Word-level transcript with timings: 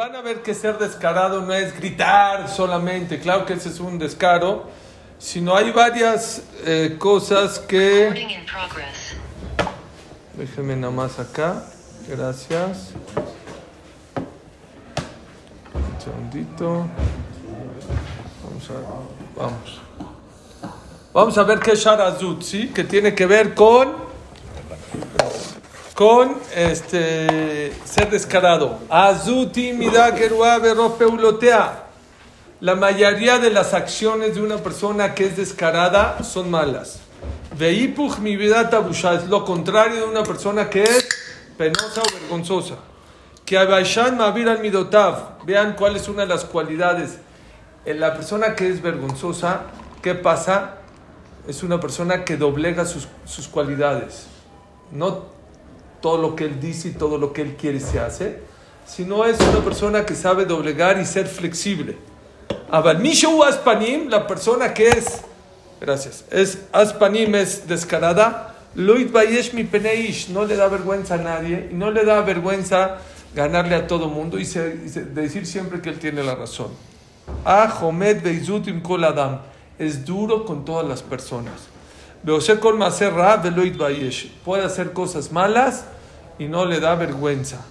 van 0.00 0.16
a 0.16 0.22
ver 0.22 0.40
que 0.40 0.54
ser 0.54 0.78
descarado 0.78 1.42
no 1.42 1.52
es 1.52 1.76
gritar 1.76 2.48
solamente, 2.48 3.20
claro 3.20 3.44
que 3.44 3.52
ese 3.52 3.68
es 3.68 3.80
un 3.80 3.98
descaro, 3.98 4.64
sino 5.18 5.54
hay 5.54 5.72
varias 5.72 6.42
eh, 6.64 6.96
cosas 6.98 7.58
que... 7.58 8.38
Déjenme 10.32 10.76
nada 10.76 10.90
más 10.90 11.18
acá, 11.18 11.66
gracias. 12.08 12.92
Un 15.74 16.00
segundito. 16.02 16.86
Vamos 18.42 18.70
a, 18.70 19.38
vamos. 19.38 19.80
Vamos 21.12 21.36
a 21.36 21.42
ver 21.42 21.58
qué 21.58 21.72
es 21.72 21.78
Sharazut, 21.78 22.40
¿sí? 22.40 22.68
Que 22.68 22.84
tiene 22.84 23.14
que 23.14 23.26
ver 23.26 23.52
con 23.54 24.09
con 26.00 26.34
este 26.56 27.74
ser 27.84 28.08
descarado. 28.08 28.78
La 32.60 32.74
mayoría 32.74 33.38
de 33.38 33.50
las 33.50 33.74
acciones 33.74 34.34
de 34.34 34.40
una 34.40 34.56
persona 34.56 35.14
que 35.14 35.26
es 35.26 35.36
descarada 35.36 36.22
son 36.24 36.50
malas. 36.50 37.00
Mi 38.22 38.36
vida 38.36 38.70
es 39.12 39.28
lo 39.28 39.44
contrario 39.44 39.96
de 39.96 40.04
una 40.04 40.22
persona 40.22 40.70
que 40.70 40.84
es 40.84 41.06
penosa 41.58 42.00
o 42.00 42.18
vergonzosa. 42.18 42.76
Que. 43.44 45.36
Vean 45.44 45.74
cuál 45.76 45.96
es 45.96 46.08
una 46.08 46.22
de 46.22 46.28
las 46.28 46.46
cualidades. 46.46 47.18
En 47.84 48.00
la 48.00 48.14
persona 48.14 48.54
que 48.54 48.70
es 48.70 48.80
vergonzosa, 48.80 49.64
¿qué 50.00 50.14
pasa? 50.14 50.76
Es 51.46 51.62
una 51.62 51.78
persona 51.78 52.24
que 52.24 52.38
doblega 52.38 52.86
sus, 52.86 53.06
sus 53.26 53.48
cualidades. 53.48 54.28
No 54.92 55.39
todo 56.00 56.18
lo 56.18 56.36
que 56.36 56.44
él 56.44 56.60
dice 56.60 56.88
y 56.88 56.92
todo 56.92 57.18
lo 57.18 57.32
que 57.32 57.42
él 57.42 57.56
quiere 57.56 57.80
se 57.80 58.00
hace, 58.00 58.40
sino 58.86 59.24
es 59.24 59.38
una 59.40 59.60
persona 59.60 60.04
que 60.04 60.14
sabe 60.14 60.44
doblegar 60.44 60.98
y 60.98 61.04
ser 61.04 61.26
flexible. 61.26 61.96
Abalmishu 62.70 63.42
aspanim, 63.42 64.08
la 64.08 64.26
persona 64.26 64.72
que 64.74 64.88
es, 64.88 65.22
gracias, 65.80 66.24
es 66.30 66.58
aspanim, 66.72 67.34
es 67.34 67.66
descarada, 67.66 68.56
Loit 68.74 69.10
Bayesh 69.10 69.52
mi 69.52 69.64
peneish, 69.64 70.28
no 70.28 70.44
le 70.44 70.54
da 70.54 70.68
vergüenza 70.68 71.14
a 71.14 71.18
nadie 71.18 71.68
y 71.72 71.74
no 71.74 71.90
le 71.90 72.04
da 72.04 72.20
vergüenza 72.22 72.98
ganarle 73.34 73.74
a 73.74 73.86
todo 73.86 74.08
mundo 74.08 74.38
y, 74.38 74.44
decir 74.44 75.46
siempre 75.46 75.80
que 75.80 75.90
él 75.90 75.98
tiene 75.98 76.22
la 76.22 76.36
razón. 76.36 76.68
Ah, 77.44 77.78
Homed 77.80 78.22
Beizutim 78.22 78.80
Kol 78.80 79.04
Adam, 79.04 79.40
es 79.78 80.04
duro 80.04 80.44
con 80.44 80.64
todas 80.64 80.86
las 80.86 81.02
personas. 81.02 81.54
Puede 84.44 84.64
hacer 84.64 84.92
cosas 84.92 85.32
malas 85.32 85.84
y 86.38 86.46
no 86.46 86.66
le 86.66 86.80
da 86.80 86.94
vergüenza. 86.94 87.64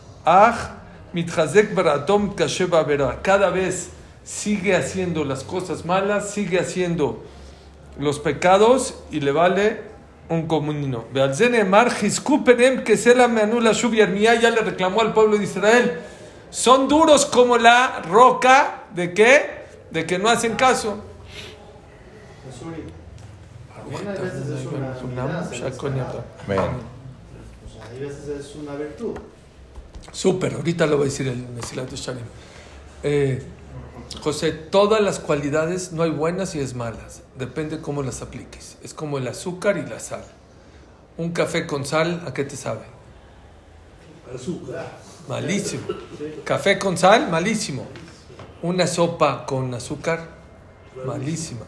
Cada 3.22 3.50
vez 3.50 3.90
sigue 4.24 4.76
haciendo 4.76 5.24
las 5.24 5.44
cosas 5.44 5.86
malas, 5.86 6.32
sigue 6.32 6.60
haciendo 6.60 7.24
los 8.00 8.20
pecados 8.20 8.96
y 9.12 9.20
le 9.20 9.32
vale 9.32 9.82
un 10.30 10.48
comino. 10.48 11.06
Que 12.84 12.98
se 12.98 13.16
la 13.16 13.28
ya 13.28 14.50
le 14.52 14.62
reclamó 14.62 15.02
al 15.02 15.14
pueblo 15.14 15.38
de 15.38 15.44
Israel. 15.44 16.00
Son 16.50 16.88
duros 16.88 17.26
como 17.26 17.58
la 17.58 18.02
roca 18.10 18.84
de 18.96 19.14
qué? 19.14 19.60
De 19.92 20.06
que 20.06 20.18
no 20.18 20.30
hacen 20.30 20.56
caso. 20.56 21.04
Hay 27.92 28.00
veces 28.00 28.28
es 28.28 28.56
una 28.56 28.76
virtud. 28.76 29.18
Súper, 30.12 30.54
ahorita 30.56 30.86
lo 30.86 30.98
va 30.98 31.04
a 31.04 31.06
decir 31.06 31.28
el 31.28 31.48
Mesilat 31.50 31.92
Shalim. 31.94 32.24
Eh, 33.04 33.44
José, 34.22 34.52
todas 34.52 35.02
las 35.02 35.20
cualidades 35.20 35.92
no 35.92 36.04
hay 36.04 36.12
buenas 36.12 36.56
y 36.56 36.60
es 36.60 36.76
malas. 36.76 37.22
Depende 37.38 37.80
cómo 37.80 38.04
las 38.04 38.22
apliques. 38.22 38.78
Es 38.84 38.94
como 38.94 39.18
el 39.18 39.28
azúcar 39.28 39.78
y 39.78 39.86
la 39.88 40.00
sal. 40.00 40.24
Un 41.18 41.32
café 41.32 41.68
con 41.68 41.86
sal, 41.86 42.24
¿a 42.26 42.34
qué 42.34 42.44
te 42.44 42.56
sabe? 42.56 42.82
Azúcar. 44.34 44.88
Malísimo. 45.28 45.84
Café 46.44 46.80
con 46.80 46.98
sal, 46.98 47.30
malísimo. 47.30 47.86
Una 48.62 48.88
sopa 48.88 49.46
con 49.46 49.74
azúcar, 49.74 50.28
malísima. 51.06 51.66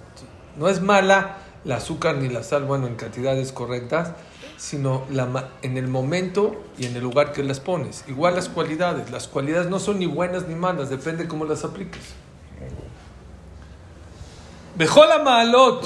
No 0.57 0.67
es 0.67 0.81
mala 0.81 1.37
la 1.63 1.77
azúcar 1.77 2.15
ni 2.15 2.29
la 2.29 2.43
sal, 2.43 2.65
bueno, 2.65 2.87
en 2.87 2.95
cantidades 2.95 3.51
correctas, 3.51 4.13
sino 4.57 5.03
la, 5.09 5.49
en 5.61 5.77
el 5.77 5.87
momento 5.87 6.63
y 6.77 6.85
en 6.85 6.95
el 6.95 7.01
lugar 7.01 7.31
que 7.31 7.43
las 7.43 7.59
pones. 7.59 8.03
Igual 8.07 8.35
las 8.35 8.49
cualidades. 8.49 9.09
Las 9.11 9.27
cualidades 9.27 9.69
no 9.69 9.79
son 9.79 9.99
ni 9.99 10.05
buenas 10.05 10.47
ni 10.47 10.55
malas, 10.55 10.89
depende 10.89 11.27
cómo 11.27 11.45
las 11.45 11.63
apliques. 11.63 12.01
Bejola 14.75 15.19
Maalot, 15.19 15.85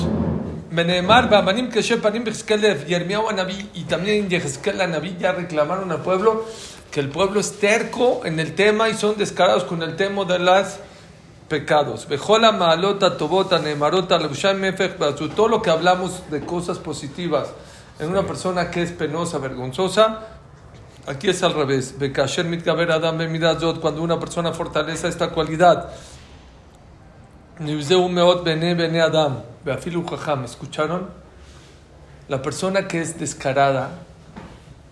Benemar, 0.71 1.29
Bamanim, 1.29 1.69
Keshe, 1.69 1.97
Panim, 1.97 2.23
Bexkelev, 2.23 2.85
Yermiao, 2.85 3.29
Anabí 3.29 3.69
y 3.73 3.83
también 3.83 4.29
Yehezkel, 4.29 4.79
Anabí 4.79 5.17
ya 5.19 5.31
reclamaron 5.31 5.91
al 5.91 6.01
pueblo 6.01 6.45
que 6.91 6.99
el 7.01 7.09
pueblo 7.09 7.41
es 7.41 7.59
terco 7.59 8.21
en 8.23 8.39
el 8.39 8.55
tema 8.55 8.87
y 8.87 8.93
son 8.93 9.17
descarados 9.17 9.65
con 9.65 9.83
el 9.83 9.97
tema 9.97 10.23
de 10.23 10.39
las 10.39 10.79
pecados. 11.47 12.07
Bejola 12.07 12.51
Maalota, 12.51 13.17
Tobota, 13.17 13.59
Nemarota, 13.59 14.19
todo 15.35 15.47
lo 15.47 15.61
que 15.61 15.69
hablamos 15.69 16.29
de 16.29 16.45
cosas 16.45 16.79
positivas 16.79 17.49
en 17.99 18.09
una 18.09 18.23
persona 18.23 18.71
que 18.71 18.81
es 18.81 18.91
penosa, 18.91 19.37
vergonzosa, 19.37 20.21
aquí 21.07 21.29
es 21.29 21.43
al 21.43 21.53
revés. 21.53 21.97
Bekasher 21.97 22.45
mitgaber 22.45 22.91
Adam 22.91 23.17
cuando 23.79 24.01
una 24.01 24.19
persona 24.19 24.51
fortalece 24.51 25.07
esta 25.07 25.29
cualidad. 25.29 25.91
Nivzeu 27.59 28.09
meot 28.09 28.43
bene 28.43 28.75
bene 28.75 29.01
Adam, 29.01 29.43
jajam, 29.65 30.43
¿escucharon? 30.43 31.09
La 32.27 32.41
persona 32.41 32.87
que 32.87 33.01
es 33.01 33.17
descarada, 33.17 33.91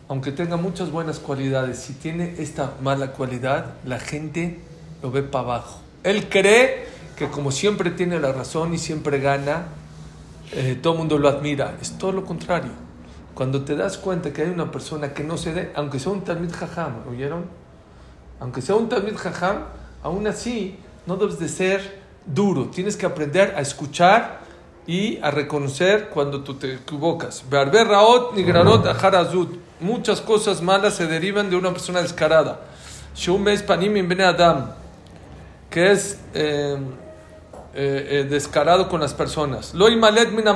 aunque 0.08 0.31
tenga 0.31 0.56
muchas 0.56 0.92
buenas 0.92 1.19
cualidades, 1.19 1.80
si 1.80 1.94
tiene 1.94 2.36
esta 2.38 2.74
mala 2.81 3.12
cualidad, 3.12 3.74
la 3.86 4.00
gente 4.00 4.62
lo 5.02 5.12
ve 5.12 5.24
para 5.24 5.44
abajo. 5.44 5.81
Él 6.03 6.28
cree 6.30 6.88
que 7.16 7.30
como 7.30 7.52
siempre 7.52 7.91
tiene 7.91 8.19
la 8.19 8.31
razón 8.31 8.74
y 8.74 8.78
siempre 8.78 9.19
gana, 9.19 9.68
eh, 10.52 10.78
todo 10.81 10.94
el 10.94 11.00
mundo 11.00 11.18
lo 11.18 11.30
admira. 11.30 11.78
Es 11.81 11.97
todo 11.97 12.12
lo 12.12 12.25
contrario. 12.25 12.72
Cuando 13.34 13.64
te 13.64 13.75
das 13.75 13.97
cuenta 13.97 14.31
que 14.31 14.44
hay 14.44 14.50
una 14.50 14.72
persona 14.72 15.13
que 15.13 15.24
no 15.24 15.38
se 15.38 15.53
dé, 15.53 15.72
aunque 15.75 16.00
sea 16.00 16.12
un 16.12 16.24
Talmid 16.24 16.52
Jajam, 16.52 17.08
¿oyeron? 17.09 17.46
Aunque 18.40 18.62
sea 18.62 18.75
un 18.75 18.90
Talmid 18.90 19.16
Jajam, 19.16 19.66
aún 20.03 20.28
así 20.28 20.78
no 21.06 21.16
debes 21.16 21.40
de 21.40 21.50
ser 21.50 22.03
duro. 22.25 22.68
Tienes 22.68 22.96
que 22.96 23.06
aprender 23.06 23.53
a 23.58 23.62
escuchar 23.62 24.42
y 24.86 25.18
a 25.22 25.31
reconocer 25.31 26.09
cuando 26.09 26.44
tú 26.44 26.56
te 26.56 26.75
equivocas. 26.75 27.44
Raot. 27.50 28.34
Muchas 29.80 30.22
cosas 30.22 30.62
malas 30.62 30.96
se 30.96 31.08
derivan 31.08 31.50
de 31.50 31.56
una 31.56 31.72
persona 31.72 32.02
descarada. 32.02 32.62
Shum 33.16 33.47
es 33.47 33.63
panim 33.63 33.96
adam, 34.22 34.72
que 35.73 35.91
es 35.91 36.19
eh, 36.35 36.78
eh, 37.73 38.07
eh, 38.11 38.28
descarado 38.29 38.88
con 38.88 39.01
las 39.01 39.16
personas. 39.16 39.73
Lo 39.73 39.89
imalet 39.89 40.29
mina. 40.29 40.53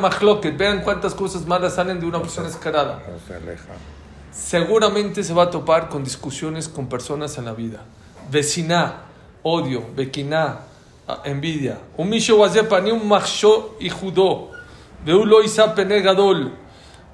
Vean 0.55 0.83
cuántas 0.83 1.16
cosas 1.16 1.47
malas 1.47 1.73
salen 1.73 2.00
de 2.00 2.05
una 2.05 2.22
persona 2.22 2.47
descarada. 2.47 3.01
Seguramente 4.31 5.23
se 5.23 5.33
va 5.33 5.45
a 5.45 5.50
topar 5.50 5.89
con 5.89 6.03
discusiones 6.03 6.69
con 6.69 6.88
personas 6.88 7.35
en 7.39 7.45
la 7.45 7.53
vida. 7.53 7.83
Vecina, 8.29 9.06
odio, 9.41 9.85
bequiná, 9.95 10.59
envidia. 11.23 11.79
Un 11.97 12.11
ni 12.11 12.91
un 12.91 13.07
machsho 13.07 13.75
y 13.79 13.89
judó. 13.89 14.51
Veulo 15.03 15.41
isa 15.41 15.73
penegadol. 15.73 16.53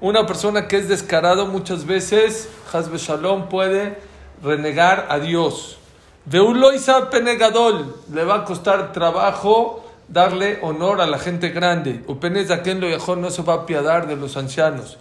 Una 0.02 0.26
persona 0.26 0.68
que 0.68 0.76
es 0.76 0.90
descarado 0.90 1.46
muchas 1.46 1.86
veces, 1.86 2.50
Hazbe 2.74 2.98
Shalom, 2.98 3.48
puede 3.48 3.98
renegar 4.44 5.08
a 5.10 5.20
Dios. 5.20 5.78
Veulo 6.26 6.72
isa 6.72 7.10
penegadol. 7.10 7.96
Le 8.14 8.24
va 8.24 8.36
a 8.36 8.46
costar 8.46 8.94
trabajo 8.94 9.84
darle 10.08 10.60
honor 10.62 11.02
a 11.02 11.08
la 11.08 11.20
gente 11.20 11.50
grande. 11.50 12.02
Upenez 12.08 12.50
aquel 12.50 12.80
lo 12.80 13.16
no 13.16 13.30
se 13.30 13.42
va 13.42 13.54
a 13.54 13.58
apiadar 13.58 14.08
de 14.08 14.16
los 14.16 14.38
ancianos. 14.38 14.98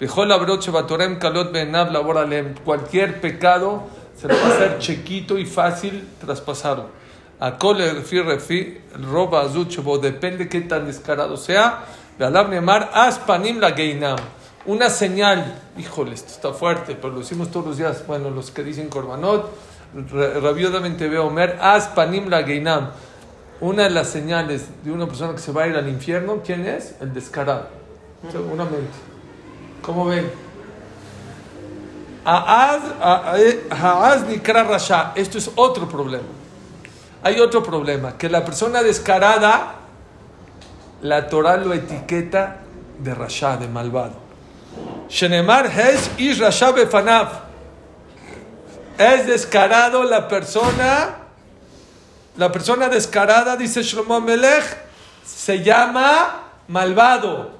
Bejol 0.00 0.32
abroche 0.32 0.72
batorem 0.72 1.18
kalot 1.18 1.52
benav 1.52 1.92
laboralem. 1.92 2.54
Cualquier 2.64 3.20
pecado 3.20 3.84
se 4.16 4.26
le 4.26 4.34
va 4.34 4.46
a 4.46 4.54
hacer 4.54 4.78
chiquito 4.78 5.38
y 5.38 5.46
fácil 5.46 6.08
traspasarlo. 6.20 6.88
A 7.38 7.58
cole 7.58 7.92
refi 7.92 8.78
roba 8.94 9.42
azuchebo, 9.42 9.98
depende 9.98 10.48
qué 10.48 10.62
tan 10.62 10.86
descarado 10.86 11.36
sea. 11.36 11.84
Vealab 12.18 12.48
nemar 12.48 12.90
aspanim 12.92 13.60
la 13.60 13.72
geinam. 13.72 14.16
Una 14.64 14.90
señal, 14.90 15.54
híjole, 15.78 16.14
esto 16.14 16.32
está 16.32 16.52
fuerte, 16.52 16.96
pero 16.96 17.12
lo 17.12 17.20
decimos 17.20 17.52
todos 17.52 17.66
los 17.66 17.76
días. 17.76 18.04
Bueno, 18.06 18.30
los 18.30 18.50
que 18.50 18.64
dicen 18.64 18.88
korbanot, 18.88 19.50
ra- 20.12 20.40
rabiosamente 20.40 21.08
veo 21.08 21.26
Omer, 21.26 21.58
aspanim 21.60 22.28
la 22.28 22.42
geinam. 22.42 22.90
Una 23.60 23.84
de 23.84 23.90
las 23.90 24.08
señales 24.08 24.66
de 24.84 24.92
una 24.92 25.06
persona 25.06 25.32
que 25.32 25.38
se 25.38 25.50
va 25.52 25.62
a 25.62 25.66
ir 25.66 25.76
al 25.76 25.88
infierno, 25.88 26.42
¿quién 26.44 26.66
es? 26.66 26.94
El 27.00 27.14
descarado. 27.14 27.68
Seguramente. 28.30 28.92
¿Cómo 29.82 30.04
ven? 30.06 30.30
Rasha. 34.64 35.12
Esto 35.14 35.38
es 35.38 35.50
otro 35.54 35.88
problema. 35.88 36.24
Hay 37.22 37.40
otro 37.40 37.62
problema, 37.62 38.18
que 38.18 38.28
la 38.28 38.44
persona 38.44 38.82
descarada, 38.82 39.74
la 41.02 41.26
Torah 41.28 41.56
lo 41.56 41.72
etiqueta 41.72 42.58
de 42.98 43.14
Rasha, 43.14 43.56
de 43.56 43.68
malvado. 43.68 44.14
Shenemar 45.08 45.66
Hez 45.70 46.10
Ish 46.18 46.38
Rasha 46.40 46.72
Befanav. 46.72 47.45
Es 48.98 49.26
descarado 49.26 50.04
la 50.04 50.28
persona, 50.28 51.16
la 52.36 52.50
persona 52.50 52.88
descarada, 52.88 53.56
dice 53.56 53.82
Shlomo 53.82 54.20
Melech, 54.20 54.64
se 55.24 55.62
llama 55.62 56.44
malvado. 56.68 57.50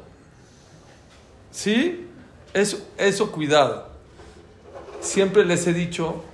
¿Sí? 1.51 2.09
Eso, 2.55 2.79
eso 2.97 3.33
cuidado. 3.33 3.89
Siempre 5.01 5.45
les 5.45 5.67
he 5.67 5.73
dicho 5.73 6.25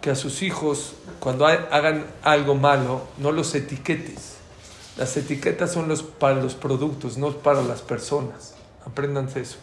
que 0.00 0.10
a 0.10 0.14
sus 0.14 0.42
hijos, 0.42 0.94
cuando 1.20 1.46
hagan 1.46 2.06
algo 2.22 2.54
malo, 2.54 3.02
no 3.18 3.32
los 3.32 3.54
etiquetes. 3.54 4.36
Las 4.96 5.16
etiquetas 5.16 5.72
son 5.72 5.88
los, 5.88 6.02
para 6.02 6.34
los 6.34 6.54
productos, 6.54 7.18
no 7.18 7.30
para 7.32 7.62
las 7.62 7.82
personas. 7.82 8.54
Apréndanse 8.86 9.40
eso. 9.40 9.58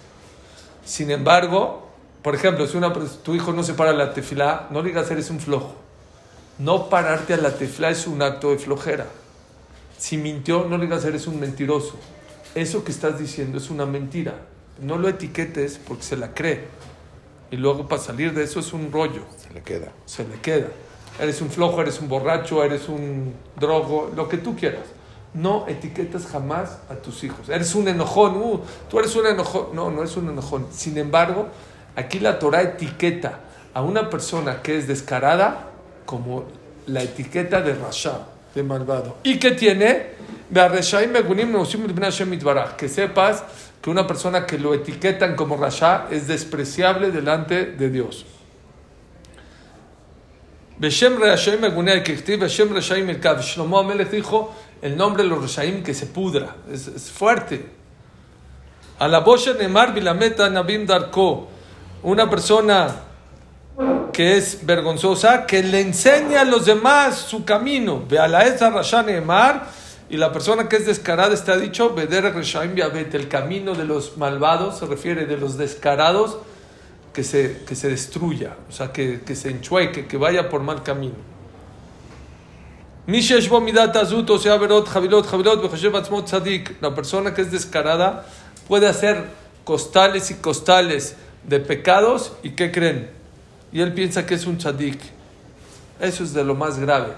Sin 0.86 1.12
embargo, 1.12 1.85
por 2.26 2.34
ejemplo, 2.34 2.66
si 2.66 2.76
una, 2.76 2.92
tu 2.92 3.36
hijo 3.36 3.54
no 3.54 3.62
se 3.62 3.76
para 3.76 3.94
la 3.94 4.12
tefilá, 4.12 4.66
no 4.72 4.82
le 4.82 4.88
digas 4.88 5.12
eres 5.12 5.30
un 5.30 5.40
flojo. 5.40 5.76
No 6.58 6.90
pararte 6.90 7.36
a 7.36 7.38
la 7.38 7.52
tefilá 7.52 7.92
es 7.92 8.08
un 8.08 8.20
acto 8.24 8.50
de 8.50 8.58
flojera. 8.58 9.06
Si 10.00 10.18
mintió, 10.18 10.66
no 10.68 10.80
le 10.80 10.86
digas 10.86 11.06
eres 11.06 11.28
un 11.28 11.40
mentiroso. 11.40 11.94
Eso 12.56 12.84
que 12.84 12.92
estás 12.92 13.20
diciendo 13.20 13.60
es 13.60 13.70
una 13.70 13.86
mentira. 13.86 14.40
No 14.82 14.98
lo 14.98 15.08
etiquetes 15.08 15.80
porque 15.88 16.02
se 16.02 16.18
la 16.18 16.34
cree. 16.34 16.64
Y 17.52 17.58
luego 17.58 17.88
para 17.88 18.02
salir 18.02 18.34
de 18.34 18.46
eso 18.46 18.60
es 18.60 18.74
un 18.74 18.92
rollo. 18.92 19.22
Se 19.38 19.54
le 19.54 19.62
queda. 19.62 19.92
Se 20.08 20.28
le 20.28 20.40
queda. 20.42 20.70
Eres 21.20 21.40
un 21.42 21.52
flojo, 21.52 21.80
eres 21.80 22.02
un 22.02 22.10
borracho, 22.10 22.64
eres 22.64 22.90
un 22.90 23.36
drogo, 23.56 24.12
lo 24.16 24.28
que 24.28 24.40
tú 24.40 24.56
quieras. 24.56 24.88
No 25.36 25.68
etiquetas 25.68 26.26
jamás 26.26 26.80
a 26.90 26.96
tus 26.96 27.24
hijos. 27.24 27.50
Eres 27.50 27.76
un 27.76 27.88
enojón, 27.88 28.36
uh, 28.38 28.62
tú 28.90 28.98
eres 28.98 29.16
un 29.16 29.28
enojón. 29.28 29.76
No, 29.76 29.92
no 29.92 30.02
es 30.02 30.18
un 30.18 30.28
enojón. 30.28 30.66
Sin 30.72 30.98
embargo, 30.98 31.50
aquí 31.96 32.20
la 32.20 32.40
Torah 32.40 32.62
etiqueta 32.62 33.40
a 33.74 33.82
una 33.82 34.10
persona 34.10 34.62
que 34.62 34.78
es 34.78 34.88
descarada 34.88 35.70
como 36.06 36.46
la 36.88 37.04
etiqueta 37.04 37.62
de 37.62 37.76
Rasha, 37.76 38.20
de 38.54 38.64
malvado. 38.64 39.18
¿Y 39.24 39.40
qué 39.40 39.52
tiene? 39.52 40.16
Que 42.78 42.90
sepas 42.90 43.44
que 43.82 43.90
una 43.90 44.08
persona 44.08 44.46
que 44.46 44.58
lo 44.58 44.74
etiquetan 44.74 45.36
como 45.36 45.58
Rasha 45.58 46.08
es 46.12 46.28
despreciable 46.28 47.12
delante 47.12 47.66
de 47.66 47.90
Dios. 47.90 48.26
Reshaim 50.80 51.64
Elkav. 53.10 53.42
Shlomo 53.42 53.80
Amelech 53.80 54.10
dijo 54.10 54.54
el 54.82 54.98
nombre 54.98 55.24
de 55.24 55.30
los 55.30 55.42
Reshaim 55.42 55.84
que 55.84 55.94
se 55.94 56.08
pudra, 56.08 56.56
es, 56.72 57.12
fuerte. 57.12 57.66
A 59.00 59.08
la 59.08 59.20
Boshe 59.20 59.54
Nemar 59.54 59.94
Bilameta 59.94 60.50
Nabim 60.50 60.86
Darko, 60.86 61.50
una 62.06 62.30
persona 62.30 62.96
que 64.14 64.38
es 64.38 64.60
vergonzosa, 64.64 65.48
que 65.48 65.64
le 65.64 65.82
enseña 65.82 66.42
a 66.42 66.46
los 66.46 66.68
demás 66.68 67.18
su 67.18 67.44
camino. 67.44 68.04
Ve 68.08 68.20
a 68.20 68.28
la 68.28 68.46
Eza 68.46 68.70
Rasha 68.70 69.02
Nemar 69.02 69.68
y 70.08 70.18
la 70.18 70.32
persona 70.32 70.70
que 70.70 70.76
es 70.76 70.86
descarada 70.86 71.34
está 71.34 71.58
dicho, 71.58 71.96
Veder 71.96 72.32
Reshaim 72.32 72.76
el 72.78 73.28
camino 73.28 73.74
de 73.74 73.86
los 73.86 74.18
malvados, 74.18 74.78
se 74.78 74.86
refiere 74.86 75.26
de 75.26 75.36
los 75.38 75.58
descarados, 75.58 76.38
que 77.12 77.24
se, 77.24 77.64
que 77.68 77.76
se 77.76 77.90
destruya, 77.90 78.56
o 78.70 78.72
sea, 78.72 78.92
que, 78.92 79.22
que 79.22 79.36
se 79.36 79.50
enchueque, 79.50 80.06
que 80.06 80.18
vaya 80.18 80.48
por 80.48 80.62
mal 80.62 80.84
camino. 80.84 81.16
La 86.82 86.96
persona 86.96 87.34
que 87.34 87.42
es 87.42 87.52
descarada 87.52 88.28
puede 88.68 88.88
hacer 88.88 89.26
costales 89.64 90.30
y 90.30 90.36
costales 90.36 91.16
de 91.48 91.60
pecados 91.60 92.34
y 92.44 92.52
¿qué 92.52 92.72
creen? 92.72 93.10
Y 93.72 93.82
él 93.82 93.94
piensa 93.94 94.26
que 94.26 94.36
es 94.36 94.46
un 94.46 94.58
tzadik. 94.58 95.00
Eso 96.00 96.24
es 96.24 96.34
de 96.34 96.44
lo 96.44 96.56
más 96.56 96.80
grave. 96.80 97.14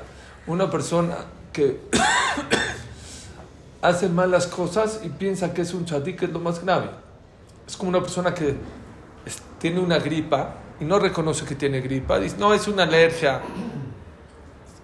Una 0.45 0.69
persona 0.69 1.17
que 1.53 1.79
hace 3.81 4.09
malas 4.09 4.47
cosas 4.47 5.01
y 5.03 5.09
piensa 5.09 5.53
que 5.53 5.61
es 5.61 5.73
un 5.73 5.85
tzadik 5.85 6.23
es 6.23 6.29
lo 6.29 6.39
más 6.39 6.63
grave. 6.63 6.89
Es 7.67 7.75
como 7.75 7.89
una 7.89 8.01
persona 8.01 8.33
que 8.33 8.55
tiene 9.59 9.79
una 9.79 9.99
gripa 9.99 10.55
y 10.79 10.85
no 10.85 10.99
reconoce 10.99 11.45
que 11.45 11.55
tiene 11.55 11.81
gripa. 11.81 12.19
No, 12.37 12.53
es 12.53 12.67
una 12.67 12.83
alergia. 12.83 13.41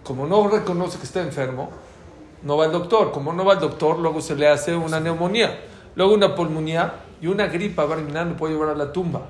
Como 0.03 0.27
no 0.27 0.47
reconoce 0.47 0.97
que 0.97 1.05
está 1.05 1.21
enfermo, 1.21 1.69
no 2.43 2.57
va 2.57 2.65
al 2.65 2.71
doctor. 2.71 3.11
Como 3.11 3.31
no 3.31 3.45
va 3.45 3.53
al 3.53 3.59
doctor, 3.59 3.99
luego 3.99 4.21
se 4.21 4.35
le 4.35 4.47
hace 4.47 4.75
una 4.75 4.99
neumonía, 4.99 5.61
luego 5.95 6.13
una 6.13 6.35
pulmonía 6.35 6.93
y 7.23 7.27
una 7.27 7.47
gripa 7.47 7.85
barminal 7.85 8.31
lo 8.31 8.35
puede 8.35 8.53
llevar 8.53 8.71
a 8.71 8.75
la 8.75 8.91
tumba. 8.91 9.21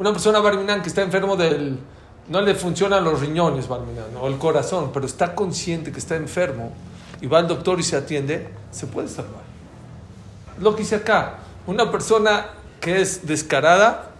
Una 0.00 0.10
persona 0.10 0.40
barminal 0.40 0.82
que 0.82 0.88
está 0.88 1.02
enfermo 1.02 1.36
del... 1.36 1.78
No 2.26 2.40
le 2.40 2.56
funcionan 2.56 3.04
los 3.04 3.20
riñones 3.20 3.68
barminal 3.68 4.08
o 4.20 4.26
el 4.26 4.36
corazón, 4.36 4.90
pero 4.92 5.06
está 5.06 5.36
consciente 5.36 5.92
que 5.92 6.00
está 6.00 6.16
enfermo 6.16 6.72
y 7.20 7.28
va 7.28 7.38
al 7.38 7.46
doctor 7.46 7.78
y 7.78 7.84
se 7.84 7.96
atiende, 7.96 8.48
se 8.72 8.88
puede 8.88 9.06
salvar. 9.06 9.42
Lo 10.58 10.74
que 10.74 10.82
hice 10.82 10.96
acá, 10.96 11.38
una 11.68 11.88
persona 11.92 12.46
que 12.80 13.00
es 13.00 13.24
descarada 13.24 14.10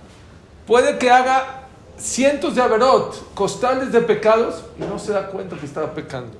puede 0.68 0.96
que 0.96 1.10
haga 1.10 1.64
cientos 1.98 2.54
de 2.54 2.62
averot, 2.62 3.34
costales 3.34 3.90
de 3.90 4.02
pecados 4.02 4.62
y 4.78 4.82
no 4.82 5.00
se 5.00 5.10
da 5.10 5.26
cuenta 5.26 5.56
que 5.56 5.66
estaba 5.66 5.92
pecando. 5.94 6.36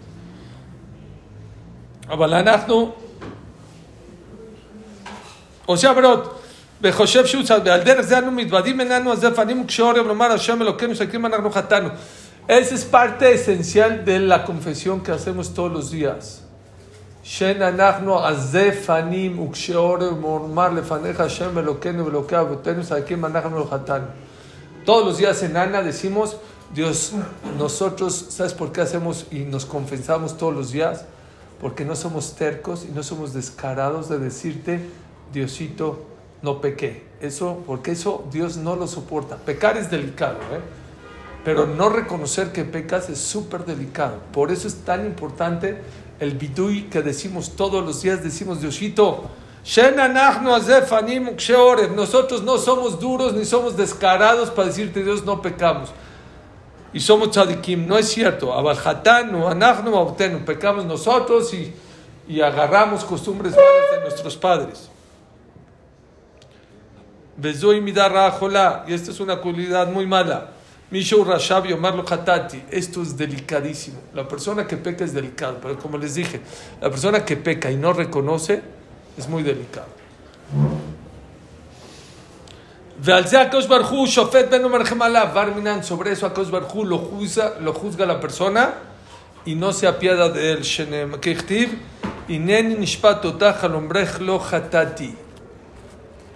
Abalanachnu, 2.09 2.95
o 5.67 5.77
sea, 5.77 5.91
averot. 5.91 6.40
וחושב 6.82 7.26
שהוא 7.26 7.44
צד, 7.44 7.62
ועל 7.66 7.84
דרך 7.84 8.02
זה 8.02 8.18
אנו 8.18 8.32
מתוודים 8.32 8.78
ממנו, 8.78 9.12
אז 9.12 9.20
זה 9.20 9.36
פנים 9.36 9.68
כשעורב 9.68 10.08
לומר 10.08 10.32
השם 10.32 10.62
אלוקינו 10.62 10.96
שקים 10.96 11.26
אנחנו 11.26 11.52
חטאנו. 11.52 11.90
Esa 12.48 12.76
es 12.76 12.86
parte 12.86 13.34
esencial 13.34 14.06
de 14.06 14.20
la 14.20 14.46
confesión 14.46 15.02
que 15.02 15.12
hacemos 15.12 15.54
todos 15.54 15.72
los 15.72 15.92
días. 15.92 16.42
שן 17.24 17.62
אנחנו 17.62 18.20
עזי 18.20 18.72
פנים 18.72 19.40
וכשעורב 19.40 20.20
מורמר 20.20 20.70
לפניך 20.70 21.20
השם 21.20 21.58
אלוקינו 21.58 22.06
ואלוקי 22.06 22.40
אבותינו 22.40 22.84
שקים 22.84 23.26
אנחנו 23.26 23.62
וחטאנו. 23.62 24.06
Todos 24.86 25.06
los 25.06 25.18
días 25.18 25.42
en 25.42 25.58
Ana 25.58 25.82
decimos, 25.82 26.38
Dios, 26.76 27.14
nosotros, 27.58 28.28
¿sabes 28.30 28.54
por 28.54 28.72
qué 28.72 28.82
hacemos 28.82 29.26
y 29.32 29.40
nos 29.40 29.66
confesamos 29.66 30.38
todos 30.38 30.54
los 30.54 30.72
días? 30.72 31.06
Porque 31.60 31.84
no 31.84 31.96
somos 31.96 32.36
tercos 32.36 32.86
y 32.88 32.92
no 32.92 33.02
somos 33.02 33.34
descarados 33.34 34.10
de 34.10 34.20
decirte, 34.20 34.80
Diosito, 35.34 36.06
no 36.43 36.61
pequé. 36.61 37.05
Eso, 37.21 37.63
porque 37.67 37.93
eso 37.93 38.25
Dios 38.31 38.57
no 38.57 38.77
lo 38.77 38.87
soporta. 38.87 39.37
Pecar 39.37 39.77
es 39.77 39.91
delicado, 39.91 40.39
¿eh? 40.53 40.61
pero 41.45 41.67
no 41.67 41.89
reconocer 41.89 42.53
que 42.53 42.65
pecas 42.65 43.09
es 43.09 43.19
súper 43.19 43.65
delicado. 43.65 44.19
Por 44.33 44.51
eso 44.51 44.69
es 44.69 44.85
tan 44.85 45.07
importante 45.07 45.81
el 46.19 46.33
bidui 46.33 46.85
que 46.85 47.03
decimos 47.03 47.57
todos 47.57 47.85
los 47.85 48.03
días, 48.03 48.23
decimos, 48.23 48.61
Diosito, 48.61 49.31
nosotros 51.95 52.43
no 52.43 52.59
somos 52.59 52.99
duros 52.99 53.35
ni 53.35 53.45
somos 53.45 53.77
descarados 53.77 54.51
para 54.51 54.69
decirte 54.69 55.03
Dios 55.03 55.25
no 55.25 55.41
pecamos. 55.41 55.91
Y 56.93 57.01
somos 57.01 57.31
tzadikim, 57.31 57.87
no 57.87 57.97
es 57.97 58.09
cierto. 58.09 58.53
pecamos 60.45 60.85
nosotros 60.85 61.55
y, 61.55 61.73
y 62.27 62.41
agarramos 62.41 63.05
costumbres 63.05 63.53
malas 63.53 63.91
de 63.95 64.01
nuestros 64.01 64.37
padres. 64.37 64.90
Y 67.43 68.95
esta 68.95 69.11
es 69.11 69.21
una 69.21 69.37
cualidad 69.37 69.91
muy 69.91 70.07
mala. 70.07 70.51
Mishu 70.91 71.23
Rashabi 71.25 71.73
Omar 71.73 71.95
Hatati. 72.09 72.63
Esto 72.71 73.03
es 73.03 73.17
delicadísimo. 73.17 74.01
La 74.15 74.27
persona 74.27 74.67
que 74.67 74.77
peca 74.77 75.05
es 75.05 75.15
delicado, 75.15 75.59
pero 75.63 75.79
como 75.79 75.97
les 75.97 76.15
dije, 76.15 76.41
la 76.81 76.91
persona 76.91 77.25
que 77.25 77.37
peca 77.37 77.71
y 77.71 77.77
no 77.77 77.93
reconoce 77.93 78.61
es 79.17 79.29
muy 79.29 79.43
delicado. 79.43 79.87
Sobre 85.83 86.13
eso 86.13 86.27
Akosh 86.27 86.51
Barhu 86.51 86.85
lo 86.85 86.99
juzga, 86.99 87.55
lo 87.61 87.73
juzga 87.73 88.05
la 88.05 88.21
persona 88.21 88.75
y 89.45 89.55
no 89.55 89.73
se 89.73 89.87
apiada 89.87 90.29
de 90.29 90.53
él. 90.53 90.63
Ineni 92.29 92.75
nishpat 92.77 93.25
otach 93.25 93.63
lo 94.21 94.41
hatati 94.41 95.17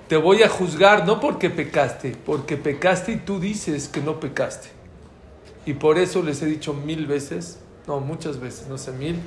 te 0.08 0.16
voy 0.16 0.42
a 0.42 0.48
juzgar 0.48 1.06
no 1.06 1.20
porque 1.20 1.50
pecaste, 1.50 2.16
porque 2.24 2.56
pecaste 2.56 3.12
y 3.12 3.16
tú 3.16 3.40
dices 3.40 3.88
que 3.88 4.00
no 4.00 4.20
pecaste. 4.20 4.68
Y 5.66 5.74
por 5.74 5.98
eso 5.98 6.22
les 6.22 6.42
he 6.42 6.46
dicho 6.46 6.74
mil 6.74 7.06
veces, 7.06 7.58
no, 7.86 8.00
muchas 8.00 8.38
veces, 8.38 8.68
no 8.68 8.76
sé, 8.76 8.92
mil, 8.92 9.18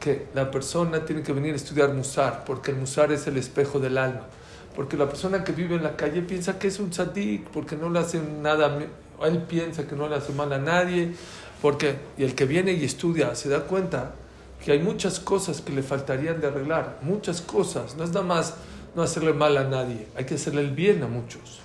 que 0.00 0.26
la 0.34 0.50
persona 0.50 1.04
tiene 1.04 1.22
que 1.22 1.32
venir 1.32 1.54
a 1.54 1.56
estudiar 1.56 1.92
Musar, 1.94 2.44
porque 2.44 2.72
el 2.72 2.76
Musar 2.76 3.10
es 3.10 3.26
el 3.26 3.36
espejo 3.36 3.80
del 3.80 3.96
alma. 3.96 4.26
Porque 4.76 4.96
la 4.96 5.08
persona 5.08 5.42
que 5.42 5.52
vive 5.52 5.76
en 5.76 5.82
la 5.82 5.96
calle 5.96 6.22
piensa 6.22 6.58
que 6.58 6.68
es 6.68 6.78
un 6.78 6.90
tzadik, 6.90 7.48
porque 7.48 7.74
no 7.76 7.90
le 7.90 7.98
hacen 7.98 8.42
nada 8.42 8.78
Él 9.24 9.42
piensa 9.48 9.88
que 9.88 9.96
no 9.96 10.08
le 10.08 10.16
hace 10.16 10.32
mal 10.32 10.52
a 10.52 10.58
nadie, 10.58 11.14
porque 11.60 11.96
y 12.16 12.22
el 12.22 12.34
que 12.34 12.44
viene 12.44 12.72
y 12.72 12.84
estudia 12.84 13.34
se 13.34 13.48
da 13.48 13.62
cuenta 13.62 14.12
que 14.64 14.72
hay 14.72 14.78
muchas 14.78 15.18
cosas 15.18 15.60
que 15.60 15.72
le 15.72 15.82
faltarían 15.82 16.40
de 16.40 16.48
arreglar, 16.48 16.98
muchas 17.02 17.40
cosas. 17.40 17.96
No 17.96 18.04
es 18.04 18.10
nada 18.10 18.26
más 18.26 18.54
no 18.94 19.02
hacerle 19.02 19.32
mal 19.32 19.56
a 19.56 19.64
nadie, 19.64 20.06
hay 20.16 20.24
que 20.24 20.34
hacerle 20.34 20.62
el 20.62 20.70
bien 20.70 21.02
a 21.02 21.06
muchos. 21.06 21.60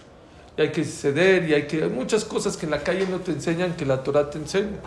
Y 0.58 0.62
hay 0.62 0.72
que 0.72 0.84
ceder 0.84 1.50
y 1.50 1.54
hay 1.56 1.66
que 1.68 1.84
hay 1.84 1.90
muchas 1.90 2.24
cosas 2.26 2.58
que 2.58 2.66
en 2.66 2.72
la 2.72 2.80
calle 2.84 3.08
no 3.10 3.18
te 3.20 3.32
enseñan 3.32 3.74
que 3.76 3.86
la 3.86 4.04
Torah 4.04 4.30
te 4.30 4.38
enseña. 4.38 4.78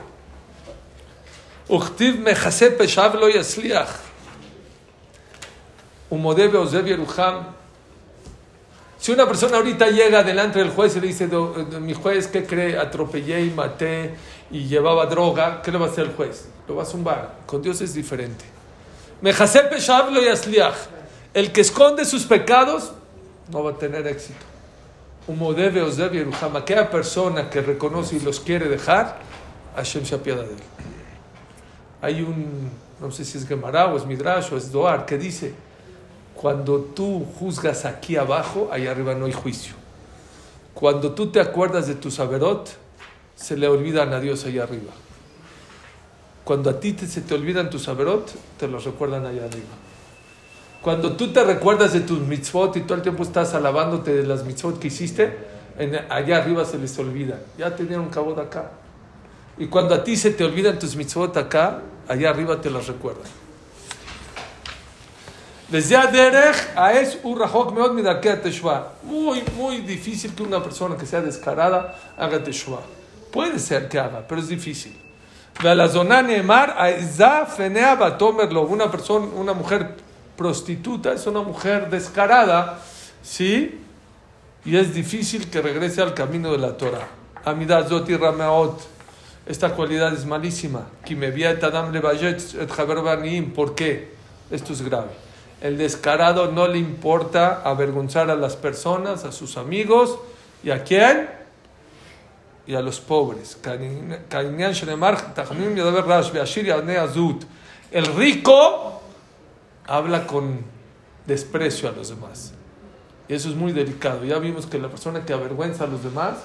Si 8.99 9.13
una 9.13 9.27
persona 9.27 9.57
ahorita 9.59 9.89
llega 9.91 10.23
delante 10.23 10.59
del 10.61 10.71
juez 10.71 10.97
y 10.97 11.01
le 11.01 11.09
dice, 11.09 11.27
"Do- 11.27 11.53
do- 11.71 11.81
mi 11.81 11.95
juez, 11.95 12.29
¿qué 12.29 12.45
cree? 12.47 12.79
Atropellé 12.79 13.45
y 13.45 13.51
maté 13.51 14.15
y 14.51 14.67
llevaba 14.67 15.07
droga, 15.07 15.61
¿qué 15.63 15.71
le 15.73 15.79
va 15.79 15.87
a 15.87 15.91
hacer 15.91 16.07
el 16.07 16.13
juez? 16.13 16.47
Lo 16.69 16.77
va 16.77 16.83
a 16.85 16.87
zumbar. 16.87 17.35
Con 17.47 17.61
Dios 17.63 17.81
es 17.81 17.93
diferente. 17.95 18.45
Mejase 19.21 19.61
peshav 19.63 20.11
lo 20.13 20.21
yasliach. 20.23 20.75
El 21.37 21.53
que 21.53 21.61
esconde 21.61 22.07
sus 22.07 22.25
pecados 22.25 22.93
no 23.53 23.63
va 23.63 23.73
a 23.73 23.75
tener 23.75 24.07
éxito. 24.07 24.41
Umodebe 25.27 25.83
ozev 25.83 26.15
yerucham. 26.15 26.57
Aquella 26.57 26.91
persona 26.91 27.51
que 27.51 27.61
reconoce 27.61 28.17
y 28.17 28.21
los 28.21 28.41
quiere 28.41 28.71
dejar, 28.71 29.19
Hashem 29.75 30.07
se 30.07 30.15
apiada 30.15 30.45
de 30.45 30.55
él. 30.55 30.63
Hay 32.01 32.23
un, 32.23 32.71
no 33.03 33.11
sé 33.11 33.23
si 33.27 33.37
es 33.37 33.47
Gemara 33.47 33.95
es 33.95 34.07
Midrash 34.07 34.51
o 34.51 34.57
es 34.57 34.73
Doar, 34.73 35.05
que 35.05 35.19
dice, 35.19 35.53
cuando 36.35 36.81
tú 36.81 37.27
juzgas 37.39 37.85
aquí 37.85 38.17
abajo, 38.17 38.71
allá 38.73 38.93
arriba 38.93 39.15
no 39.15 39.27
hay 39.27 39.33
juicio. 39.33 39.75
Cuando 40.73 41.13
tú 41.13 41.31
te 41.31 41.39
acuerdas 41.39 41.87
de 41.87 41.97
tu 41.97 42.11
saberot, 42.11 42.71
se 43.35 43.59
le 43.59 43.69
olvidan 43.69 44.15
a 44.15 44.21
Dios 44.21 44.47
allá 44.47 44.63
arriba. 44.63 44.95
Cuando 46.45 46.71
a 46.71 46.81
ti 46.81 46.97
se 46.97 47.21
te 47.21 47.35
olvidan 47.35 47.69
tus 47.69 47.83
saberot, 47.83 48.33
te 48.57 48.67
los 48.69 48.87
recuerdan 48.87 49.27
allá 49.27 49.45
arriba. 49.45 49.86
Cuando 50.83 51.17
tú 51.17 51.33
te 51.33 51.43
recuerdas 51.43 51.93
de 51.93 52.01
tus 52.01 52.21
mitzvot 52.21 52.77
y 52.77 52.83
todo 52.83 52.95
el 52.95 53.03
tiempo 53.03 53.23
estás 53.25 53.55
alabándote 53.55 54.15
de 54.15 54.23
las 54.27 54.45
mitzvot 54.45 54.79
que 54.79 54.89
hiciste, 54.89 55.37
en- 55.79 56.01
allá 56.09 56.39
arriba 56.39 56.65
se 56.65 56.79
les 56.79 56.97
olvida. 56.99 57.41
Ya 57.59 57.75
te 57.75 57.85
dieron 57.85 58.09
cabo 58.09 58.35
de 58.35 58.43
acá. 58.43 58.71
Y 59.59 59.67
cuando 59.67 59.95
a 59.95 60.05
ti 60.05 60.17
se 60.17 60.31
te 60.31 60.45
olvidan 60.45 60.79
tus 60.79 60.95
mitzvot 60.97 61.37
acá, 61.37 61.81
allá 62.09 62.31
arriba 62.31 62.61
te 62.61 62.71
las 62.71 62.87
recuerdan. 62.87 63.25
Muy, 69.03 69.43
muy 69.57 69.79
difícil 69.79 70.33
que 70.35 70.45
una 70.45 70.63
persona 70.63 70.97
que 70.97 71.07
sea 71.07 71.21
descarada 71.21 71.99
haga 72.17 72.45
teshuvah. 72.45 72.83
Puede 73.33 73.59
ser 73.59 73.89
que 73.89 73.99
haga, 73.99 74.25
pero 74.29 74.41
es 74.41 74.47
difícil. 74.47 74.97
Una 78.69 78.91
persona, 78.91 79.27
una 79.35 79.53
mujer 79.55 79.97
prostituta 80.37 81.13
es 81.13 81.27
una 81.27 81.43
mujer 81.43 81.91
descarada, 81.91 82.79
¿sí? 83.23 83.81
Y 84.65 84.77
es 84.77 84.95
difícil 84.95 85.49
que 85.49 85.63
regrese 85.63 86.03
al 86.03 86.15
camino 86.15 86.53
de 86.53 86.59
la 86.59 86.77
Torah. 86.77 87.09
Amidah 87.45 87.85
zoti 87.85 88.17
rameot. 88.17 88.81
Esta 89.47 89.71
cualidad 89.71 90.13
es 90.13 90.27
malísima. 90.27 90.87
¿Por 93.55 93.75
qué? 93.77 94.15
Esto 94.51 94.73
es 94.73 94.83
grave. 94.83 95.11
El 95.61 95.79
descarado 95.79 96.51
no 96.51 96.67
le 96.67 96.79
importa 96.79 97.63
avergonzar 97.65 98.31
a 98.31 98.35
las 98.35 98.57
personas, 98.57 99.25
a 99.25 99.33
sus 99.33 99.57
amigos 99.57 100.19
y 100.63 100.71
a 100.71 100.83
quién? 100.83 101.31
Y 102.67 102.75
a 102.75 102.83
los 102.83 103.01
pobres. 103.01 103.57
El 107.93 108.07
rico 108.17 109.03
habla 109.87 110.27
con 110.27 110.65
desprecio 111.27 111.89
a 111.89 111.93
los 111.93 112.09
demás. 112.09 112.53
Y 113.29 113.35
eso 113.35 113.49
es 113.49 113.57
muy 113.57 113.73
delicado. 113.73 114.25
Ya 114.25 114.39
vimos 114.39 114.67
que 114.67 114.79
la 114.79 114.89
persona 114.89 115.25
que 115.25 115.33
avergüenza 115.33 115.85
a 115.85 115.87
los 115.87 116.03
demás, 116.03 116.37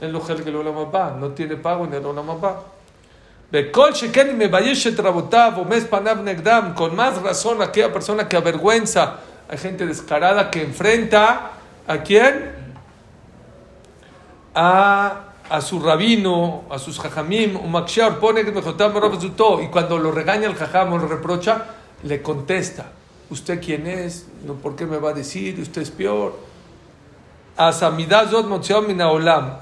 en 0.00 0.12
lo 0.12 0.24
que 0.24 0.50
lo 0.50 0.90
va, 0.90 1.16
no 1.18 1.28
tiene 1.30 1.56
pago 1.56 1.84
en 1.84 1.94
el 1.94 2.04
Olam 2.04 2.30
Abba. 2.30 2.62
Bekol 3.52 3.92
sheken 3.92 4.30
y 4.30 4.34
mevayeshet 4.34 4.98
rabotav 4.98 5.60
o 5.60 5.64
mes 5.64 5.84
panav 5.84 6.22
negdam. 6.22 6.74
Con 6.74 6.96
más 6.96 7.22
razón 7.22 7.62
aquella 7.62 7.92
persona 7.92 8.28
que 8.28 8.36
avergüenza. 8.36 9.20
Hay 9.48 9.58
gente 9.58 9.86
descarada 9.86 10.50
que 10.50 10.62
enfrenta 10.62 11.52
a 11.86 11.98
quién? 11.98 12.52
A, 14.54 15.34
a 15.48 15.60
su 15.60 15.78
rabino, 15.78 16.64
a 16.70 16.78
sus 16.78 16.98
jajamim. 16.98 17.60
Y 19.62 19.68
cuando 19.68 19.98
lo 19.98 20.10
regaña 20.10 20.48
el 20.48 20.54
jajam 20.56 20.92
o 20.94 20.98
lo 20.98 21.06
reprocha, 21.06 21.64
le 22.04 22.22
contesta. 22.22 22.92
¿Usted 23.30 23.60
quién 23.60 23.86
es? 23.86 24.26
No, 24.46 24.54
¿Por 24.54 24.76
qué 24.76 24.86
me 24.86 24.98
va 24.98 25.10
a 25.10 25.14
decir? 25.14 25.58
Usted 25.58 25.82
es 25.82 25.90
peor. 25.90 26.38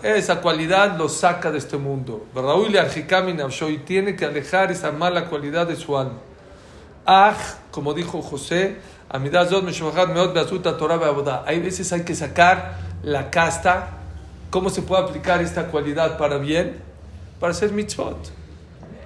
Esa 0.02 0.40
cualidad 0.40 0.96
lo 0.98 1.08
saca 1.08 1.50
de 1.50 1.58
este 1.58 1.76
mundo. 1.76 2.26
Y 2.34 3.78
tiene 3.78 4.16
que 4.16 4.24
alejar 4.24 4.72
esa 4.72 4.92
mala 4.92 5.26
cualidad 5.26 5.66
de 5.66 5.76
su 5.76 5.96
alma. 5.96 6.18
Aj, 7.04 7.36
como 7.70 7.94
dijo 7.94 8.20
José. 8.22 8.76
Hay 9.10 9.20
veces 11.60 11.92
hay 11.92 12.02
que 12.02 12.14
sacar 12.14 12.78
la 13.02 13.30
casta. 13.30 13.98
¿Cómo 14.50 14.70
se 14.70 14.82
puede 14.82 15.02
aplicar 15.02 15.40
esta 15.42 15.68
cualidad 15.68 16.18
para 16.18 16.38
bien? 16.38 16.80
Para 17.38 17.52
hacer 17.52 17.72
mitzvot. 17.72 18.32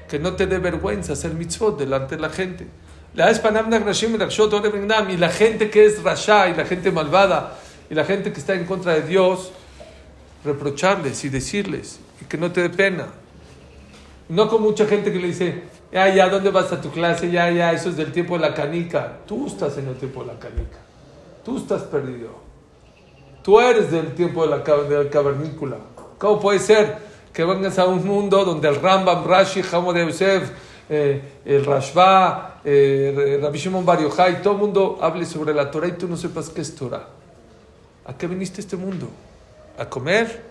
Que 0.09 0.19
no 0.19 0.35
te 0.35 0.47
dé 0.47 0.59
vergüenza 0.59 1.13
hacer 1.13 1.35
mitzvot 1.35 1.79
delante 1.79 2.17
de 2.17 2.23
la 2.23 2.31
gente. 2.31 2.69
Y 3.17 5.17
la 5.17 5.31
gente 5.31 5.71
que 5.71 5.87
es 5.87 6.03
rasha 6.03 6.49
y 6.49 6.55
la 6.55 6.67
gente 6.67 6.93
malvada 6.93 7.57
y 7.89 7.95
la 7.95 8.05
gente 8.05 8.31
que 8.33 8.41
está 8.41 8.55
en 8.55 8.67
contra 8.67 8.95
de 8.95 9.03
Dios, 9.03 9.53
reprocharles 10.45 11.25
y 11.25 11.29
decirles, 11.29 12.01
y 12.21 12.25
que 12.27 12.37
no 12.37 12.51
te 12.53 12.63
dé 12.63 12.71
pena. 12.71 13.07
No 14.29 14.49
con 14.49 14.63
mucha 14.63 14.87
gente 14.87 15.13
que 15.13 15.19
le 15.19 15.29
dice, 15.29 15.63
ya, 15.93 16.13
ya, 16.13 16.29
¿dónde 16.29 16.51
vas 16.51 16.73
a 16.73 16.81
tu 16.81 16.91
clase? 16.91 17.31
Ya, 17.31 17.49
ya, 17.51 17.73
eso 17.73 17.91
es 17.91 17.97
del 17.97 18.11
tiempo 18.13 18.37
de 18.37 18.41
la 18.41 18.55
canica. 18.55 19.19
Tú 19.27 19.47
estás 19.47 19.79
en 19.79 19.87
el 19.89 19.95
tiempo 19.95 20.23
de 20.23 20.27
la 20.27 20.39
canica. 20.39 20.79
Tú 21.45 21.59
estás 21.59 21.83
perdido. 21.83 22.31
Tú 23.43 23.61
eres 23.61 23.93
del 23.93 24.15
tiempo 24.15 24.47
de 24.47 24.51
la, 24.51 24.59
de 24.59 25.05
la 25.05 25.11
cavernícola. 25.11 25.77
¿Cómo 26.19 26.41
puede 26.41 26.59
ser 26.59 26.99
que 27.33 27.45
vengas 27.45 27.79
a 27.79 27.87
un 27.87 28.05
mundo 28.05 28.45
donde 28.45 28.69
el 28.69 28.75
Rambam, 28.77 29.25
Rashi, 29.25 29.63
Hamo 29.71 29.93
de 29.93 30.07
Yosef, 30.07 30.51
eh, 30.89 31.41
el 31.45 31.65
Rashba, 31.65 32.61
eh, 32.65 33.39
Rabbi 33.43 33.59
Shimon 33.59 33.85
Bar 33.85 34.01
Yochai, 34.01 34.43
todo 34.43 34.55
el 34.55 34.61
mundo 34.61 34.99
hable 35.01 35.25
sobre 35.27 35.53
la 35.55 35.71
Torah 35.71 35.89
y 35.89 35.93
tú 35.93 36.07
no 36.09 36.17
sepas 36.17 36.49
qué 36.51 36.61
es 36.61 36.75
Torah? 36.75 37.09
¿A 38.05 38.17
qué 38.17 38.27
viniste 38.27 38.61
a 38.61 38.63
este 38.63 38.77
mundo? 38.77 39.09
¿A 39.79 39.87
comer? 39.89 40.43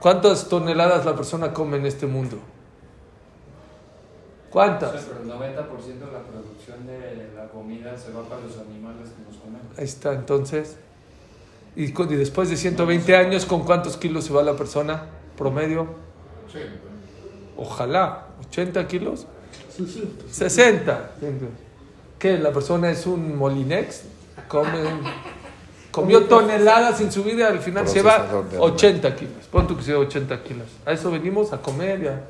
¿Cuántas 0.00 0.48
toneladas 0.48 1.04
la 1.04 1.14
persona 1.16 1.52
come 1.52 1.76
en 1.78 1.86
este 1.86 2.06
mundo? 2.06 2.38
¿Cuántas? 4.50 4.90
Pero 5.04 5.22
el 5.22 5.28
90% 5.28 6.06
de 6.06 6.12
la 6.12 6.20
producción 6.22 6.86
de 6.86 7.30
la 7.36 7.48
comida 7.48 7.96
se 7.96 8.12
va 8.12 8.22
para 8.22 8.40
los 8.40 8.56
animales 8.58 9.10
que 9.10 9.22
nos 9.30 9.36
comemos. 9.40 9.78
Ahí 9.78 9.84
está, 9.84 10.12
entonces. 10.14 10.76
¿Y, 11.74 11.92
cu- 11.92 12.04
y 12.04 12.16
después 12.16 12.48
de 12.48 12.56
120 12.56 13.16
años, 13.16 13.44
¿con 13.44 13.64
cuántos 13.64 13.96
kilos 13.96 14.24
se 14.24 14.32
va 14.32 14.42
la 14.42 14.54
persona? 14.56 15.04
¿Promedio? 15.36 15.86
Ojalá. 17.56 18.25
¿80 18.56 18.86
kilos? 18.86 19.26
60. 20.30 21.10
¿Qué? 22.18 22.38
¿La 22.38 22.52
persona 22.52 22.90
es 22.90 23.06
un 23.06 23.36
molinex? 23.36 24.04
Come, 24.48 24.70
comió 25.90 26.24
toneladas 26.24 27.00
en 27.00 27.12
su 27.12 27.22
vida, 27.22 27.48
al 27.48 27.58
final 27.58 27.86
se 27.86 28.02
va 28.02 28.16
Procesador 28.16 28.50
de 28.50 28.58
80 28.58 29.16
kilos. 29.16 29.46
Pon 29.50 29.66
tú 29.66 29.76
que 29.76 29.82
sea 29.82 29.98
80 29.98 30.42
kilos. 30.42 30.66
A 30.86 30.92
eso 30.92 31.10
venimos 31.10 31.52
a 31.52 31.58
comer 31.58 32.02
ya. 32.02 32.24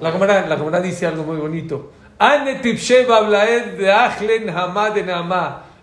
La 0.00 0.12
Gemara, 0.12 0.46
la 0.46 0.56
Gemara 0.56 0.80
dice 0.80 1.06
algo 1.06 1.22
muy 1.22 1.36
bonito. 1.36 1.92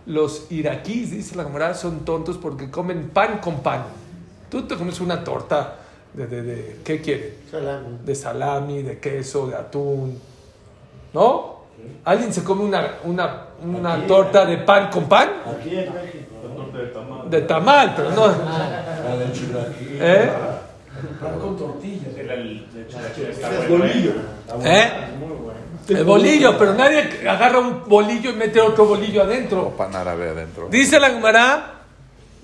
Los 0.06 0.52
iraquíes, 0.52 1.12
dice 1.12 1.36
la 1.36 1.44
Gemara, 1.44 1.74
son 1.74 2.06
tontos 2.06 2.38
porque 2.38 2.70
comen 2.70 3.10
pan 3.10 3.40
con 3.40 3.62
pan. 3.62 3.86
Tú 4.50 4.64
te 4.68 4.76
comes 4.76 5.00
una 5.02 5.24
torta 5.24 5.87
de, 6.18 6.28
de, 6.28 6.42
de 6.42 6.80
¿qué 6.84 7.00
quieren? 7.00 7.34
Salami. 7.50 7.98
De 8.04 8.16
salami, 8.16 8.82
de 8.82 9.00
queso, 9.00 9.48
de 9.48 9.56
atún. 9.56 10.20
¿No? 11.14 11.58
¿Alguien 12.06 12.34
se 12.34 12.44
come 12.44 12.64
una, 12.64 12.96
una, 13.04 13.46
una 13.64 13.94
Aquí, 13.94 14.08
torta 14.08 14.46
de 14.46 14.58
pan 14.58 14.90
con 14.90 15.08
pan? 15.08 15.30
Aquí 15.46 15.78
en 15.78 15.94
México. 15.94 16.26
De 17.30 17.42
tamal, 17.42 17.94
pero 17.96 18.12
no. 18.12 18.32
¿Eh? 20.00 20.30
Pan 21.22 21.40
con 21.40 21.58
tortillas. 21.58 22.10
Es 22.18 23.70
bolillo. 23.70 24.12
¿Eh? 24.64 24.92
El 25.90 26.04
bolillo, 26.04 26.58
pero 26.58 26.74
nadie 26.74 27.28
agarra 27.30 27.60
un 27.60 27.84
bolillo 27.88 28.32
y 28.32 28.34
mete 28.34 28.60
otro 28.60 28.86
bolillo 28.86 29.22
adentro. 29.22 29.70
pan 29.70 29.96
árabe 29.96 30.30
adentro. 30.30 30.68
Dice 30.70 31.00
la 31.00 31.12
Gemara, 31.12 31.77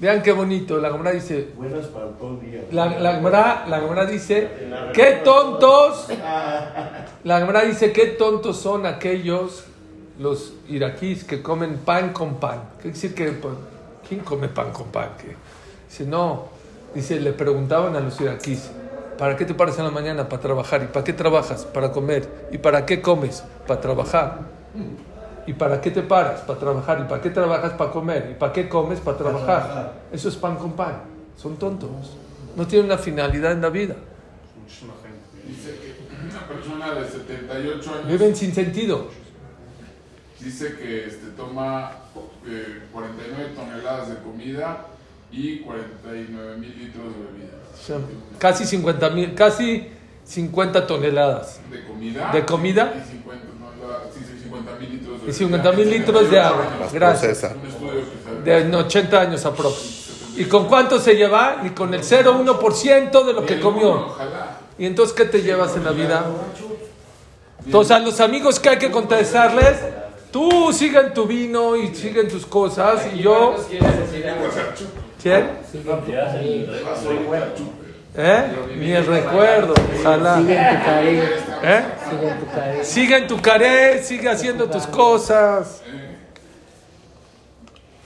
Vean 0.04 0.22
qué 0.22 0.34
bonito. 0.34 0.80
La 0.80 0.92
Gemara 0.92 1.12
dice. 1.12 1.48
Buenas 1.56 1.86
para 1.86 2.08
todo 2.08 2.32
el 2.32 2.42
día. 2.42 2.62
La, 2.72 2.88
la, 3.00 3.14
Gemara, 3.14 3.64
la 3.70 3.80
Gemara 3.80 4.06
dice. 4.06 4.50
¡Qué 4.94 5.22
tontos! 5.24 6.10
La 7.24 7.40
Gemara 7.40 7.62
dice: 7.62 7.94
¡Qué 7.94 8.08
tontos 8.08 8.58
son 8.58 8.86
aquellos, 8.86 9.64
los 10.20 10.56
iraquíes, 10.68 11.24
que 11.24 11.42
comen 11.42 11.78
pan 11.78 12.12
con 12.12 12.36
pan! 12.36 12.72
¿Qué 12.82 12.90
decir 12.90 13.16
que. 13.16 13.32
pues, 13.32 13.54
¿Quién 14.06 14.20
come 14.20 14.50
pan 14.50 14.74
con 14.74 14.88
pan? 14.88 15.12
Que, 15.18 15.38
dice: 15.88 16.06
No. 16.06 16.48
Dice: 16.94 17.22
Le 17.22 17.32
preguntaban 17.32 17.96
a 17.96 18.02
los 18.02 18.20
iraquíes: 18.20 18.72
¿Para 19.18 19.38
qué 19.38 19.46
te 19.46 19.54
paras 19.54 19.80
en 19.80 19.86
la 19.86 19.92
mañana? 19.92 20.28
Para 20.28 20.42
trabajar. 20.42 20.84
¿Y 20.84 20.88
para 20.88 21.06
qué 21.06 21.14
trabajas? 21.14 21.64
Para 21.64 21.94
comer. 21.94 22.28
¿Y 22.52 22.58
para 22.58 22.86
qué 22.86 23.02
comes? 23.02 23.42
Para 23.66 23.80
trabajar. 23.80 24.40
¿Y 25.46 25.54
para 25.54 25.82
qué 25.82 25.92
te 25.92 26.02
paras? 26.02 26.42
Para 26.42 26.60
trabajar. 26.60 27.02
¿Y 27.02 27.10
para 27.10 27.22
qué 27.22 27.30
trabajas? 27.30 27.74
Para 27.74 27.92
comer. 27.92 28.30
¿Y 28.32 28.34
para 28.36 28.54
qué 28.54 28.70
comes? 28.70 29.00
Para 29.00 29.18
trabajar. 29.18 29.64
trabajar. 29.64 29.94
Eso 30.12 30.30
es 30.30 30.36
pan 30.36 30.56
con 30.56 30.74
pan. 30.74 31.04
Son 31.38 31.58
tontos. 31.58 31.90
No 32.56 32.66
tienen 32.68 32.86
una 32.86 32.98
finalidad 32.98 33.52
en 33.52 33.62
la 33.62 33.70
vida. 33.70 33.96
Dice 35.48 35.72
que 35.72 35.96
una 36.30 36.48
persona 36.48 36.94
de 36.94 37.10
78 37.10 37.92
años 37.96 38.08
Viven 38.08 38.36
sin 38.36 38.54
sentido. 38.54 39.08
dice 40.40 40.76
que 40.78 41.06
este, 41.08 41.28
toma 41.36 41.92
eh, 42.48 42.84
49 42.92 43.52
toneladas 43.56 44.10
de 44.10 44.16
comida 44.20 44.86
y 45.32 45.60
49 45.60 46.58
mil 46.58 46.78
litros 46.80 47.06
de 47.16 47.24
bebida. 47.26 48.08
Casi 48.38 48.66
50 48.66 49.10
mil, 49.10 49.34
casi 49.36 49.90
50 50.26 50.88
toneladas. 50.88 51.60
¿De 51.70 51.84
comida? 51.84 52.32
¿De 52.32 52.46
comida? 52.46 52.94
Y 53.06 53.12
50 53.12 53.46
toneladas- 53.48 54.14
sí, 54.79 54.79
sí, 54.79 54.79
50 54.79 54.79
mil 54.79 54.89
litros 54.89 55.22
de 55.22 55.27
Y 55.27 55.32
bebida. 55.32 55.34
50 55.34 55.72
mil 55.74 55.89
litros 55.89 56.32
de 56.32 56.39
agua. 56.39 56.65
Gracias. 56.91 57.51
De 58.43 58.75
80 58.75 59.22
años 59.22 59.46
aprox. 59.46 60.03
¿Y 60.36 60.46
con 60.46 60.67
cuánto 60.67 61.00
se 61.00 61.15
lleva? 61.15 61.62
Y 61.63 61.70
con 61.70 61.93
el 61.93 62.01
0,1% 62.01 63.25
de 63.25 63.34
lo 63.34 63.46
que 63.46 63.60
comió. 63.60 64.15
¿Y 64.77 64.86
entonces 64.86 65.15
qué 65.15 65.25
te 65.25 65.41
llevas 65.41 65.75
en 65.75 65.84
la 65.84 65.91
vida? 65.91 66.25
Entonces 67.65 67.91
a 67.91 68.00
los 68.00 68.20
amigos 68.20 68.60
que 68.60 68.70
hay 68.70 68.77
que 68.77 68.91
contestarles, 68.91 69.77
tú 70.32 70.74
sigan 70.74 71.13
tu 71.13 71.25
vino 71.25 71.75
y 71.75 71.93
siguen 71.96 72.27
tus 72.27 72.46
cosas 72.46 73.08
y 73.13 73.20
yo... 73.20 73.55
¿Quién? 75.22 75.50
¿Eh? 78.15 78.75
Ni 78.77 78.91
el 78.91 79.05
recuerdo, 79.05 79.74
ojalá. 80.00 80.38
Sigue 80.38 80.58
en 80.58 80.77
tu 80.77 80.86
caré. 80.86 81.24
¿Eh? 81.63 81.84
Sigue 82.84 83.17
en 83.17 83.27
tu 83.27 83.41
caré. 83.41 84.03
Sigue 84.03 84.29
haciendo 84.29 84.70
tus 84.70 84.86
cosas. 84.88 85.82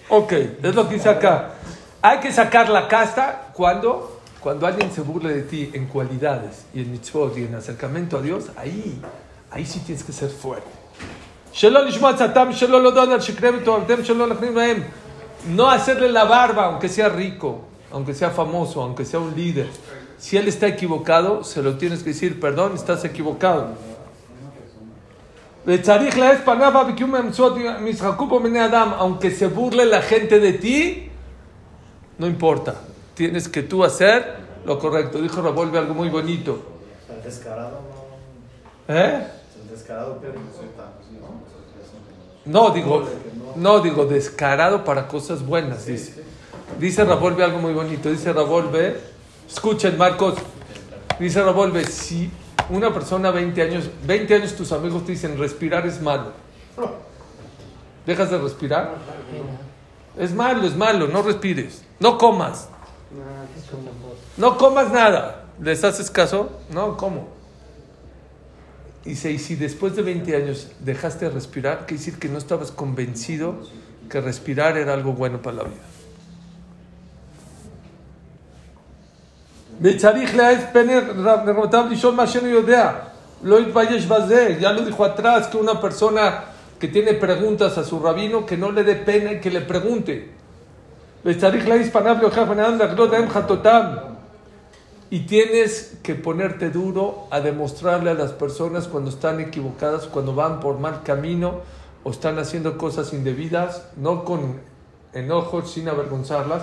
Ok, 0.09 0.31
es 0.63 0.75
lo 0.75 0.87
que 0.87 0.95
dice 0.95 1.09
acá. 1.09 1.51
Hay 2.01 2.19
que 2.19 2.31
sacar 2.31 2.69
la 2.69 2.87
casta 2.87 3.49
cuando, 3.53 4.21
cuando 4.39 4.65
alguien 4.65 4.91
se 4.91 5.01
burle 5.01 5.33
de 5.33 5.41
ti 5.41 5.71
en 5.73 5.87
cualidades 5.87 6.65
y 6.73 6.81
en 6.81 6.91
mitzvot 6.91 7.37
y 7.37 7.43
en 7.43 7.55
acercamiento 7.55 8.17
a 8.17 8.21
Dios. 8.21 8.45
Ahí, 8.55 9.01
ahí 9.51 9.65
sí 9.65 9.79
tienes 9.79 10.05
que 10.05 10.13
ser 10.13 10.29
fuerte. 10.29 10.69
No 15.49 15.69
hacerle 15.69 16.09
la 16.09 16.23
barba, 16.23 16.65
aunque 16.65 16.87
sea 16.87 17.09
rico 17.09 17.65
aunque 17.91 18.13
sea 18.13 18.29
famoso, 18.31 18.81
aunque 18.81 19.05
sea 19.05 19.19
un 19.19 19.35
líder, 19.35 19.69
si 20.17 20.37
él 20.37 20.47
está 20.47 20.67
equivocado, 20.67 21.43
se 21.43 21.61
lo 21.61 21.77
tienes 21.77 22.03
que 22.03 22.09
decir, 22.09 22.39
perdón, 22.39 22.73
estás 22.75 23.05
equivocado. 23.05 23.69
Aunque 28.99 29.31
se 29.31 29.47
burle 29.47 29.85
la 29.85 30.01
gente 30.01 30.39
de 30.39 30.53
ti, 30.53 31.09
no 32.17 32.25
importa. 32.25 32.75
Tienes 33.15 33.49
que 33.49 33.63
tú 33.63 33.83
hacer 33.83 34.37
lo 34.65 34.79
correcto. 34.79 35.21
Dijo 35.21 35.41
Ravolve 35.41 35.77
algo 35.77 35.93
muy 35.93 36.09
bonito. 36.09 36.61
El 37.09 37.21
descarado 37.23 37.81
no. 38.87 38.95
¿Eh? 38.95 39.27
El 39.61 39.69
descarado 39.69 40.19
pierde 40.19 40.37
¿no? 42.45 42.67
No, 42.67 42.69
digo, 42.71 43.03
no, 43.55 43.79
digo, 43.81 44.05
descarado 44.05 44.85
para 44.85 45.07
cosas 45.07 45.45
buenas, 45.45 45.85
dice. 45.85 46.23
Dice 46.79 47.03
Ravolve 47.03 47.43
algo 47.43 47.59
muy 47.59 47.73
bonito. 47.73 48.09
Dice 48.09 48.31
Ravolve, 48.33 48.99
escuchen 49.47 49.97
Marcos, 49.97 50.35
dice 51.19 51.41
Ravolve, 51.41 51.83
si 51.85 52.29
una 52.69 52.93
persona 52.93 53.31
20 53.31 53.61
años, 53.61 53.89
20 54.05 54.35
años 54.35 54.55
tus 54.55 54.71
amigos 54.71 55.05
te 55.05 55.13
dicen 55.13 55.37
respirar 55.37 55.87
es 55.87 56.01
malo, 56.01 56.33
¿dejas 58.05 58.29
de 58.29 58.37
respirar? 58.37 58.95
Es 60.17 60.33
malo, 60.33 60.67
es 60.67 60.75
malo, 60.75 61.07
no 61.07 61.21
respires, 61.23 61.83
no 61.99 62.17
comas, 62.17 62.69
no 64.35 64.57
comas 64.57 64.91
nada. 64.91 65.45
¿Les 65.59 65.83
haces 65.83 66.11
caso? 66.11 66.51
No, 66.69 66.97
¿cómo? 66.97 67.29
Dice, 69.03 69.31
y 69.31 69.39
si 69.39 69.55
después 69.55 69.95
de 69.95 70.03
20 70.03 70.35
años 70.35 70.67
dejaste 70.81 71.25
de 71.25 71.31
respirar, 71.31 71.87
quiere 71.87 71.97
decir 71.97 72.19
que 72.19 72.29
no 72.29 72.37
estabas 72.37 72.71
convencido 72.71 73.55
que 74.09 74.21
respirar 74.21 74.77
era 74.77 74.93
algo 74.93 75.13
bueno 75.13 75.41
para 75.41 75.57
la 75.57 75.63
vida. 75.63 75.81
וצריך 79.80 80.36
להעז 80.36 80.58
פני 80.72 80.94
רבותיו 81.46 81.84
לשאול 81.90 82.14
מה 82.14 82.26
שאינו 82.26 82.48
יודע. 82.48 82.92
לא 83.42 83.60
יתבייש 83.60 84.06
בזה. 84.06 84.56
Ya 84.60 84.72
lo 84.72 84.82
dijo 84.84 85.04
atrás 85.04 85.48
que 85.48 85.56
una 85.56 85.80
persona 85.80 86.44
que 86.78 86.88
tiene 86.88 87.14
preguntas 87.14 87.78
a 87.78 87.84
su 87.84 87.98
rabino, 87.98 88.46
que 88.46 88.56
no 88.56 88.70
le 88.70 88.84
dé 88.84 88.96
pena 88.96 89.32
y 89.32 89.40
que 89.40 89.50
le 89.50 89.60
pregunte. 89.60 90.28
וצריך 91.24 91.68
להעז 91.68 91.90
פניו 91.92 92.16
להוכיח 92.20 92.48
בני 92.48 92.62
אדם 92.62 92.78
להגלות 92.78 93.10
להם 93.10 93.30
חטאותם. 93.30 93.82
Y 95.10 95.26
tienes 95.26 95.98
que 96.02 96.14
ponerte 96.14 96.70
duro 96.70 97.26
a 97.30 97.40
demostrarle 97.40 98.10
a 98.10 98.14
las 98.14 98.32
personas 98.32 98.88
cuando 98.88 99.10
están 99.10 99.40
equivocadas, 99.40 100.06
cuando 100.06 100.34
van 100.34 100.58
por 100.58 100.78
mal 100.78 101.02
camino 101.02 101.60
o 102.02 102.10
están 102.10 102.38
haciendo 102.38 102.78
cosas 102.78 103.12
indebidas, 103.12 103.84
no 103.96 104.24
con 104.24 104.60
enojos, 105.12 105.70
sin 105.70 105.90
avergonzarlas, 105.90 106.62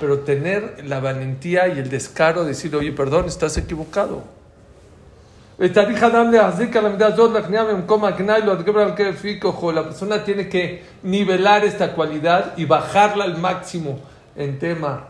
pero 0.00 0.20
tener 0.20 0.84
la 0.84 1.00
valentía 1.00 1.68
y 1.68 1.78
el 1.78 1.88
descaro 1.88 2.42
de 2.42 2.48
decir, 2.48 2.74
oye, 2.76 2.92
perdón, 2.92 3.26
estás 3.26 3.56
equivocado. 3.56 4.22
וצריך 5.58 6.02
אדם 6.02 6.32
להחזיק 6.32 6.76
על 6.76 6.86
המידה 6.86 7.06
הזאת, 7.06 7.32
להכניעה 7.32 7.64
במקום 7.64 8.04
הגנאי, 8.04 8.42
לא 8.42 8.54
להתגבר 8.54 8.80
על 8.80 8.92
כפי 8.96 9.40
כוחו. 9.40 9.72
La 9.72 9.82
persona 9.84 10.22
tiene 10.24 10.48
que 10.48 10.82
nivelar 11.02 11.64
esta 11.64 11.94
cualidad 11.94 12.52
y 12.56 12.66
bajarla 12.66 13.24
al 13.24 13.38
máximo 13.38 13.98
en 14.36 14.58
tema 14.58 15.06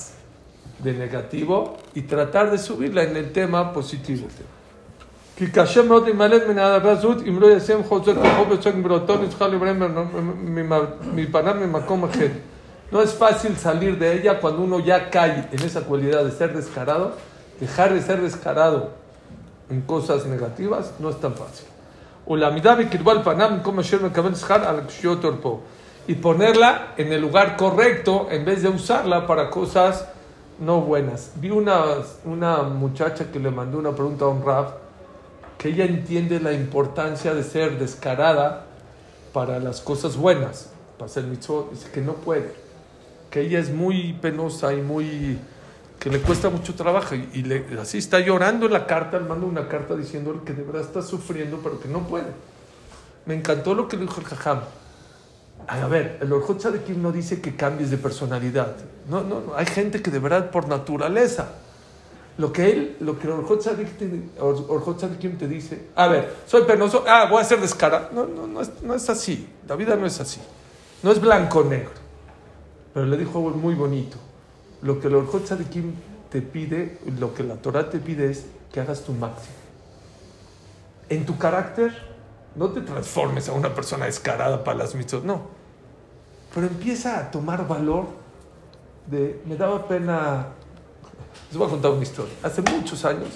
de 0.78 0.92
negativo 0.92 1.76
y 1.94 2.02
tratar 2.02 2.50
de 2.50 2.58
subirla 2.58 3.02
en 3.02 3.16
el 3.16 3.32
tema 3.32 3.72
positivo. 3.72 4.28
כי 5.36 5.46
קשה 5.46 5.82
מאוד 5.82 6.04
להימלט 6.04 6.42
מן 6.48 6.58
הערבה 6.58 6.90
הזאת 6.90 7.16
אם 7.28 7.40
לא 7.40 7.50
ישים 7.56 7.84
חוזר 7.84 8.14
כוחו 8.14 8.50
וצועק 8.50 8.74
גבולתו 8.74 9.22
נצטרך 9.22 9.42
לברם 9.42 9.82
מפניו 11.14 11.54
ממקום 11.60 12.04
אחר. 12.04 12.28
no 12.91 13.01
es 13.01 13.13
fácil 13.13 13.55
salir 13.55 13.97
de 13.97 14.13
ella 14.13 14.41
cuando 14.41 14.63
uno 14.63 14.79
ya 14.79 15.09
cae 15.09 15.47
en 15.51 15.63
esa 15.63 15.81
cualidad 15.81 16.25
de 16.25 16.31
ser 16.31 16.53
descarado. 16.53 17.13
Dejar 17.59 17.93
de 17.93 18.01
ser 18.01 18.21
descarado 18.21 18.89
en 19.69 19.81
cosas 19.81 20.25
negativas 20.25 20.93
no 20.99 21.09
es 21.09 21.19
tan 21.21 21.33
fácil. 21.33 21.67
Y 26.07 26.15
ponerla 26.15 26.93
en 26.97 27.13
el 27.13 27.21
lugar 27.21 27.55
correcto 27.55 28.27
en 28.29 28.43
vez 28.43 28.61
de 28.61 28.69
usarla 28.69 29.25
para 29.25 29.49
cosas 29.49 30.05
no 30.59 30.81
buenas. 30.81 31.31
Vi 31.35 31.49
una, 31.49 31.83
una 32.25 32.63
muchacha 32.63 33.31
que 33.31 33.39
le 33.39 33.51
mandó 33.51 33.77
una 33.77 33.91
pregunta 33.91 34.25
a 34.25 34.27
un 34.27 34.45
rap 34.45 34.75
que 35.57 35.69
ella 35.69 35.85
entiende 35.85 36.41
la 36.41 36.51
importancia 36.51 37.33
de 37.33 37.43
ser 37.43 37.79
descarada 37.79 38.65
para 39.31 39.59
las 39.59 39.79
cosas 39.79 40.17
buenas, 40.17 40.71
para 40.97 41.09
ser 41.09 41.23
mitzvot, 41.23 41.71
dice 41.71 41.89
que 41.91 42.01
no 42.01 42.13
puede 42.13 42.70
que 43.31 43.41
ella 43.41 43.59
es 43.59 43.71
muy 43.71 44.13
penosa 44.21 44.73
y 44.73 44.81
muy 44.81 45.39
que 45.97 46.09
le 46.09 46.19
cuesta 46.19 46.49
mucho 46.49 46.73
trabajo 46.75 47.15
y, 47.15 47.63
así 47.79 47.99
está 47.99 48.19
llorando 48.19 48.65
en 48.65 48.73
la 48.73 48.85
carta, 48.87 49.19
le 49.19 49.25
manda 49.25 49.45
una 49.45 49.67
carta 49.67 49.95
diciéndole 49.95 50.39
que 50.43 50.53
de 50.53 50.63
verdad 50.63 50.81
está 50.81 51.01
sufriendo 51.01 51.59
pero 51.63 51.79
que 51.79 51.87
no 51.87 52.07
puede. 52.07 52.27
Me 53.25 53.35
encantó 53.35 53.73
lo 53.73 53.87
que 53.87 53.97
dijo 53.97 54.19
el 54.19 54.25
Jajam. 54.25 54.61
A 55.67 55.87
ver, 55.87 56.17
el 56.19 56.33
Orjot 56.33 56.57
Tzadikim 56.57 57.01
no 57.01 57.11
dice 57.11 57.39
que 57.39 57.55
cambies 57.55 57.91
de 57.91 57.97
personalidad. 57.97 58.75
No, 59.07 59.21
no, 59.21 59.41
no. 59.41 59.55
Hay 59.55 59.67
gente 59.67 60.01
que 60.01 60.09
de 60.09 60.17
verdad 60.17 60.49
por 60.49 60.67
naturaleza. 60.67 61.49
Lo 62.39 62.51
que 62.51 62.71
él, 62.71 62.97
lo 62.99 63.19
que 63.19 63.27
el 63.27 63.33
Orjot 63.33 63.61
Tzadikim 63.61 65.37
te 65.37 65.47
dice, 65.47 65.89
a 65.95 66.07
ver, 66.07 66.33
soy 66.47 66.63
penoso, 66.63 67.05
ah, 67.07 67.27
voy 67.29 67.41
a 67.41 67.45
ser 67.45 67.61
descarado. 67.61 68.09
No, 68.11 68.25
no, 68.25 68.47
no 68.47 68.61
es, 68.61 68.71
no 68.81 68.95
es 68.95 69.07
así. 69.07 69.47
La 69.67 69.75
vida 69.75 69.95
no 69.95 70.07
es 70.07 70.19
así. 70.19 70.41
No 71.03 71.11
es 71.11 71.21
blanco-negro. 71.21 72.00
Pero 72.93 73.05
le 73.05 73.17
dijo 73.17 73.37
algo 73.37 73.57
muy 73.57 73.75
bonito. 73.75 74.17
Lo 74.81 74.99
que 74.99 75.07
el 75.07 75.15
Orjot 75.15 75.45
Tzadikim 75.45 75.93
te 76.29 76.41
pide, 76.41 76.99
lo 77.19 77.33
que 77.33 77.43
la 77.43 77.55
Torah 77.55 77.89
te 77.89 77.99
pide 77.99 78.31
es 78.31 78.45
que 78.71 78.79
hagas 78.79 79.03
tu 79.03 79.13
máximo. 79.13 79.55
En 81.09 81.25
tu 81.25 81.37
carácter, 81.37 81.93
no 82.55 82.69
te 82.69 82.81
transformes 82.81 83.49
a 83.49 83.53
una 83.53 83.73
persona 83.73 84.05
descarada 84.05 84.63
para 84.63 84.77
las 84.79 84.95
mitzvot, 84.95 85.23
no. 85.23 85.41
Pero 86.53 86.67
empieza 86.67 87.19
a 87.19 87.31
tomar 87.31 87.67
valor 87.67 88.07
de, 89.07 89.41
me 89.45 89.55
daba 89.55 89.87
pena, 89.87 90.47
les 91.49 91.57
voy 91.57 91.67
a 91.67 91.69
contar 91.69 91.91
una 91.91 92.03
historia. 92.03 92.33
Hace 92.43 92.61
muchos 92.61 93.05
años 93.05 93.29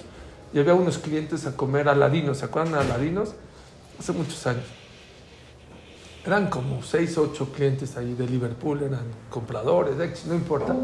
llevé 0.53 0.71
a 0.71 0.75
unos 0.75 0.97
clientes 0.97 1.45
a 1.45 1.55
comer 1.55 1.89
aladinos, 1.89 2.39
¿se 2.39 2.45
acuerdan 2.45 2.73
de 2.73 2.79
aladinos? 2.79 3.35
Hace 3.99 4.11
muchos 4.13 4.45
años. 4.47 4.65
Eran 6.25 6.49
como 6.49 6.81
seis, 6.81 7.17
ocho 7.19 7.51
clientes 7.51 7.95
ahí 7.97 8.15
de 8.15 8.25
Liverpool, 8.25 8.81
eran 8.81 9.03
compradores, 9.29 9.99
ex, 9.99 10.25
no 10.25 10.33
importa. 10.33 10.75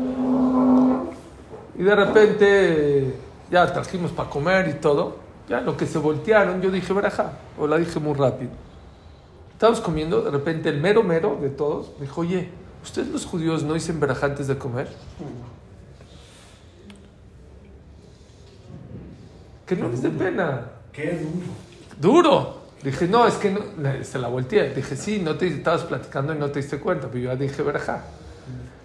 Y 1.78 1.82
de 1.82 1.96
repente 1.96 3.16
ya 3.50 3.74
trajimos 3.74 4.12
para 4.12 4.30
comer 4.30 4.70
y 4.70 4.74
todo. 4.80 5.18
Ya 5.50 5.60
lo 5.60 5.76
que 5.76 5.88
se 5.88 5.98
voltearon, 5.98 6.62
yo 6.62 6.70
dije, 6.70 6.94
baraja, 6.94 7.34
o 7.58 7.66
la 7.66 7.78
dije 7.78 8.00
muy 8.00 8.14
rápido. 8.14 8.52
Estábamos 9.54 9.82
comiendo, 9.82 10.22
de 10.22 10.30
repente 10.30 10.70
el 10.70 10.80
mero 10.80 11.04
mero 11.04 11.38
de 11.42 11.50
todos 11.50 11.92
me 12.00 12.06
dijo, 12.06 12.22
oye, 12.22 12.50
¿ustedes 12.84 13.08
los 13.08 13.26
judíos 13.26 13.64
no 13.64 13.74
dicen 13.74 14.00
baraja 14.00 14.28
antes 14.28 14.48
de 14.48 14.58
comer? 14.58 14.90
Que 19.66 19.76
no 19.76 19.90
les 19.90 20.04
dé 20.04 20.10
pena. 20.10 20.68
Qué 20.94 21.20
duro. 22.00 22.22
Duro. 22.22 22.61
Dije, 22.84 23.08
no, 23.08 23.28
es 23.28 23.36
que 23.36 23.52
no, 23.52 23.62
se 24.04 24.18
la 24.18 24.28
volteé. 24.28 24.74
Dije, 24.74 24.96
sí, 24.96 25.20
no 25.20 25.36
te 25.36 25.48
estabas 25.48 25.84
platicando 25.84 26.34
y 26.34 26.38
no 26.38 26.50
te 26.50 26.60
diste 26.60 26.80
cuenta, 26.80 27.08
pero 27.08 27.20
yo 27.20 27.30
ya 27.32 27.36
dije, 27.36 27.62
verja. 27.62 28.02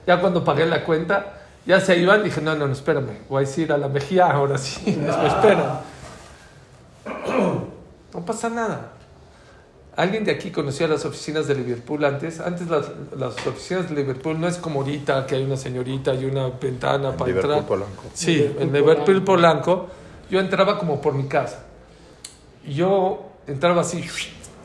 Ya 0.06 0.20
cuando 0.20 0.44
pagué 0.44 0.66
la 0.66 0.84
cuenta, 0.84 1.40
ya 1.64 1.80
se 1.80 1.96
iban, 1.96 2.22
dije, 2.22 2.40
no, 2.40 2.54
no, 2.54 2.66
no, 2.66 2.72
espérame, 2.72 3.18
voy 3.28 3.44
a 3.44 3.60
ir 3.60 3.72
a 3.72 3.78
la 3.78 3.88
Mejía, 3.88 4.26
ahora 4.26 4.58
sí, 4.58 4.96
me 5.00 5.26
espera. 5.26 5.80
No 8.14 8.24
pasa 8.24 8.48
nada. 8.48 8.92
¿Alguien 9.94 10.24
de 10.24 10.30
aquí 10.30 10.50
conocía 10.50 10.88
las 10.88 11.04
oficinas 11.04 11.46
de 11.48 11.54
Liverpool 11.54 12.02
antes? 12.02 12.40
Antes 12.40 12.66
las, 12.66 12.86
las 13.14 13.46
oficinas 13.46 13.90
de 13.90 13.94
Liverpool 13.94 14.40
no 14.40 14.48
es 14.48 14.56
como 14.56 14.80
ahorita, 14.80 15.26
que 15.26 15.34
hay 15.34 15.44
una 15.44 15.58
señorita 15.58 16.14
y 16.14 16.24
una 16.24 16.48
ventana 16.48 17.12
para 17.12 17.28
Liverpool 17.28 17.52
entrar. 17.52 17.68
Polanco. 17.68 18.02
Sí, 18.14 18.54
en 18.58 18.72
Liverpool 18.72 19.22
Polanco. 19.22 19.88
Yo 20.30 20.40
entraba 20.40 20.78
como 20.78 20.98
por 20.98 21.12
mi 21.12 21.28
casa. 21.28 21.64
Y 22.64 22.72
yo 22.72 23.35
entraba 23.46 23.82
así, 23.82 24.04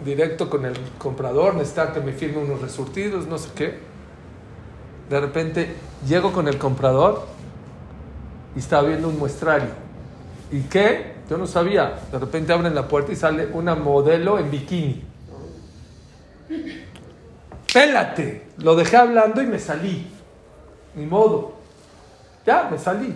directo 0.04 0.50
con 0.50 0.66
el 0.66 0.76
comprador, 0.98 1.56
necesitaba 1.56 1.94
que 1.94 2.00
me 2.00 2.14
firme 2.14 2.40
unos 2.40 2.62
resurtidos, 2.62 3.28
no 3.28 3.38
sé 3.38 3.50
qué. 3.56 3.80
De 5.10 5.20
repente 5.20 5.76
llego 6.08 6.32
con 6.32 6.48
el 6.48 6.58
comprador 6.58 7.26
y 8.56 8.60
estaba 8.60 8.88
viendo 8.88 9.10
un 9.10 9.20
muestrario. 9.20 9.70
¿Y 10.52 10.62
qué? 10.62 11.14
Yo 11.30 11.38
no 11.38 11.48
sabía. 11.48 12.00
De 12.12 12.20
repente 12.20 12.52
abren 12.52 12.76
la 12.76 12.88
puerta 12.88 13.12
y 13.12 13.16
sale 13.16 13.48
una 13.54 13.76
modelo 13.76 14.38
en 14.40 14.52
bikini. 14.52 15.04
Pélate. 17.74 18.48
Lo 18.58 18.76
dejé 18.76 18.98
hablando 18.98 19.42
y 19.42 19.48
me 19.48 19.60
salí. 19.60 20.08
Ni 20.96 21.06
modo. 21.06 21.54
Ya, 22.46 22.68
me 22.70 22.78
salí. 22.78 23.16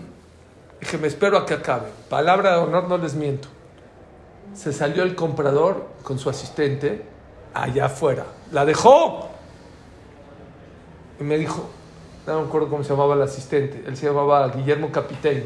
Dije, 0.79 0.97
me 0.97 1.07
espero 1.07 1.37
a 1.37 1.45
que 1.45 1.55
acabe. 1.55 1.87
Palabra 2.09 2.51
de 2.51 2.57
honor, 2.57 2.87
no 2.87 2.97
les 2.97 3.15
miento. 3.15 3.49
Se 4.55 4.73
salió 4.73 5.03
el 5.03 5.15
comprador 5.15 5.87
con 6.01 6.17
su 6.17 6.29
asistente 6.29 7.05
allá 7.53 7.85
afuera. 7.85 8.25
La 8.51 8.65
dejó. 8.65 9.29
Y 11.19 11.23
me 11.23 11.37
dijo, 11.37 11.69
no 12.25 12.41
me 12.41 12.47
acuerdo 12.47 12.69
cómo 12.69 12.83
se 12.83 12.89
llamaba 12.89 13.15
el 13.15 13.21
asistente. 13.21 13.83
Él 13.85 13.95
se 13.97 14.07
llamaba 14.07 14.47
Guillermo 14.49 14.91
Capitán. 14.91 15.43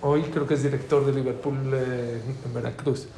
Hoy 0.00 0.22
creo 0.22 0.46
que 0.46 0.54
es 0.54 0.62
director 0.62 1.04
de 1.04 1.12
Liverpool 1.12 1.70
eh, 1.74 2.20
en 2.44 2.54
Veracruz. 2.54 3.08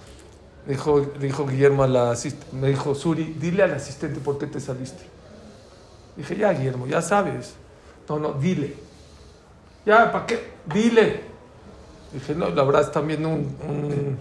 Dijo, 0.66 1.00
dijo 1.18 1.46
Guillermo 1.46 1.82
a 1.82 1.88
la 1.88 2.10
asistente, 2.10 2.54
me 2.54 2.68
dijo, 2.68 2.94
Suri, 2.94 3.36
dile 3.40 3.62
al 3.62 3.72
asistente 3.72 4.20
por 4.20 4.38
qué 4.38 4.46
te 4.46 4.60
saliste. 4.60 5.04
Dije, 6.16 6.36
ya, 6.36 6.52
Guillermo, 6.52 6.86
ya 6.86 7.00
sabes. 7.00 7.54
No, 8.08 8.18
no, 8.18 8.32
dile. 8.32 8.74
Ya, 9.86 10.12
¿para 10.12 10.26
qué? 10.26 10.50
Dile. 10.66 11.22
Dije, 12.12 12.34
no, 12.34 12.50
la 12.50 12.62
verdad 12.64 12.82
están 12.82 13.06
viendo 13.06 13.28
un, 13.28 13.56
un, 13.68 14.18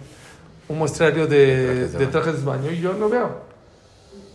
un 0.70 0.78
muestrario 0.78 1.26
de, 1.26 1.88
Trajes 1.90 1.98
de 1.98 2.06
trajes 2.06 2.44
baño 2.44 2.70
y 2.70 2.80
yo 2.80 2.92
lo 2.92 3.08
veo. 3.08 3.40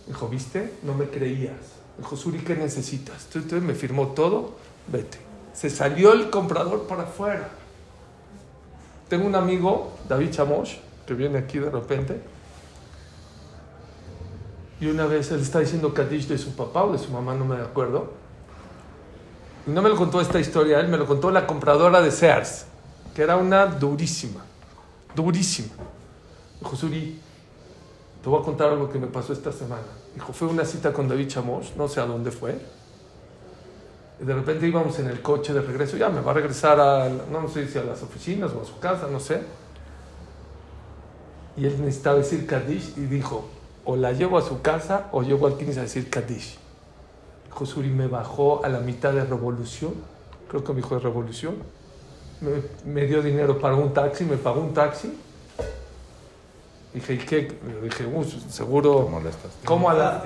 Dijo, 0.06 0.28
¿viste? 0.28 0.74
No 0.82 0.92
me 0.92 1.06
creías. 1.06 1.56
Dijo, 1.96 2.14
Suri, 2.14 2.40
¿qué 2.40 2.54
necesitas? 2.54 3.24
Entonces 3.34 3.62
me 3.62 3.74
firmó 3.74 4.08
todo, 4.08 4.54
vete. 4.86 5.18
Se 5.54 5.70
salió 5.70 6.12
el 6.12 6.28
comprador 6.28 6.86
para 6.86 7.04
afuera. 7.04 7.48
Tengo 9.08 9.26
un 9.26 9.34
amigo, 9.34 9.96
David 10.06 10.30
Chamosh, 10.30 10.74
que 11.06 11.14
viene 11.14 11.38
aquí 11.38 11.58
de 11.58 11.70
repente. 11.70 12.20
Y 14.78 14.88
una 14.88 15.06
vez 15.06 15.30
él 15.30 15.40
está 15.40 15.60
diciendo 15.60 15.94
Kadish 15.94 16.26
de 16.26 16.36
su 16.36 16.54
papá 16.54 16.84
o 16.84 16.92
de 16.92 16.98
su 16.98 17.10
mamá, 17.10 17.34
no 17.34 17.46
me 17.46 17.56
acuerdo. 17.56 18.12
Y 19.66 19.70
no 19.70 19.80
me 19.80 19.88
lo 19.88 19.96
contó 19.96 20.20
esta 20.20 20.38
historia, 20.38 20.80
él 20.80 20.88
me 20.88 20.98
lo 20.98 21.06
contó 21.06 21.30
la 21.30 21.46
compradora 21.46 22.02
de 22.02 22.10
Sears, 22.10 22.66
que 23.14 23.22
era 23.22 23.36
una 23.36 23.64
durísima, 23.64 24.44
durísima. 25.14 25.72
Dijo, 26.60 26.76
Suri, 26.76 27.20
te 28.22 28.28
voy 28.28 28.40
a 28.40 28.44
contar 28.44 28.70
algo 28.70 28.90
que 28.90 28.98
me 28.98 29.06
pasó 29.06 29.32
esta 29.32 29.52
semana. 29.52 29.86
Dijo, 30.14 30.32
fue 30.32 30.48
una 30.48 30.64
cita 30.64 30.92
con 30.92 31.08
David 31.08 31.28
Chamosh, 31.28 31.74
no 31.76 31.88
sé 31.88 32.00
a 32.00 32.06
dónde 32.06 32.30
fue. 32.30 32.58
De 34.18 34.34
repente 34.34 34.66
íbamos 34.66 34.98
en 34.98 35.08
el 35.08 35.20
coche 35.20 35.52
de 35.52 35.60
regreso, 35.60 35.96
ya 35.96 36.08
me 36.08 36.20
va 36.20 36.30
a 36.30 36.34
regresar 36.34 36.80
a, 36.80 37.08
no 37.08 37.48
sé 37.48 37.68
si 37.68 37.78
a 37.78 37.84
las 37.84 38.02
oficinas 38.02 38.50
o 38.52 38.62
a 38.62 38.64
su 38.64 38.78
casa, 38.78 39.08
no 39.08 39.20
sé. 39.20 39.42
Y 41.56 41.66
él 41.66 41.80
necesitaba 41.80 42.16
decir 42.16 42.46
Kadish 42.46 42.94
y 42.96 43.02
dijo, 43.02 43.44
o 43.84 43.94
la 43.94 44.12
llevo 44.12 44.38
a 44.38 44.42
su 44.42 44.62
casa 44.62 45.08
o 45.12 45.22
llevo 45.22 45.46
al 45.46 45.56
Kines 45.56 45.78
a 45.78 45.82
decir 45.82 46.10
Kadish. 46.10 46.58
Josuri 47.50 47.90
me 47.90 48.06
bajó 48.06 48.64
a 48.64 48.68
la 48.68 48.80
mitad 48.80 49.12
de 49.12 49.24
revolución, 49.24 49.94
creo 50.48 50.64
que 50.64 50.72
me 50.72 50.80
dijo 50.80 50.94
de 50.94 51.00
revolución, 51.00 51.54
me 52.84 53.06
dio 53.06 53.22
dinero 53.22 53.58
para 53.58 53.76
un 53.76 53.94
taxi, 53.94 54.24
me 54.24 54.36
pagó 54.36 54.60
un 54.60 54.74
taxi. 54.74 55.16
Dije, 56.96 57.12
¿y 57.12 57.18
qué? 57.18 57.58
Le 57.66 57.88
dije, 57.90 58.06
"Uh, 58.06 58.24
seguro... 58.24 59.04
Te 59.04 59.10
molestas. 59.10 59.52
¿Cómo 59.66 59.90
a 59.90 59.94
la...? 59.94 60.24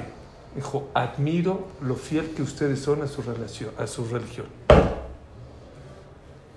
Dijo, 0.55 0.89
admiro 0.95 1.67
lo 1.81 1.97
fiel 1.97 2.31
que 2.31 2.43
ustedes 2.43 2.81
son 2.81 3.03
a 3.03 3.09
su, 3.09 3.23
relación, 3.23 3.71
a 3.77 3.89
su 3.89 4.05
religión. 4.07 4.47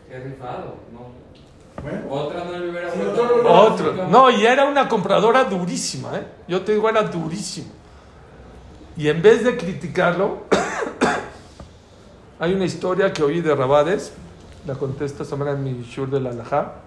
Qué 0.08 0.20
rifado, 0.20 0.76
¿no? 0.94 1.24
Bueno, 1.82 2.02
Otra 2.12 2.44
no 2.44 2.52
le 2.60 2.70
hubiera 2.70 2.92
Sí, 2.92 3.00
otro 3.02 3.42
no. 3.42 3.50
Otro. 3.50 4.08
No, 4.08 4.30
y 4.30 4.46
era 4.46 4.66
una 4.66 4.88
compradora 4.88 5.46
durísima, 5.46 6.16
¿eh? 6.16 6.28
Yo 6.48 6.62
te 6.62 6.74
digo, 6.74 6.88
era 6.88 7.02
durísima. 7.02 7.72
Y 8.96 9.08
en 9.08 9.20
vez 9.20 9.44
de 9.44 9.58
criticarlo, 9.58 10.44
hay 12.40 12.54
una 12.54 12.66
historia 12.66 13.12
que 13.12 13.24
oí 13.24 13.42
de 13.42 13.56
Rabades, 13.56 14.14
la 14.68 14.76
conté 14.76 15.06
esta 15.06 15.26
semana 15.26 15.54
en 15.54 15.64
mi 15.64 15.82
shur 15.82 16.12
de 16.12 16.20
la 16.20 16.30
Alajá. 16.30 16.83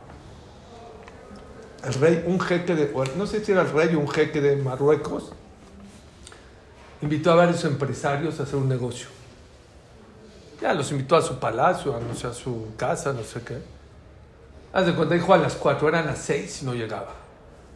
El 1.85 1.95
rey, 1.95 2.25
un 2.27 2.41
jeque 2.41 2.75
de, 2.75 2.93
no 3.17 3.27
sé 3.27 3.45
si 3.45 3.53
era 3.53 3.63
el 3.63 3.71
rey 3.71 3.95
o 3.95 4.01
un 4.01 4.09
jeque 4.09 4.41
de 4.41 4.57
Marruecos, 4.57 5.33
invitó 7.03 7.33
a 7.33 7.35
varios 7.37 7.65
empresarios 7.65 8.41
a 8.41 8.45
hacer 8.45 8.57
un 8.57 8.69
negocio. 8.69 9.09
Ya 10.61 10.73
los 10.73 10.91
invitó 10.91 11.17
a 11.17 11.23
su 11.23 11.39
palacio, 11.39 11.95
a, 11.95 12.01
no 12.01 12.15
sé, 12.15 12.27
a 12.27 12.33
su 12.33 12.69
casa, 12.77 13.13
no 13.13 13.23
sé 13.23 13.43
qué. 13.43 13.59
Haz 14.73 14.87
de 14.87 14.95
cuenta, 14.95 15.15
dijo 15.15 15.35
a 15.35 15.39
las 15.39 15.55
4, 15.55 15.89
eran 15.89 16.07
las 16.07 16.19
6 16.19 16.63
y 16.63 16.65
no 16.65 16.75
llegaba. 16.75 17.15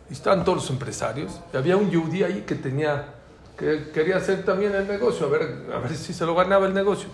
Y 0.09 0.15
estaban 0.15 0.45
todos 0.45 0.59
los 0.59 0.71
empresarios. 0.71 1.33
Y 1.53 1.57
había 1.57 1.77
un 1.77 1.91
yudí 1.91 2.23
ahí 2.23 2.45
que 2.47 2.55
tenía, 2.55 3.15
que 3.59 3.91
quería 3.93 4.17
hacer 4.17 4.45
también 4.45 4.75
el 4.75 4.89
negocio, 4.89 5.27
a 5.27 5.29
ver, 5.31 5.67
a 5.75 5.79
ver 5.79 5.95
si 5.95 6.13
se 6.13 6.25
lo 6.25 6.35
ganaba 6.35 6.67
el 6.67 6.75
negocio. 6.75 7.09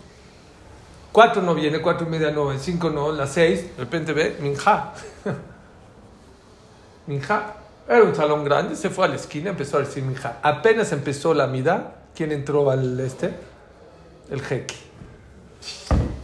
4 1.12 1.42
no 1.42 1.54
viene, 1.54 1.80
4 1.80 2.06
y 2.06 2.10
media 2.10 2.30
no, 2.30 2.56
5 2.56 2.90
no, 2.90 3.10
las 3.10 3.32
6, 3.32 3.76
de 3.76 3.84
repente 3.84 4.12
ve, 4.12 4.36
Minja. 4.40 4.92
Minja. 7.06 7.54
Era 7.88 8.02
un 8.02 8.14
salón 8.14 8.44
grande, 8.44 8.74
se 8.74 8.90
fue 8.90 9.04
a 9.04 9.08
la 9.08 9.14
esquina, 9.14 9.50
empezó 9.50 9.76
a 9.76 9.80
decir 9.80 10.02
Minja. 10.02 10.38
Apenas 10.42 10.90
empezó 10.92 11.34
la 11.34 11.46
mida, 11.46 11.94
¿quién 12.14 12.32
entró 12.32 12.70
al 12.70 12.98
este? 12.98 13.32
El 14.28 14.42
jeque. 14.42 14.74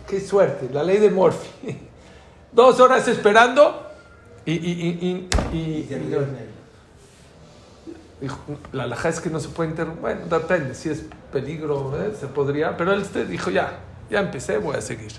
Qué 0.09 0.21
suerte, 0.21 0.69
la 0.73 0.83
ley 0.83 0.99
de 0.99 1.11
Murphy. 1.11 1.79
Dos 2.53 2.81
horas 2.81 3.07
esperando 3.09 3.87
y, 4.45 4.53
y, 4.53 5.29
y, 5.53 5.57
y, 5.57 5.89
dijo, 8.21 8.39
la 8.73 8.85
alhaja 8.85 9.09
es 9.09 9.21
que 9.21 9.31
no 9.31 9.41
se 9.41 9.49
puede 9.49 9.71
interrumpir. 9.71 10.01
Bueno, 10.01 10.27
depende, 10.27 10.75
si 10.75 10.91
es 10.91 11.05
peligro, 11.33 11.97
¿eh? 12.03 12.13
se 12.19 12.27
podría. 12.27 12.77
Pero 12.77 12.93
él 12.93 13.05
dijo, 13.29 13.51
ya, 13.51 13.79
ya 14.11 14.21
empecé, 14.21 14.59
voy 14.59 14.77
a 14.77 14.81
seguir. 14.81 15.13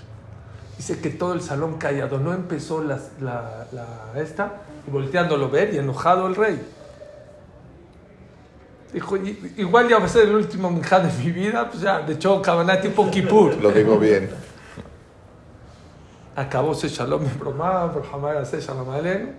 Dice 0.76 1.00
que 1.00 1.10
todo 1.10 1.34
el 1.34 1.40
salón 1.40 1.78
callado, 1.78 2.18
no 2.18 2.32
empezó 2.32 2.82
la, 2.82 2.98
la, 3.20 3.66
la- 3.72 4.20
esta, 4.20 4.62
y 4.86 4.90
volteándolo 4.90 5.48
ver 5.48 5.72
y 5.72 5.78
enojado 5.78 6.26
el 6.26 6.34
rey. 6.34 6.60
Dijo, 8.92 9.16
"I- 9.16 9.54
igual 9.56 9.88
ya 9.88 9.98
va 9.98 10.04
a 10.06 10.08
ser 10.08 10.28
el 10.28 10.34
último 10.34 10.70
minjá 10.70 11.00
de 11.00 11.12
mi 11.24 11.30
vida, 11.32 11.68
pues 11.70 11.82
ya, 11.82 12.00
de 12.00 12.14
hecho, 12.14 12.40
cabaná 12.42 12.80
tipo 12.80 13.10
Kippur. 13.10 13.56
Lo 13.60 13.70
digo 13.72 13.98
bien. 13.98 14.30
Acabó 16.36 16.72
ese 16.72 16.88
shalom 16.88 17.24
en 17.24 17.38
broma, 17.38 17.86
Brahma 17.86 18.32
hace 18.32 18.60
shalom 18.60 18.90
aleno. 18.90 19.30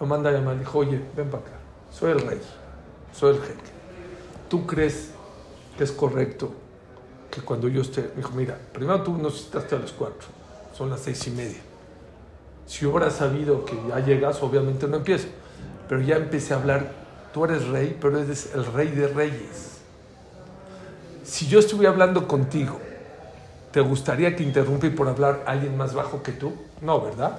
Lo 0.00 0.06
manda 0.06 0.30
a 0.30 0.32
llamar, 0.32 0.58
dijo, 0.58 0.78
oye, 0.80 1.00
ven 1.16 1.30
para 1.30 1.42
acá, 1.44 1.52
soy 1.92 2.10
el 2.12 2.20
rey, 2.20 2.40
soy 3.12 3.36
el 3.36 3.40
jeque. 3.42 3.70
¿Tú 4.48 4.66
crees 4.66 5.10
que 5.78 5.84
es 5.84 5.92
correcto 5.92 6.52
que 7.30 7.40
cuando 7.40 7.68
yo 7.68 7.82
esté, 7.82 8.10
dijo, 8.16 8.32
mira, 8.34 8.58
primero 8.72 9.02
tú 9.02 9.16
nos 9.16 9.44
citaste 9.44 9.76
a 9.76 9.78
las 9.78 9.92
cuatro, 9.92 10.26
son 10.72 10.90
las 10.90 11.00
seis 11.00 11.26
y 11.26 11.30
media. 11.30 11.60
Si 12.66 12.86
hubiera 12.86 13.10
sabido 13.10 13.64
que 13.64 13.76
ya 13.88 13.98
llegas, 14.00 14.42
obviamente 14.42 14.86
no 14.88 14.98
empiezo. 14.98 15.28
Pero 15.88 16.00
ya 16.00 16.16
empecé 16.16 16.54
a 16.54 16.58
hablar, 16.58 16.90
tú 17.34 17.44
eres 17.44 17.66
rey, 17.68 17.96
pero 18.00 18.18
eres 18.18 18.50
el 18.54 18.64
rey 18.66 18.88
de 18.88 19.08
reyes. 19.08 19.78
Si 21.24 21.46
yo 21.46 21.58
estuviera 21.58 21.90
hablando 21.92 22.26
contigo, 22.26 22.78
¿te 23.70 23.80
gustaría 23.80 24.34
que 24.34 24.42
interrumpí 24.42 24.90
por 24.90 25.08
hablar 25.08 25.44
alguien 25.46 25.76
más 25.76 25.94
bajo 25.94 26.22
que 26.22 26.32
tú? 26.32 26.52
No, 26.80 27.00
¿verdad? 27.00 27.38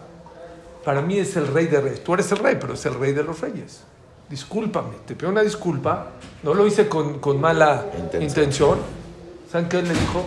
Para 0.86 1.02
mí 1.02 1.18
es 1.18 1.36
el 1.36 1.48
rey 1.48 1.68
de 1.68 1.82
reyes. 1.82 2.04
Tú 2.04 2.14
eres 2.14 2.32
el 2.32 2.38
rey, 2.40 2.58
pero 2.60 2.74
es 2.74 2.86
el 2.86 2.94
rey 2.96 3.14
de 3.14 3.24
los 3.24 3.40
reyes. 3.42 3.82
Discúlpame, 4.30 4.96
te 5.06 5.16
pido 5.16 5.32
una 5.32 5.42
disculpa. 5.42 6.08
No 6.44 6.54
lo 6.54 6.66
hice 6.66 6.88
con, 6.88 7.20
con 7.20 7.40
mala 7.40 7.86
Intención. 7.98 8.24
intención. 8.24 8.78
¿Saben 9.52 9.70
qué 9.70 9.80
él 9.80 9.88
le 9.88 9.94
dijo? 9.94 10.26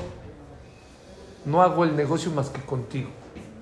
No 1.46 1.62
hago 1.62 1.85
el 1.85 1.96
negocio 1.96 2.30
más 2.32 2.50
que 2.50 2.61
contigo. 2.61 3.09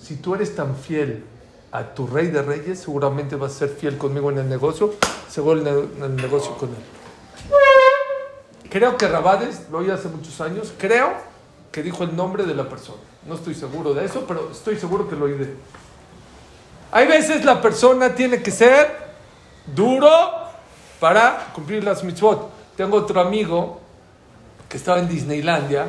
Si 0.00 0.16
tú 0.16 0.34
eres 0.34 0.56
tan 0.56 0.74
fiel 0.74 1.22
a 1.70 1.94
tu 1.94 2.06
rey 2.06 2.28
de 2.28 2.42
reyes, 2.42 2.80
seguramente 2.80 3.36
vas 3.36 3.52
a 3.52 3.58
ser 3.60 3.68
fiel 3.68 3.98
conmigo 3.98 4.30
en 4.30 4.38
el 4.38 4.48
negocio, 4.48 4.94
seguro 5.28 5.60
en 5.60 6.02
el, 6.02 6.16
negocio 6.16 6.56
con 6.56 6.70
él. 6.70 6.82
Creo 8.70 8.96
que 8.96 9.06
Rabades, 9.06 9.68
lo 9.70 9.78
oí 9.78 9.90
hace 9.90 10.08
muchos 10.08 10.40
años, 10.40 10.72
creo 10.78 11.12
que 11.70 11.82
dijo 11.82 12.04
el 12.04 12.16
nombre 12.16 12.44
de 12.44 12.54
la 12.54 12.68
persona. 12.68 12.98
No 13.26 13.34
estoy 13.34 13.54
seguro 13.54 13.92
de 13.92 14.04
eso, 14.06 14.24
pero 14.26 14.50
estoy 14.50 14.76
seguro 14.76 15.08
que 15.08 15.16
lo 15.16 15.26
oí 15.26 15.32
de 15.32 15.44
él. 15.44 15.56
Hay 16.90 17.06
veces 17.06 17.44
la 17.44 17.60
persona 17.60 18.14
tiene 18.14 18.42
que 18.42 18.50
ser 18.50 19.14
duro 19.74 20.10
para 21.00 21.52
cumplir 21.54 21.84
las 21.84 22.02
mitzvot. 22.02 22.50
Tengo 22.76 22.96
otro 22.96 23.20
amigo 23.20 23.80
que 24.68 24.76
estaba 24.76 25.00
en 25.00 25.08
Disneylandia 25.08 25.86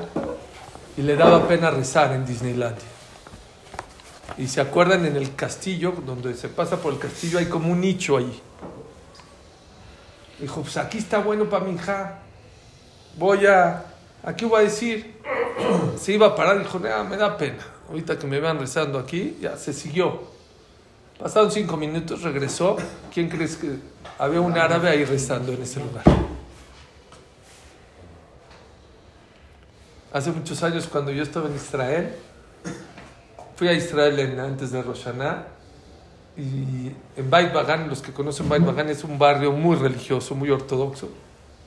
y 0.97 1.01
le 1.01 1.15
daba 1.15 1.47
pena 1.47 1.69
rezar 1.71 2.13
en 2.13 2.25
Disneylandia. 2.25 2.83
Y 4.37 4.47
se 4.47 4.59
acuerdan 4.61 5.05
en 5.05 5.15
el 5.15 5.35
castillo, 5.35 5.93
donde 6.05 6.33
se 6.33 6.49
pasa 6.49 6.77
por 6.77 6.93
el 6.93 6.99
castillo, 6.99 7.39
hay 7.39 7.45
como 7.45 7.71
un 7.71 7.81
nicho 7.81 8.17
ahí. 8.17 8.41
Dijo, 10.39 10.61
pues 10.61 10.77
aquí 10.77 10.97
está 10.97 11.19
bueno 11.19 11.49
para 11.49 11.65
mi 11.65 11.75
hija. 11.75 12.19
Voy 13.17 13.45
a, 13.45 13.85
aquí 14.23 14.45
voy 14.45 14.61
a 14.61 14.63
decir. 14.63 15.15
Se 15.97 16.11
iba 16.13 16.27
a 16.27 16.35
parar, 16.35 16.59
dijo, 16.59 16.79
"Nah, 16.79 17.03
me 17.03 17.15
da 17.15 17.37
pena. 17.37 17.65
Ahorita 17.87 18.19
que 18.19 18.27
me 18.27 18.39
vean 18.39 18.59
rezando 18.59 18.99
aquí, 18.99 19.37
ya 19.39 19.55
se 19.57 19.71
siguió. 19.71 20.23
Pasaron 21.19 21.51
cinco 21.51 21.77
minutos, 21.77 22.23
regresó. 22.23 22.75
¿Quién 23.13 23.29
crees 23.29 23.55
que 23.55 23.77
había 24.17 24.41
un 24.41 24.57
árabe 24.57 24.89
ahí 24.89 25.05
rezando 25.05 25.53
en 25.53 25.61
ese 25.61 25.79
lugar? 25.79 26.03
Hace 30.15 30.31
muchos 30.31 30.63
años, 30.63 30.87
cuando 30.89 31.11
yo 31.11 31.21
estaba 31.23 31.49
en 31.49 31.55
Israel, 31.55 32.15
fui 33.57 33.67
a 33.67 33.73
Israel 33.73 34.17
en- 34.17 34.39
antes 34.39 34.71
de 34.71 34.81
Rosh 34.81 35.03
Hashanah, 35.03 35.45
y 36.37 36.89
en 37.17 37.29
Beit 37.29 37.51
Bagan, 37.51 37.89
los 37.89 38.01
que 38.01 38.13
conocen 38.13 38.47
Beit 38.47 38.63
Bagan, 38.63 38.87
es 38.87 39.03
un 39.03 39.19
barrio 39.19 39.51
muy 39.51 39.75
religioso, 39.75 40.33
muy 40.33 40.49
ortodoxo. 40.51 41.09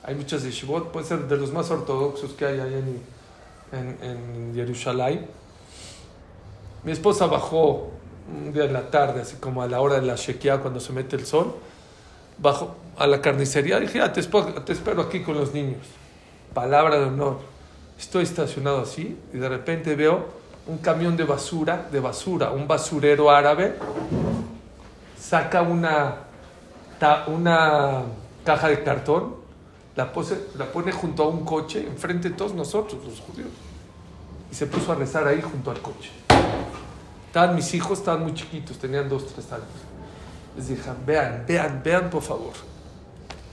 Hay 0.01 0.15
muchas 0.15 0.41
yeshivot, 0.41 0.91
puede 0.91 1.05
ser 1.05 1.27
de 1.27 1.37
los 1.37 1.53
más 1.53 1.69
ortodoxos 1.69 2.31
que 2.33 2.47
hay 2.47 2.59
allá 2.59 2.79
en, 2.79 3.03
en, 3.71 3.97
en 4.01 4.55
Jerusalén. 4.55 5.27
Mi 6.83 6.91
esposa 6.91 7.27
bajó 7.27 7.91
un 8.35 8.51
día 8.51 8.63
en 8.65 8.73
la 8.73 8.89
tarde, 8.89 9.21
así 9.21 9.35
como 9.35 9.61
a 9.61 9.67
la 9.67 9.79
hora 9.79 9.99
de 9.99 10.07
la 10.07 10.15
Shekiah, 10.15 10.57
cuando 10.57 10.79
se 10.79 10.91
mete 10.91 11.15
el 11.17 11.27
sol, 11.27 11.53
bajó 12.39 12.75
a 12.97 13.05
la 13.05 13.21
carnicería. 13.21 13.79
Dije, 13.79 14.01
"Ah, 14.01 14.11
te, 14.11 14.23
te 14.23 14.73
espero 14.73 15.03
aquí 15.03 15.19
con 15.21 15.35
los 15.37 15.53
niños. 15.53 15.85
Palabra 16.55 16.97
de 16.97 17.05
honor. 17.05 17.48
Estoy 17.99 18.23
estacionado 18.23 18.81
así 18.81 19.17
y 19.33 19.37
de 19.37 19.49
repente 19.49 19.93
veo 19.95 20.25
un 20.67 20.77
camión 20.77 21.17
de 21.17 21.25
basura, 21.25 21.87
de 21.91 21.99
basura, 21.99 22.51
un 22.51 22.67
basurero 22.67 23.29
árabe, 23.29 23.75
saca 25.19 25.61
una, 25.61 26.15
una 27.27 28.03
caja 28.45 28.69
de 28.69 28.83
cartón, 28.83 29.35
la, 29.95 30.13
pose- 30.13 30.47
la 30.57 30.65
pone 30.71 30.91
junto 30.91 31.23
a 31.23 31.27
un 31.27 31.43
coche, 31.43 31.85
enfrente 31.85 32.29
de 32.29 32.35
todos 32.35 32.53
nosotros, 32.53 33.03
los 33.03 33.19
judíos, 33.19 33.49
y 34.51 34.55
se 34.55 34.65
puso 34.67 34.91
a 34.91 34.95
rezar 34.95 35.27
ahí 35.27 35.41
junto 35.41 35.69
al 35.71 35.81
coche. 35.81 36.11
Estaban 37.27 37.55
mis 37.55 37.73
hijos, 37.73 37.99
estaban 37.99 38.23
muy 38.23 38.33
chiquitos, 38.33 38.77
tenían 38.79 39.09
dos, 39.09 39.27
tres 39.27 39.51
años. 39.51 39.65
Les 40.55 40.67
dije, 40.69 40.89
vean, 41.05 41.43
vean, 41.47 41.81
vean 41.83 42.09
por 42.09 42.21
favor. 42.23 42.53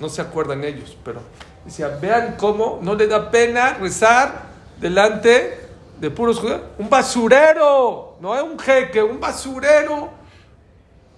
No 0.00 0.09
se 0.09 0.22
acuerdan 0.22 0.62
ellos, 0.64 0.96
pero 1.04 1.20
decía, 1.66 1.88
vean 2.00 2.37
cómo 2.38 2.79
no 2.83 2.94
le 2.94 3.07
da 3.07 3.31
pena 3.31 3.74
rezar 3.74 4.46
delante 4.81 5.61
de 6.00 6.11
puros 6.11 6.38
judíos. 6.38 6.61
Un 6.79 6.88
basurero, 6.88 8.16
no 8.20 8.35
es 8.37 8.42
un 8.42 8.59
jeque, 8.59 9.02
un 9.02 9.20
basurero. 9.20 10.11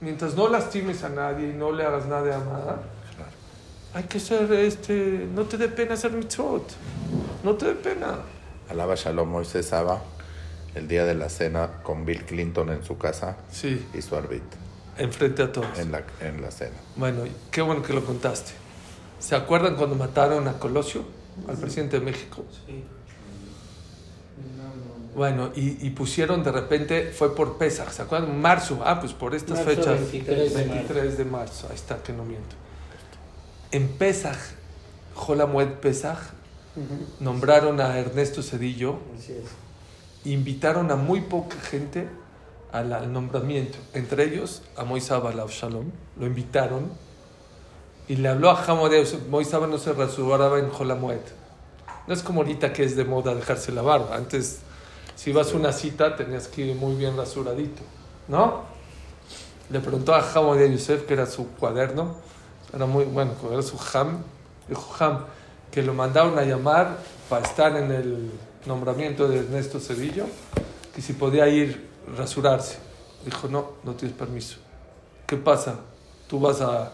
Mientras 0.01 0.35
no 0.35 0.49
lastimes 0.49 1.03
a 1.05 1.09
nadie 1.09 1.49
y 1.49 1.53
no 1.53 1.73
le 1.73 1.85
hagas 1.85 2.07
nada 2.07 2.37
a 2.37 2.39
nada, 2.39 2.83
hay 3.95 4.05
que 4.05 4.21
ser, 4.21 4.53
este, 4.53 5.27
no 5.35 5.43
te 5.45 5.57
dé 5.57 5.69
pena 5.69 5.95
hacer 5.95 6.13
mitzvot. 6.13 6.63
No 7.43 7.55
te 7.55 7.67
dé 7.67 7.75
pena. 7.75 8.19
Alaba 8.71 8.95
Shalom 8.95 9.29
Moisés 9.29 9.67
Saba, 9.67 10.01
el 10.75 10.87
día 10.87 11.05
de 11.05 11.15
la 11.15 11.29
cena 11.29 11.81
con 11.83 12.05
Bill 12.05 12.25
Clinton 12.25 12.71
en 12.71 12.85
su 12.85 12.99
casa 12.99 13.37
Sí, 13.51 13.87
y 13.95 14.03
su 14.03 14.15
arbit 14.15 14.43
enfrente 14.99 15.43
a 15.45 15.53
todos. 15.53 15.79
en 15.79 15.93
la, 15.93 16.03
en 16.21 16.43
la 16.43 16.51
cena. 16.51 16.77
Bueno, 16.97 17.23
qué 17.51 17.63
bueno 17.63 17.83
que 17.83 17.93
lo 17.93 18.05
contaste. 18.05 18.53
¿Se 19.19 19.35
acuerdan 19.35 19.77
cuando 19.77 19.97
mataron 19.97 20.47
a 20.49 20.59
Colosio, 20.59 21.03
al 21.49 21.57
presidente 21.57 21.99
de 21.99 22.05
México? 22.05 22.45
Bueno, 25.15 25.51
y, 25.57 25.85
y 25.85 25.91
pusieron 25.91 26.45
de 26.45 26.53
repente, 26.53 27.11
fue 27.11 27.35
por 27.35 27.59
Pesach, 27.59 27.91
¿se 27.91 28.03
acuerdan? 28.03 28.41
Marzo, 28.41 28.81
ah, 28.85 29.01
pues 29.01 29.13
por 29.13 29.35
estas 29.35 29.65
Marzo 29.65 29.71
fechas. 29.71 30.01
23 30.13 30.55
de 30.55 30.65
23 30.65 31.19
de 31.19 31.25
marzo, 31.25 31.67
ahí 31.69 31.75
está, 31.75 32.01
que 32.03 32.13
no 32.13 32.25
miento. 32.25 32.55
En 33.73 33.89
Pesach, 33.89 34.39
Jolamued 35.15 35.73
Pesach, 35.81 36.19
nombraron 37.19 37.81
a 37.81 37.99
Ernesto 37.99 38.41
Cedillo, 38.43 39.01
Así 39.19 39.33
es. 39.33 39.47
invitaron 40.25 40.93
a 40.93 40.97
muy 40.97 41.23
poca 41.23 41.57
gente 41.61 42.07
al, 42.71 42.93
al 42.93 43.13
nombramiento, 43.13 43.79
entre 43.95 44.23
ellos 44.25 44.63
a 44.77 44.85
Moisés 44.85 45.21
Balav 45.21 45.51
Shalom, 45.51 45.87
lo 46.17 46.27
invitaron 46.27 46.93
y 48.09 48.17
le 48.17 48.29
habló 48.29 48.51
a 48.51 48.65
Hamodeus, 48.65 49.17
Moisés 49.29 49.61
no 49.61 49.79
se 49.79 49.93
rasuraba 49.93 50.59
en 50.59 50.71
Jolamued. 50.71 51.21
No 52.07 52.15
es 52.15 52.23
como 52.23 52.41
ahorita 52.41 52.73
que 52.73 52.85
es 52.85 52.97
de 52.97 53.05
moda 53.05 53.35
dejarse 53.35 53.71
la 53.71 53.83
barba, 53.83 54.17
antes 54.17 54.61
si 55.15 55.31
ibas 55.31 55.53
a 55.53 55.57
una 55.57 55.73
cita 55.73 56.17
tenías 56.17 56.49
que 56.49 56.63
ir 56.63 56.77
muy 56.77 56.95
bien 56.95 57.17
rasuradito, 57.17 57.83
¿no? 58.29 58.63
Le 59.71 59.81
preguntó 59.81 60.15
a 60.15 60.21
Ham 60.21 60.57
de 60.57 60.73
Yosef, 60.73 61.07
que 61.07 61.13
era 61.13 61.27
su 61.27 61.49
cuaderno, 61.49 62.15
era 62.73 62.87
muy 62.87 63.05
bueno, 63.05 63.33
era 63.53 63.63
su 63.63 63.79
Ham, 63.93 64.23
dijo 64.69 65.05
Ham, 65.05 65.25
que 65.71 65.83
lo 65.83 65.93
mandaron 65.93 66.39
a 66.39 66.45
llamar 66.45 66.99
para 67.29 67.45
estar 67.45 67.77
en 67.77 67.93
el 67.93 68.31
nombramiento 68.65 69.29
de 69.29 69.41
Ernesto 69.41 69.81
Cedillo, 69.81 70.27
que 70.95 71.03
si 71.03 71.13
podía 71.13 71.47
ir 71.49 71.89
rasurarse. 72.17 72.79
Dijo, 73.25 73.49
no, 73.49 73.73
no 73.85 73.93
tienes 73.95 74.17
permiso. 74.17 74.59
¿Qué 75.27 75.37
pasa? 75.37 75.81
Tú 76.29 76.41
vas 76.41 76.61
a... 76.61 76.93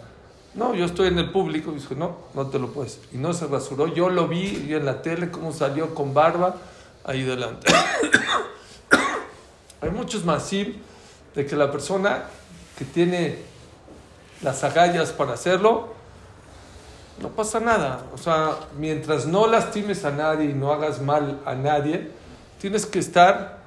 No, 0.55 0.75
yo 0.75 0.85
estoy 0.85 1.09
en 1.09 1.19
el 1.19 1.31
público. 1.31 1.73
Dijo, 1.73 1.95
no, 1.95 2.17
no 2.35 2.47
te 2.47 2.59
lo 2.59 2.73
puedes. 2.73 3.01
Y 3.13 3.17
no 3.17 3.33
se 3.33 3.47
rasuró. 3.47 3.89
Yo 3.89 4.09
lo 4.09 4.29
vi, 4.29 4.73
en 4.73 4.85
la 4.85 5.03
tele 5.03 5.31
cómo 5.31 5.53
salió 5.53 5.95
con 5.95 6.15
barba 6.15 6.57
ahí 7.05 7.23
delante. 7.23 7.73
Hay 9.81 9.91
muchos 9.91 10.25
masim 10.25 10.75
de 11.35 11.45
que 11.45 11.57
la 11.57 11.71
persona 11.71 12.25
que 12.79 12.85
tiene 12.85 13.39
las 14.43 14.65
agallas 14.65 15.13
para 15.13 15.35
hacerlo, 15.35 15.95
no 17.21 17.29
pasa 17.31 17.61
nada. 17.61 18.05
O 18.15 18.19
sea, 18.19 18.57
mientras 18.79 19.27
no 19.27 19.47
lastimes 19.47 20.05
a 20.05 20.11
nadie 20.11 20.51
y 20.51 20.55
no 20.55 20.73
hagas 20.73 21.01
mal 21.01 21.41
a 21.45 21.55
nadie, 21.55 22.11
tienes 22.61 22.87
que 22.87 22.99
estar, 22.99 23.59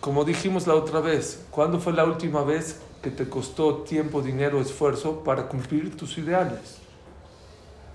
como 0.00 0.24
dijimos 0.24 0.66
la 0.66 0.74
otra 0.74 1.00
vez, 1.00 1.44
¿cuándo 1.50 1.80
fue 1.80 1.92
la 1.92 2.04
última 2.04 2.42
vez 2.42 2.80
que 3.02 3.10
te 3.10 3.28
costó 3.28 3.78
tiempo, 3.78 4.22
dinero, 4.22 4.60
esfuerzo 4.60 5.24
para 5.24 5.48
cumplir 5.48 5.96
tus 5.96 6.18
ideales? 6.18 6.78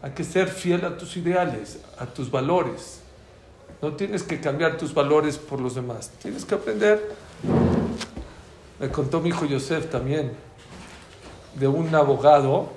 Hay 0.02 0.12
que 0.12 0.24
ser 0.24 0.48
fiel 0.48 0.86
a 0.86 0.98
tus 0.98 1.18
ideales, 1.18 1.80
a 1.98 2.06
tus 2.06 2.30
valores. 2.30 3.02
No 3.82 3.94
tienes 3.94 4.24
que 4.24 4.40
cambiar 4.40 4.78
tus 4.78 4.94
valores 4.94 5.38
por 5.38 5.60
los 5.60 5.76
demás. 5.76 6.12
Tienes 6.22 6.46
que 6.46 6.56
aprender. 6.56 7.16
Me 8.80 8.90
contó 8.90 9.22
mi 9.22 9.30
hijo 9.30 9.46
Yosef 9.46 9.90
también 9.90 10.32
de 11.56 11.68
un 11.68 11.94
abogado 11.96 12.70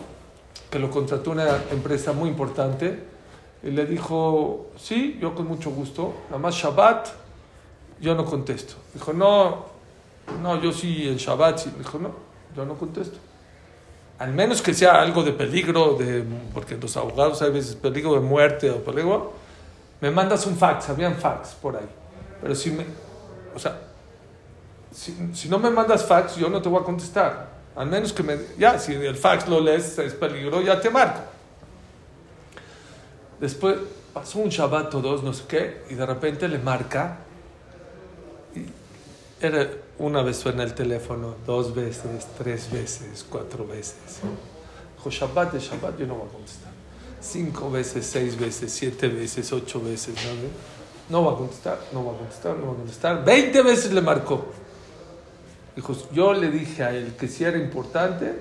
que 0.70 0.78
lo 0.78 0.90
contrató 0.90 1.32
una 1.32 1.62
empresa 1.70 2.12
muy 2.12 2.28
importante 2.28 3.02
y 3.62 3.70
le 3.70 3.86
dijo, 3.86 4.68
sí, 4.76 5.18
yo 5.20 5.34
con 5.34 5.48
mucho 5.48 5.70
gusto, 5.70 6.14
nada 6.26 6.38
más 6.38 6.54
Shabbat, 6.54 7.08
yo 8.00 8.14
no 8.14 8.24
contesto. 8.24 8.74
Dijo, 8.94 9.12
no, 9.12 9.66
no, 10.42 10.60
yo 10.60 10.72
sí 10.72 11.08
en 11.08 11.16
Shabbat, 11.16 11.58
sí. 11.58 11.72
Dijo, 11.78 11.98
no, 11.98 12.12
yo 12.54 12.64
no 12.64 12.74
contesto. 12.74 13.18
Al 14.18 14.32
menos 14.32 14.60
que 14.60 14.74
sea 14.74 15.00
algo 15.00 15.22
de 15.22 15.32
peligro, 15.32 15.94
de, 15.94 16.24
porque 16.52 16.76
los 16.76 16.96
abogados 16.96 17.40
hay 17.42 17.50
veces 17.50 17.76
peligro 17.76 18.14
de 18.14 18.20
muerte 18.20 18.70
o 18.70 18.82
peligro, 18.82 19.32
me 20.00 20.10
mandas 20.10 20.46
un 20.46 20.56
fax, 20.56 20.88
habían 20.88 21.14
fax 21.14 21.50
por 21.50 21.76
ahí. 21.76 21.88
Pero 22.40 22.54
si 22.54 22.70
me, 22.70 22.84
o 23.54 23.58
sea, 23.58 23.80
si, 24.92 25.30
si 25.34 25.48
no 25.48 25.58
me 25.58 25.70
mandas 25.70 26.04
fax, 26.04 26.36
yo 26.36 26.48
no 26.48 26.60
te 26.60 26.68
voy 26.68 26.80
a 26.80 26.84
contestar. 26.84 27.58
Al 27.76 27.86
menos 27.86 28.12
que 28.12 28.24
me, 28.24 28.36
ya, 28.58 28.78
si 28.78 28.92
el 28.94 29.16
fax 29.16 29.48
lo 29.48 29.60
lees, 29.60 29.98
es 29.98 30.14
peligro, 30.14 30.60
ya 30.62 30.80
te 30.80 30.90
marco. 30.90 31.20
Después 33.38 33.76
pasó 34.12 34.40
un 34.40 34.48
Shabbat 34.48 34.92
o 34.96 35.00
dos, 35.00 35.22
no 35.22 35.32
sé 35.32 35.44
qué, 35.46 35.84
y 35.90 35.94
de 35.94 36.04
repente 36.04 36.48
le 36.48 36.58
marca. 36.58 37.18
Y 38.52 38.64
era 39.40 39.68
una 39.98 40.22
vez 40.22 40.36
suena 40.36 40.62
el 40.62 40.74
teléfono, 40.74 41.34
dos 41.46 41.74
veces, 41.74 42.26
tres 42.36 42.70
veces, 42.70 43.26
cuatro 43.28 43.66
veces. 43.66 44.20
Dijo, 44.96 45.10
Shabbat 45.10 45.52
de 45.52 45.60
Shabbat, 45.60 45.98
yo 45.98 46.06
no 46.06 46.14
voy 46.14 46.28
a 46.28 46.32
contestar. 46.32 46.72
Cinco 47.20 47.70
veces, 47.70 48.06
seis 48.06 48.38
veces, 48.38 48.72
siete 48.72 49.08
veces, 49.08 49.52
ocho 49.52 49.80
veces, 49.80 50.14
¿no? 50.14 51.18
No 51.18 51.24
va 51.24 51.32
a 51.32 51.36
contestar, 51.36 51.78
no 51.92 52.04
va 52.04 52.12
a 52.12 52.16
contestar, 52.18 52.56
no 52.56 52.66
va 52.66 52.72
a 52.72 52.76
contestar. 52.76 53.24
Veinte 53.24 53.62
veces 53.62 53.92
le 53.92 54.00
marcó. 54.00 54.46
Dijo, 55.74 55.96
yo 56.12 56.32
le 56.32 56.50
dije 56.50 56.84
a 56.84 56.92
él 56.92 57.16
que 57.18 57.26
si 57.26 57.44
era 57.44 57.58
importante, 57.58 58.40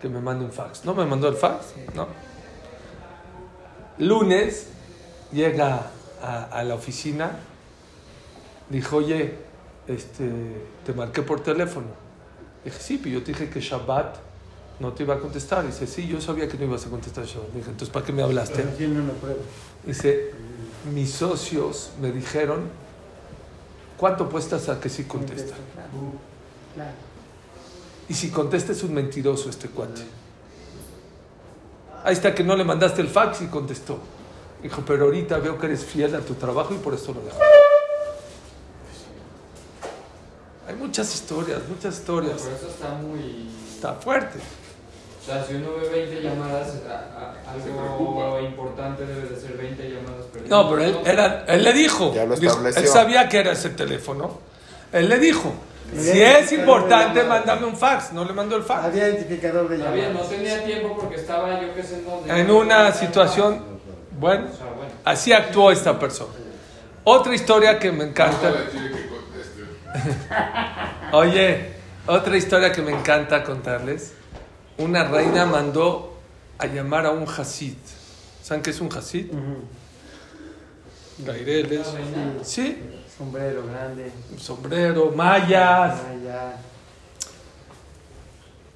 que 0.00 0.08
me 0.08 0.20
mande 0.20 0.44
un 0.44 0.52
fax. 0.52 0.84
¿No 0.84 0.94
me 0.94 1.04
mandó 1.04 1.28
el 1.28 1.36
fax? 1.36 1.74
No. 1.94 2.06
Lunes 3.98 4.68
llega 5.32 5.90
a, 6.22 6.44
a 6.44 6.64
la 6.64 6.74
oficina, 6.74 7.38
dijo, 8.68 8.96
oye, 8.96 9.38
este, 9.86 10.30
te 10.84 10.92
marqué 10.92 11.22
por 11.22 11.40
teléfono. 11.40 11.88
Dije, 12.64 12.78
sí, 12.80 12.98
pero 13.02 13.18
yo 13.18 13.22
te 13.22 13.32
dije 13.32 13.50
que 13.50 13.60
Shabbat 13.60 14.16
no 14.80 14.92
te 14.92 15.02
iba 15.02 15.14
a 15.14 15.18
contestar. 15.18 15.66
Dice, 15.66 15.86
sí, 15.86 16.06
yo 16.06 16.20
sabía 16.20 16.48
que 16.48 16.56
no 16.56 16.64
ibas 16.64 16.86
a 16.86 16.90
contestar 16.90 17.24
Shabbat. 17.24 17.48
Dije, 17.48 17.70
entonces, 17.70 17.90
¿para 17.90 18.04
qué 18.04 18.12
me 18.12 18.22
hablaste? 18.22 18.64
Dice, 19.84 20.30
mis 20.92 21.10
socios 21.10 21.90
me 22.00 22.10
dijeron, 22.12 22.68
¿cuánto 23.96 24.28
puestas 24.28 24.68
a 24.68 24.80
que 24.80 24.88
sí 24.88 25.04
contesta? 25.04 25.54
Claro. 26.74 26.92
Y 28.08 28.14
si 28.14 28.30
contesta 28.30 28.72
es 28.72 28.82
un 28.82 28.94
mentiroso 28.94 29.48
este 29.48 29.68
cuate. 29.68 30.02
Ahí 32.04 32.12
está 32.12 32.34
que 32.34 32.44
no 32.44 32.54
le 32.54 32.64
mandaste 32.64 33.00
el 33.00 33.08
fax 33.08 33.42
y 33.42 33.46
contestó. 33.46 33.98
Dijo, 34.62 34.82
pero 34.86 35.04
ahorita 35.04 35.38
veo 35.38 35.58
que 35.58 35.66
eres 35.66 35.84
fiel 35.84 36.14
a 36.14 36.20
tu 36.20 36.34
trabajo 36.34 36.74
y 36.74 36.78
por 36.78 36.94
eso 36.94 37.14
lo 37.14 37.20
dejo. 37.20 37.38
Hay 40.66 40.74
muchas 40.94 41.12
historias, 41.16 41.58
muchas 41.68 41.94
historias. 41.98 42.40
Por 42.40 42.52
eso 42.52 42.68
está 42.68 42.88
muy... 42.94 43.50
Está 43.74 43.94
fuerte. 43.94 44.38
O 44.38 45.26
sea, 45.26 45.44
si 45.44 45.54
uno 45.54 45.70
ve 45.82 45.88
20 45.88 46.22
llamadas, 46.22 46.68
a- 46.88 47.50
a- 47.50 47.60
Se 47.60 47.70
algo 47.72 48.38
importante 48.40 49.04
debe 49.04 49.28
de 49.28 49.40
ser 49.40 49.56
20 49.56 49.88
llamadas 49.90 50.26
perdidas. 50.32 50.50
No, 50.50 50.70
pero 50.70 50.84
él, 50.84 50.96
era, 51.04 51.44
él 51.48 51.64
le 51.64 51.72
dijo, 51.72 52.14
Ya 52.14 52.24
lo 52.26 52.36
dijo, 52.36 52.64
él 52.64 52.86
sabía 52.86 53.28
que 53.28 53.38
era 53.38 53.50
ese 53.52 53.70
teléfono. 53.70 54.38
Él 54.92 55.08
le 55.08 55.18
dijo, 55.18 55.52
si 56.00 56.10
Había 56.10 56.38
es 56.38 56.52
importante, 56.52 57.22
llamadas. 57.22 57.44
mándame 57.46 57.66
un 57.66 57.76
fax. 57.76 58.12
No 58.12 58.24
le 58.24 58.32
mandó 58.32 58.54
el 58.56 58.62
fax. 58.62 58.84
Había 58.84 59.08
identificador 59.08 59.68
de 59.68 59.76
bien, 59.78 59.90
no 59.90 59.96
llamadas. 59.96 60.28
tenía 60.28 60.64
tiempo 60.64 60.96
porque 60.96 61.16
estaba 61.16 61.60
yo 61.60 61.74
que 61.74 61.82
sé 61.82 61.96
en 61.96 62.04
dónde. 62.04 62.40
En 62.40 62.50
una 62.52 62.92
situación, 62.92 63.64
bueno. 64.20 64.46
así 65.04 65.32
actuó 65.32 65.72
esta 65.72 65.98
persona. 65.98 66.30
Otra 67.02 67.34
historia 67.34 67.80
que 67.80 67.90
me 67.90 68.04
encanta. 68.04 68.48
No 68.50 68.56
le 68.58 68.64
quiere 68.66 68.88
que 68.88 69.08
conteste. 69.08 69.62
Oye, 71.12 71.72
otra 72.06 72.36
historia 72.36 72.72
que 72.72 72.82
me 72.82 72.92
encanta 72.92 73.44
contarles. 73.44 74.12
Una 74.78 75.04
reina 75.04 75.46
mandó 75.46 76.16
a 76.58 76.66
llamar 76.66 77.06
a 77.06 77.10
un 77.10 77.26
hasid. 77.28 77.76
¿Saben 78.42 78.62
qué 78.62 78.70
es 78.70 78.80
un 78.80 78.92
hasid? 78.92 79.26
Gaireles. 81.18 81.86
Sí, 82.42 82.82
Sombrero 83.16 83.64
grande. 83.66 84.10
sombrero, 84.38 85.12
mallas. 85.12 86.00
Ah, 86.00 86.14
ya. 86.24 86.56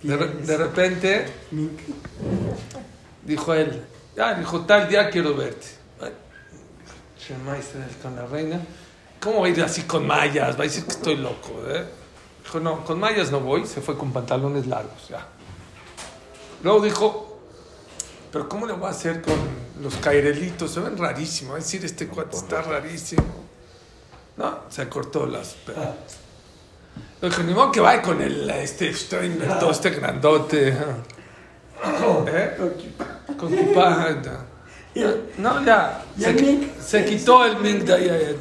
De, 0.03 0.17
re- 0.17 0.27
Pieles. 0.27 0.47
de 0.47 0.57
repente 0.57 1.27
dijo 3.25 3.53
él, 3.55 3.83
ya, 4.17 4.35
dijo, 4.35 4.61
tal 4.65 4.89
día 4.89 5.11
quiero 5.11 5.35
verte. 5.35 5.67
Israel 7.29 7.91
con 8.01 8.15
la 8.17 8.25
reina. 8.27 8.61
¿Cómo 9.21 9.41
va 9.41 9.47
a 9.47 9.51
ir 9.51 9.63
así 9.63 9.83
con 9.83 10.07
mallas? 10.07 10.57
Va 10.57 10.61
a 10.61 10.65
decir 10.65 10.85
que 10.85 10.93
estoy 10.93 11.17
loco, 11.17 11.53
¿eh? 11.69 11.85
Dijo, 12.43 12.61
no, 12.61 12.85
con 12.85 13.01
mallas 13.01 13.31
no 13.31 13.41
voy. 13.41 13.67
Se 13.67 13.81
fue 13.81 13.97
con 13.97 14.13
pantalones 14.13 14.67
largos, 14.67 15.09
ya. 15.09 15.27
Luego 16.63 16.81
dijo, 16.81 17.41
pero 18.33 18.49
¿cómo 18.49 18.67
le 18.67 18.75
voy 18.75 18.87
a 18.87 18.91
hacer 18.91 19.23
con 19.23 19.35
los 19.83 19.97
cairelitos? 19.97 20.71
Se 20.71 20.81
ven 20.81 20.97
rarísimos. 20.97 21.53
Va 21.55 21.57
a 21.57 21.61
decir, 21.61 21.85
este 21.85 22.07
cuate 22.07 22.37
está 22.37 22.63
rarísimo. 22.63 23.25
No, 24.37 24.61
se 24.69 24.89
cortó 24.89 25.27
las 25.27 25.55
pelas. 25.55 25.89
Le 27.21 27.29
dijo, 27.29 27.43
ni 27.43 27.53
modo 27.53 27.73
que 27.73 27.81
vaya 27.81 28.01
con 28.01 28.23
el, 28.23 28.49
este 28.51 28.95
Steinberg, 28.95 29.59
todo 29.59 29.73
este 29.73 29.91
grandote. 29.91 30.69
¿Eh? 32.29 32.57
Con 33.37 33.57
kipá. 33.57 34.17
No, 35.39 35.65
ya. 35.65 36.05
¿Y 36.17 36.23
Se, 36.23 36.69
se 36.81 37.05
quitó 37.05 37.45
el 37.45 37.59
mink 37.59 37.83
de 37.83 37.95
ahí. 37.95 38.37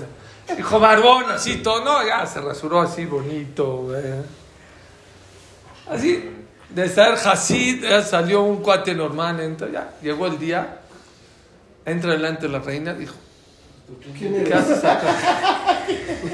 Dijo, 0.56 0.80
barbón, 0.80 1.32
así 1.32 1.58
todo. 1.58 1.84
No, 1.84 2.06
ya 2.06 2.26
se 2.26 2.40
rasuró 2.42 2.82
así 2.82 3.06
bonito. 3.06 3.90
¿eh? 3.98 4.24
Así, 5.90 6.30
de 6.70 6.90
ser 6.90 7.14
Hasid, 7.14 7.84
ya 7.84 8.02
salió 8.02 8.44
un 8.44 8.58
cuate 8.58 8.94
normal. 8.94 9.40
Entonces, 9.40 9.74
ya, 9.74 9.94
llegó 10.02 10.28
el 10.28 10.40
día. 10.40 10.80
Entra 11.86 12.12
delante 12.12 12.44
de 12.44 12.50
la 12.50 12.60
reina. 12.60 12.94
Dijo, 12.94 13.16
¿Quién 14.18 14.34
¿qué 14.34 14.40
eres? 14.42 14.54
haces 14.54 14.84
acá? 14.84 15.86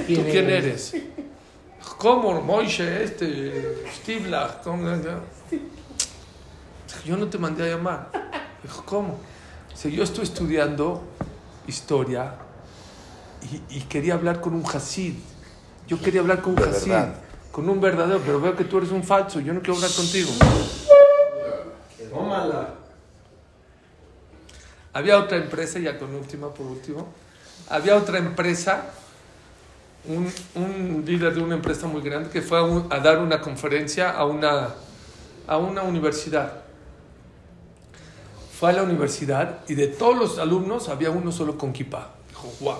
¿Tú 0.08 0.24
quién 0.32 0.50
eres? 0.50 0.92
Dijo, 0.94 1.98
¿Cómo, 1.98 2.42
Moishe, 2.42 3.04
este, 3.04 3.86
Stiblach? 3.96 4.64
Yo 7.06 7.18
no 7.18 7.28
te 7.28 7.38
mandé 7.38 7.64
a 7.66 7.76
llamar. 7.76 8.10
Dijo, 8.62 8.84
¿cómo? 8.86 9.20
Dice, 9.72 9.92
yo 9.92 10.04
estoy 10.04 10.24
estudiando 10.24 11.04
historia 11.68 12.36
y, 13.52 13.78
y 13.78 13.82
quería 13.82 14.14
hablar 14.16 14.42
con 14.42 14.54
un 14.54 14.66
Hasid. 14.66 15.16
Yo 15.88 16.00
quería 16.02 16.22
hablar 16.22 16.42
con 16.42 16.52
un 16.54 16.56
De 16.62 16.70
Hasid, 16.70 16.90
verdad. 16.92 17.16
con 17.52 17.70
un 17.70 17.82
verdadero, 17.82 18.22
pero 18.26 18.40
veo 18.40 18.56
que 18.56 18.64
tú 18.64 18.78
eres 18.78 18.92
un 18.92 19.04
falso. 19.04 19.40
Yo 19.40 19.54
no 19.54 19.60
quiero 19.62 19.76
hablar 19.76 19.92
contigo. 19.92 20.30
Tómala. 22.10 22.76
Había 24.94 25.18
otra 25.18 25.38
empresa, 25.38 25.80
ya 25.80 25.98
con 25.98 26.14
última, 26.14 26.54
por 26.54 26.68
último. 26.68 27.08
Había 27.70 27.96
otra 27.96 28.20
empresa, 28.20 28.86
un, 30.06 30.32
un 30.56 31.04
líder 31.06 31.34
de 31.34 31.42
una 31.42 31.56
empresa 31.56 31.88
muy 31.88 32.02
grande 32.02 32.30
que 32.30 32.42
fue 32.42 32.60
a, 32.60 32.64
un- 32.64 32.88
a 32.92 33.00
dar 33.00 33.18
una 33.20 33.42
conferencia 33.42 34.12
a 34.12 34.26
una, 34.26 34.70
a 35.48 35.58
una 35.58 35.82
universidad. 35.82 36.62
Fue 38.60 38.70
a 38.70 38.74
la 38.74 38.84
universidad 38.84 39.60
y 39.68 39.74
de 39.76 39.88
todos 39.88 40.16
los 40.16 40.38
alumnos 40.40 40.90
había 40.90 41.10
uno 41.10 41.32
solo 41.32 41.58
con 41.58 41.74
kippah. 41.74 42.10
Dijo, 42.30 42.52
wow. 42.62 42.78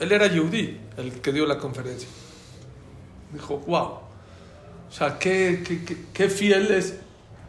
Él 0.00 0.12
era 0.12 0.26
Yehudi, 0.26 0.78
el 0.96 1.20
que 1.20 1.32
dio 1.32 1.46
la 1.46 1.58
conferencia. 1.58 2.08
Dijo, 3.32 3.58
wow. 3.58 3.82
O 4.88 4.92
sea, 4.92 5.18
qué, 5.18 5.62
qué, 5.66 6.04
qué, 6.12 6.28
fiel 6.28 6.70
es 6.70 6.96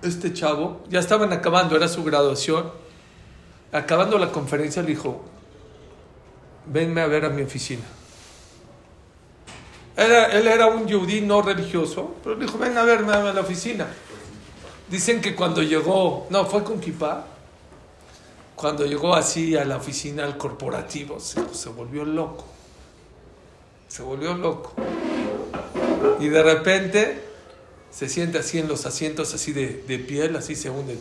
este 0.01 0.33
chavo. 0.33 0.83
Ya 0.89 0.99
estaban 0.99 1.33
acabando, 1.33 1.75
era 1.75 1.87
su 1.87 2.03
graduación. 2.03 2.71
Acabando 3.71 4.17
la 4.17 4.31
conferencia, 4.31 4.81
le 4.81 4.89
dijo, 4.89 5.23
venme 6.65 7.01
a 7.01 7.07
ver 7.07 7.25
a 7.25 7.29
mi 7.29 7.41
oficina. 7.41 7.83
Era, 9.95 10.25
él 10.27 10.47
era 10.47 10.67
un 10.67 10.87
yudí 10.87 11.21
no 11.21 11.41
religioso, 11.41 12.15
pero 12.23 12.35
dijo, 12.35 12.57
ven 12.57 12.77
a 12.77 12.83
verme 12.83 13.13
a 13.13 13.33
la 13.33 13.41
oficina. 13.41 13.87
Dicen 14.89 15.21
que 15.21 15.35
cuando 15.35 15.61
llegó, 15.61 16.27
no, 16.29 16.45
fue 16.45 16.63
con 16.63 16.79
Kipá, 16.79 17.25
cuando 18.57 18.85
llegó 18.85 19.15
así 19.15 19.55
a 19.55 19.63
la 19.63 19.77
oficina, 19.77 20.25
al 20.25 20.37
corporativo, 20.37 21.21
se, 21.21 21.41
se 21.53 21.69
volvió 21.69 22.03
loco. 22.03 22.43
Se 23.87 24.03
volvió 24.03 24.33
loco. 24.33 24.73
Y 26.19 26.27
de 26.27 26.43
repente 26.43 27.23
se 27.91 28.09
siente 28.09 28.39
así 28.39 28.59
en 28.59 28.67
los 28.67 28.85
asientos 28.85 29.33
así 29.33 29.53
de, 29.53 29.83
de 29.87 29.99
piel, 29.99 30.35
así 30.35 30.55
se 30.55 30.69
hunde. 30.71 30.95
Y 30.95 30.99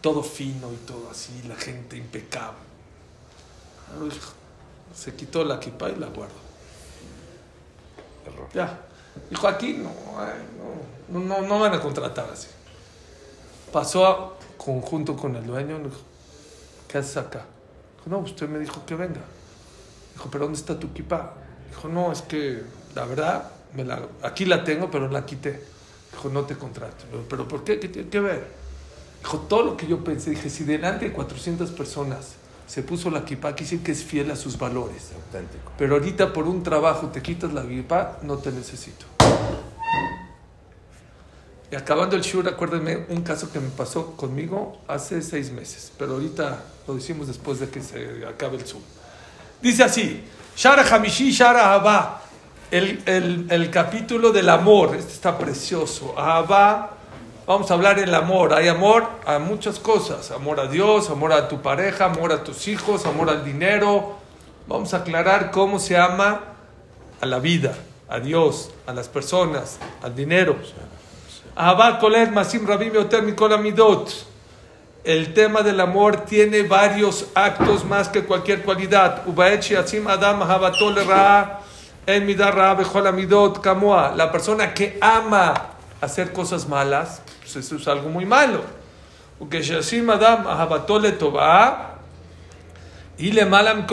todo 0.00 0.22
fino 0.24 0.72
y 0.72 0.76
todo 0.86 1.08
así, 1.10 1.30
la 1.48 1.54
gente 1.56 1.96
impecable. 1.96 2.58
Uy, 4.00 4.10
Se 4.94 5.14
quitó 5.14 5.44
la 5.44 5.58
kipa 5.60 5.88
y 5.88 5.94
la 5.96 6.08
guardó. 6.08 6.34
Error. 8.26 8.48
Ya. 8.52 8.80
Dijo, 9.30 9.46
aquí 9.46 9.74
no, 9.74 9.90
ay, 10.18 10.32
no, 11.08 11.20
no, 11.20 11.40
no, 11.40 11.46
no 11.46 11.60
van 11.60 11.74
a 11.74 11.80
contratar 11.80 12.28
así. 12.32 12.48
Pasó 13.72 14.06
a- 14.06 14.32
conjunto 14.64 15.16
con 15.16 15.36
el 15.36 15.46
dueño, 15.46 15.78
le 15.78 15.84
dijo, 15.84 16.00
¿qué 16.88 16.98
haces 16.98 17.16
acá? 17.16 17.44
Dijo, 17.96 18.10
no, 18.10 18.18
usted 18.18 18.48
me 18.48 18.58
dijo 18.58 18.84
que 18.86 18.94
venga. 18.94 19.20
Dijo, 20.14 20.28
¿pero 20.30 20.44
dónde 20.44 20.58
está 20.58 20.78
tu 20.78 20.92
kipa? 20.92 21.34
Dijo, 21.68 21.88
no, 21.88 22.12
es 22.12 22.22
que 22.22 22.62
la 22.94 23.04
verdad, 23.04 23.50
me 23.74 23.84
la, 23.84 24.02
aquí 24.22 24.44
la 24.44 24.64
tengo, 24.64 24.90
pero 24.90 25.08
la 25.08 25.24
quité. 25.24 25.62
Dijo, 26.12 26.28
no 26.28 26.42
te 26.42 26.56
contrato. 26.56 27.04
Dijo, 27.10 27.24
¿Pero 27.28 27.48
por 27.48 27.64
qué? 27.64 27.80
¿Qué 27.80 27.88
tiene 27.88 28.08
que 28.08 28.20
ver? 28.20 28.46
Dijo, 29.20 29.38
todo 29.40 29.62
lo 29.62 29.76
que 29.76 29.86
yo 29.86 30.02
pensé, 30.02 30.30
dije, 30.30 30.50
si 30.50 30.64
delante 30.64 31.06
de 31.06 31.12
400 31.12 31.70
personas 31.70 32.34
se 32.66 32.82
puso 32.82 33.10
la 33.10 33.24
kippah, 33.24 33.54
quiere 33.54 33.64
decir 33.64 33.82
que 33.82 33.92
es 33.92 34.02
fiel 34.02 34.30
a 34.30 34.36
sus 34.36 34.58
valores. 34.58 35.10
Auténtico. 35.14 35.72
Pero 35.78 35.94
ahorita 35.94 36.32
por 36.32 36.46
un 36.46 36.62
trabajo 36.62 37.08
te 37.08 37.22
quitas 37.22 37.52
la 37.52 37.62
kippah, 37.62 38.18
no 38.22 38.38
te 38.38 38.50
necesito. 38.52 39.06
Y 41.72 41.74
acabando 41.74 42.16
el 42.16 42.22
shur, 42.22 42.46
acuérdenme 42.46 43.06
un 43.08 43.22
caso 43.22 43.50
que 43.50 43.58
me 43.58 43.70
pasó 43.70 44.14
conmigo 44.14 44.76
hace 44.86 45.22
seis 45.22 45.50
meses, 45.50 45.90
pero 45.98 46.12
ahorita 46.12 46.62
lo 46.86 46.94
decimos 46.94 47.28
después 47.28 47.60
de 47.60 47.70
que 47.70 47.80
se 47.80 48.26
acabe 48.28 48.58
el 48.58 48.66
Zoom. 48.66 48.82
Dice 49.62 49.82
así, 49.82 50.22
Shara 50.54 50.84
Hamishi, 50.94 51.30
Shara 51.30 51.72
Abba, 51.72 52.20
el, 52.70 53.02
el, 53.06 53.46
el 53.48 53.70
capítulo 53.70 54.32
del 54.32 54.50
amor, 54.50 54.94
este 54.94 55.14
está 55.14 55.38
precioso. 55.38 56.14
Abba, 56.18 56.90
vamos 57.46 57.70
a 57.70 57.74
hablar 57.74 57.98
del 57.98 58.14
amor. 58.14 58.52
Hay 58.52 58.68
amor 58.68 59.08
a 59.24 59.38
muchas 59.38 59.78
cosas, 59.78 60.30
amor 60.30 60.60
a 60.60 60.66
Dios, 60.66 61.08
amor 61.08 61.32
a 61.32 61.48
tu 61.48 61.62
pareja, 61.62 62.04
amor 62.04 62.32
a 62.32 62.44
tus 62.44 62.68
hijos, 62.68 63.06
amor 63.06 63.30
al 63.30 63.46
dinero. 63.46 64.16
Vamos 64.68 64.92
a 64.92 64.98
aclarar 64.98 65.50
cómo 65.50 65.78
se 65.78 65.96
ama 65.96 66.38
a 67.18 67.24
la 67.24 67.38
vida, 67.38 67.74
a 68.10 68.20
Dios, 68.20 68.72
a 68.86 68.92
las 68.92 69.08
personas, 69.08 69.78
al 70.02 70.14
dinero. 70.14 70.58
El 75.04 75.34
tema 75.34 75.62
del 75.62 75.80
amor 75.80 76.24
tiene 76.24 76.62
varios 76.62 77.26
actos 77.34 77.84
más 77.84 78.08
que 78.08 78.22
cualquier 78.24 78.62
cualidad. 78.62 79.22
La 84.16 84.32
persona 84.32 84.74
que 84.74 84.98
ama 85.00 85.54
hacer 86.00 86.32
cosas 86.32 86.68
malas, 86.68 87.20
pues 87.40 87.56
eso 87.56 87.76
es 87.76 87.86
algo 87.86 88.08
muy 88.08 88.24
malo. 88.24 88.62
Y 93.18 93.32
le 93.32 93.44
malam. 93.44 93.86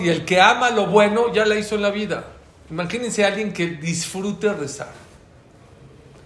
Y 0.00 0.08
el 0.08 0.24
que 0.24 0.40
ama 0.40 0.70
lo 0.70 0.86
bueno 0.86 1.32
ya 1.32 1.44
la 1.44 1.54
hizo 1.54 1.76
en 1.76 1.82
la 1.82 1.90
vida. 1.90 2.24
Imagínense 2.68 3.24
a 3.24 3.28
alguien 3.28 3.52
que 3.52 3.66
disfrute 3.66 4.52
rezar 4.52 5.05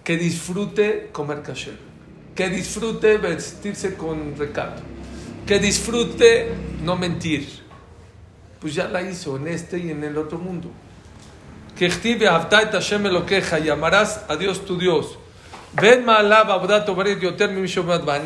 que 0.03 0.17
disfrute 0.17 1.09
comer 1.11 1.41
kasher, 1.41 1.77
que 2.35 2.49
disfrute 2.49 3.17
vestirse 3.17 3.95
con 3.95 4.35
recato, 4.37 4.81
que 5.45 5.59
disfrute 5.59 6.49
no 6.83 6.95
mentir. 6.95 7.61
Pues 8.59 8.75
ya 8.75 8.87
la 8.87 9.01
hizo 9.01 9.37
en 9.37 9.47
este 9.47 9.79
y 9.79 9.89
en 9.89 10.03
el 10.03 10.17
otro 10.17 10.37
mundo. 10.37 10.69
Que 11.75 11.89
Hashem 11.89 13.25
queja 13.25 13.59
y 13.59 13.69
amarás 13.69 14.23
a 14.27 14.35
Dios 14.35 14.65
tu 14.65 14.77
Dios. 14.77 15.17
Ven 15.73 16.05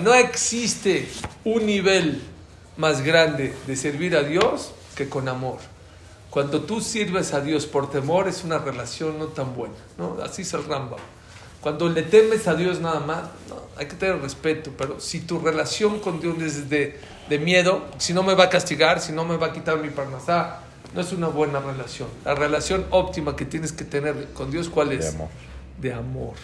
No 0.03 0.13
existe 0.13 1.07
un 1.45 1.65
nivel 1.65 2.21
más 2.76 3.01
grande 3.01 3.53
de 3.65 3.76
servir 3.76 4.15
a 4.17 4.23
Dios 4.23 4.73
que 4.95 5.07
con 5.07 5.30
amor. 5.30 5.59
Cuando 6.30 6.63
tú 6.63 6.82
sirves 6.82 7.34
a 7.34 7.39
Dios 7.39 7.65
por 7.65 7.89
temor 7.89 8.28
es 8.28 8.43
una 8.43 8.57
relación 8.57 9.19
no 9.19 9.28
tan 9.28 9.55
buena. 9.55 9.76
¿no? 9.97 10.17
Así 10.21 10.41
es 10.41 10.53
el 10.53 10.65
Rambam. 10.65 10.99
Cuando 11.64 11.88
le 11.88 12.03
temes 12.03 12.48
a 12.48 12.55
Dios 12.55 12.80
nada 12.80 13.01
más, 13.01 13.22
no, 13.48 13.57
hay 13.76 13.86
que 13.86 13.94
tener 13.94 14.20
respeto, 14.20 14.70
pero 14.78 14.98
si 15.01 15.20
tu 15.20 15.38
relación 15.38 16.01
con 16.01 16.20
Dios 16.20 16.40
es 16.42 16.70
de, 16.70 16.98
de 17.28 17.38
miedo, 17.38 17.82
si 17.98 18.14
no 18.14 18.22
me 18.22 18.34
va 18.34 18.44
a 18.44 18.48
castigar, 18.48 19.01
si 19.01 19.12
no 19.12 19.24
me 19.24 19.36
va 19.36 19.48
a 19.48 19.53
quitar 19.53 19.76
mi 19.78 19.90
parnasá, 19.90 20.61
no 20.94 21.01
es 21.03 21.12
una 21.12 21.28
buena 21.28 21.61
relación. 21.61 22.09
La 22.24 22.34
relación 22.34 22.86
óptima 22.90 23.36
que 23.36 23.44
tienes 23.44 23.72
que 23.72 23.84
tener 23.84 24.28
con 24.32 24.51
Dios, 24.51 24.68
¿cuál 24.70 24.92
es? 24.92 25.05
De 25.05 25.09
amor. 25.16 25.28
De 25.80 25.92
amor. 25.92 26.34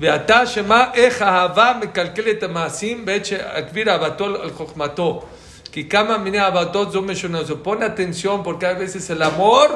ואתה 0.00 0.46
שמע 0.46 0.84
איך 0.94 1.22
האהבה 1.22 1.72
מקלקלת 1.80 2.42
המעשים 2.42 3.04
בעת 3.06 3.26
שאגביר 3.26 3.90
אהבתו 3.90 4.24
על 4.24 4.50
חוכמתו. 4.52 5.24
כי 5.72 5.88
כמה 5.88 6.18
מיני 6.18 6.40
אהבתות 6.40 6.92
זו 6.92 7.02
משונה 7.02 7.44
זו. 7.44 7.56
Pon 7.64 7.82
atención 7.82 8.42
porque 8.42 8.66
a 8.66 8.72
veces 8.74 9.10
el 9.10 9.22
amor 9.22 9.68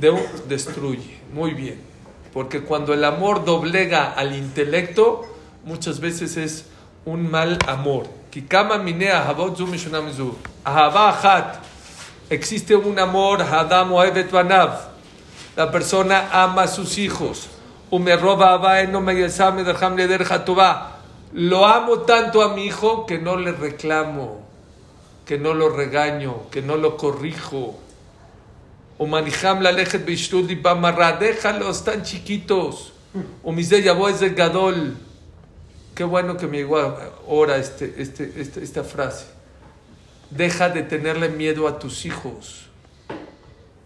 de- 0.00 0.28
destruye. 0.48 1.20
Muy 1.32 1.52
bien. 1.54 1.78
Porque 2.33 2.61
cuando 2.61 2.93
el 2.93 3.03
amor 3.03 3.43
doblega 3.45 4.11
al 4.11 4.35
intelecto, 4.35 5.25
muchas 5.65 5.99
veces 5.99 6.37
es 6.37 6.65
un 7.05 7.29
mal 7.29 7.57
amor. 7.67 8.07
Existe 12.29 12.75
un 12.75 12.97
amor. 12.99 13.39
La 15.55 15.71
persona 15.71 16.29
ama 16.31 16.63
a 16.63 16.67
sus 16.67 16.97
hijos. 16.97 17.49
Lo 21.33 21.65
amo 21.65 21.99
tanto 21.99 22.41
a 22.41 22.53
mi 22.53 22.65
hijo 22.65 23.05
que 23.05 23.17
no 23.19 23.35
le 23.35 23.51
reclamo, 23.51 24.39
que 25.25 25.37
no 25.37 25.53
lo 25.53 25.69
regaño, 25.69 26.49
que 26.51 26.61
no 26.61 26.77
lo 26.77 26.95
corrijo. 26.95 27.75
O 29.01 29.07
manijam 29.07 29.63
la 29.63 29.71
lejet 29.71 30.05
bamarra, 30.61 31.13
déjalos 31.13 31.83
tan 31.83 32.03
chiquitos. 32.03 32.93
O 33.41 33.51
misde 33.51 33.81
yabó 33.81 34.07
es 34.09 34.19
de 34.19 34.29
gadol. 34.29 34.95
Qué 35.95 36.03
bueno 36.03 36.37
que 36.37 36.45
me 36.45 36.57
llegó 36.57 36.77
ahora 36.77 37.57
este, 37.57 37.95
este, 37.97 38.31
este, 38.39 38.63
esta 38.63 38.83
frase. 38.83 39.25
Deja 40.29 40.69
de 40.69 40.83
tenerle 40.83 41.29
miedo 41.29 41.67
a 41.67 41.79
tus 41.79 42.05
hijos. 42.05 42.67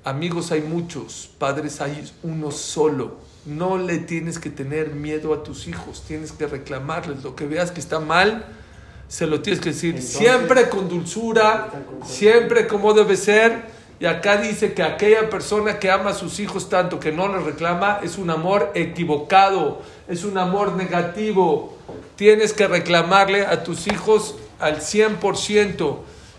Amigos 0.03 0.51
hay 0.51 0.59
muchos, 0.59 1.29
padres 1.39 1.79
hay 1.79 2.11
uno 2.21 2.51
solo. 2.51 3.15
No 3.45 3.77
le 3.77 3.99
tienes 3.99 4.37
que 4.37 4.49
tener 4.49 4.89
miedo 4.89 5.33
a 5.33 5.43
tus 5.43 5.69
hijos, 5.69 6.03
tienes 6.05 6.33
que 6.33 6.45
reclamarles. 6.45 7.23
Lo 7.23 7.37
que 7.37 7.47
veas 7.47 7.71
que 7.71 7.79
está 7.79 8.01
mal, 8.01 8.45
se 9.07 9.27
lo 9.27 9.39
tienes 9.41 9.61
que 9.61 9.69
decir. 9.69 9.95
Entonces- 9.95 10.17
siempre 10.17 10.67
con 10.67 10.89
dulzura, 10.89 11.71
siempre 12.05 12.67
como 12.67 12.93
debe 12.93 13.15
ser. 13.15 13.74
Y 13.99 14.05
acá 14.05 14.37
dice 14.37 14.73
que 14.73 14.83
aquella 14.83 15.29
persona 15.29 15.79
que 15.79 15.89
ama 15.89 16.11
a 16.11 16.13
sus 16.13 16.39
hijos 16.39 16.67
tanto 16.67 16.99
que 16.99 17.11
no 17.11 17.27
les 17.29 17.43
reclama 17.43 17.99
es 18.03 18.17
un 18.17 18.29
amor 18.29 18.71
equivocado, 18.75 19.81
es 20.07 20.25
un 20.25 20.37
amor 20.37 20.73
negativo. 20.73 21.77
Tienes 22.17 22.53
que 22.53 22.67
reclamarle 22.67 23.45
a 23.45 23.63
tus 23.63 23.87
hijos 23.87 24.35
al 24.59 24.81
100%. 24.81 25.97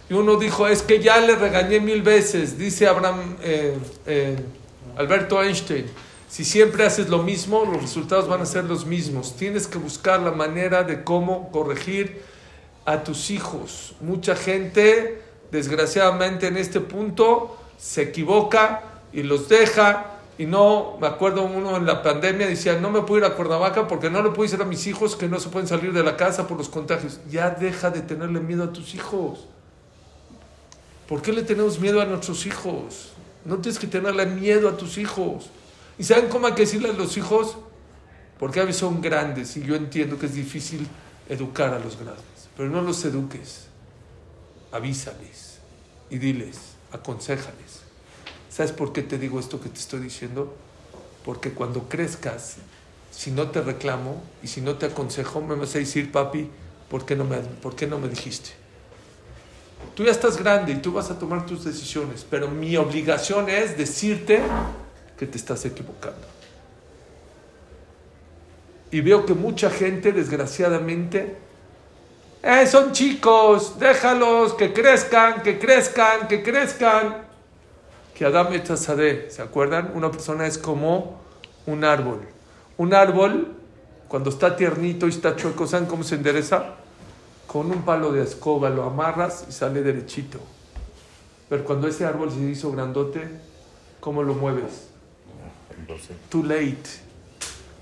Y 0.09 0.15
uno 0.15 0.37
dijo, 0.37 0.69
es 0.69 0.83
que 0.83 1.01
ya 1.01 1.19
le 1.19 1.35
regañé 1.35 1.81
mil 1.81 2.03
veces, 2.03 2.59
dice 2.59 2.87
Abraham, 2.87 3.37
eh, 3.43 3.77
eh, 4.07 4.37
Alberto 4.97 5.43
Einstein. 5.43 5.87
Si 6.29 6.45
siempre 6.45 6.85
haces 6.85 7.09
lo 7.09 7.23
mismo, 7.23 7.65
los 7.65 7.81
resultados 7.81 8.29
van 8.29 8.43
a 8.43 8.47
ser 8.47 8.65
los 8.65 8.85
mismos. 8.85 9.37
Tienes 9.37 9.67
que 9.67 9.79
buscar 9.79 10.21
la 10.21 10.33
manera 10.33 10.83
de 10.85 11.03
cómo 11.03 11.51
corregir 11.51 12.21
a 12.85 13.03
tus 13.03 13.31
hijos. 13.31 13.95
Mucha 14.01 14.37
gente, 14.37 15.23
desgraciadamente 15.51 16.47
en 16.47 16.57
este 16.57 16.81
punto, 16.81 17.57
se 17.79 18.03
equivoca 18.03 18.83
y 19.13 19.23
los 19.23 19.49
deja. 19.49 20.13
Y 20.39 20.45
no, 20.45 20.99
me 21.01 21.07
acuerdo 21.07 21.45
uno 21.45 21.77
en 21.77 21.87
la 21.87 22.03
pandemia 22.03 22.47
decía, 22.47 22.79
no 22.79 22.91
me 22.91 23.01
puedo 23.03 23.25
ir 23.25 23.33
a 23.33 23.35
Cuernavaca 23.35 23.89
porque 23.89 24.11
no 24.11 24.23
le 24.23 24.31
puedo 24.31 24.43
decir 24.43 24.61
a 24.61 24.67
mis 24.67 24.87
hijos 24.87 25.17
que 25.17 25.29
no 25.29 25.41
se 25.41 25.49
pueden 25.49 25.67
salir 25.67 25.93
de 25.93 26.03
la 26.03 26.17
casa 26.17 26.47
por 26.47 26.59
los 26.59 26.69
contagios. 26.69 27.21
Ya 27.31 27.51
deja 27.51 27.91
de 27.91 28.03
tenerle 28.03 28.41
miedo 28.41 28.65
a 28.65 28.73
tus 28.73 28.95
hijos. 28.95 29.47
¿Por 31.09 31.23
qué 31.23 31.33
le 31.33 31.43
tenemos 31.43 31.79
miedo 31.81 32.01
a 32.01 32.05
nuestros 32.05 32.45
hijos? 32.47 33.13
No 33.45 33.59
tienes 33.59 33.79
que 33.79 33.87
tenerle 33.87 34.27
miedo 34.27 34.69
a 34.69 34.77
tus 34.77 34.99
hijos. 34.99 35.51
¿Y 35.99 36.05
saben 36.05 36.29
cómo 36.29 36.49
hay 36.49 36.53
que 36.53 36.63
decirle 36.63 36.91
a 36.91 36.93
los 36.93 37.17
hijos? 37.17 37.57
Porque 38.39 38.61
a 38.61 38.65
veces 38.65 38.81
son 38.81 39.01
grandes 39.01 39.57
y 39.57 39.63
yo 39.63 39.75
entiendo 39.77 40.19
que 40.19 40.27
es 40.27 40.35
difícil 40.35 40.87
educar 41.29 41.73
a 41.73 41.79
los 41.79 41.97
grandes. 41.97 42.49
Pero 42.57 42.69
no 42.69 42.83
los 42.83 43.03
eduques. 43.05 43.69
Avísales 44.77 45.59
y 46.11 46.19
diles, 46.19 46.59
aconsejales. 46.93 47.81
¿Sabes 48.51 48.73
por 48.73 48.93
qué 48.93 49.03
te 49.03 49.19
digo 49.19 49.41
esto 49.41 49.59
que 49.59 49.71
te 49.71 49.79
estoy 49.79 50.01
diciendo? 50.01 50.55
Porque 51.25 51.53
cuando 51.53 51.89
crezcas, 51.89 52.57
si 53.11 53.31
no 53.31 53.51
te 53.51 53.63
reclamo 53.63 54.23
y 54.43 54.49
si 54.49 54.61
no 54.61 54.77
te 54.77 54.85
aconsejo, 54.85 55.41
me 55.41 55.55
vas 55.55 55.75
a 55.75 55.79
decir, 55.79 56.13
papi, 56.13 56.51
¿por 56.91 57.07
qué 57.07 57.17
no 57.17 57.25
me, 57.25 57.39
por 57.39 57.75
qué 57.75 57.87
no 57.87 57.99
me 57.99 58.09
dijiste? 58.09 58.51
Tú 59.95 60.05
ya 60.05 60.11
estás 60.11 60.37
grande 60.37 60.73
y 60.73 60.77
tú 60.77 60.93
vas 60.93 61.11
a 61.11 61.19
tomar 61.19 61.47
tus 61.47 61.65
decisiones, 61.65 62.27
pero 62.29 62.49
mi 62.49 62.77
obligación 62.77 63.49
es 63.49 63.79
decirte 63.79 64.43
que 65.19 65.27
te 65.27 65.39
estás 65.39 65.65
equivocando. 65.65 66.27
Y 68.91 69.01
veo 69.01 69.25
que 69.25 69.33
mucha 69.33 69.71
gente, 69.71 70.13
desgraciadamente, 70.13 71.46
"Eh, 72.47 72.65
son 72.65 72.93
chicos, 72.93 73.77
déjalos, 73.77 74.55
que 74.55 74.73
crezcan, 74.73 75.43
que 75.43 75.59
crezcan, 75.59 76.29
que 76.29 76.45
crezcan. 76.45 77.27
Que 78.15 78.25
Adam 78.25 78.53
et 78.53 78.71
Hasadeh, 78.71 79.29
¿se 79.33 79.43
acuerdan? 79.43 79.91
Una 79.97 80.13
persona 80.13 80.47
es 80.47 80.57
como 80.57 81.21
un 81.67 81.83
árbol. 81.83 82.21
Un 82.77 82.95
árbol, 82.95 83.53
cuando 84.07 84.31
está 84.31 84.55
tiernito 84.55 85.07
y 85.07 85.11
está 85.11 85.35
chueco, 85.35 85.67
¿saben 85.67 85.89
cómo 85.89 86.05
se 86.05 86.15
endereza? 86.15 86.77
Con 87.49 87.69
un 87.73 87.83
palo 87.83 88.13
de 88.13 88.23
escoba 88.23 88.71
lo 88.71 88.85
amarras 88.85 89.45
y 89.49 89.53
sale 89.53 89.83
derechito. 89.83 90.39
Pero 91.49 91.65
cuando 91.65 91.89
ese 91.89 92.05
árbol 92.05 92.31
se 92.31 92.39
hizo 92.39 92.71
grandote, 92.71 93.29
¿cómo 93.99 94.23
lo 94.23 94.35
mueves? 94.35 94.87
Too 96.29 96.45
late. 96.45 96.79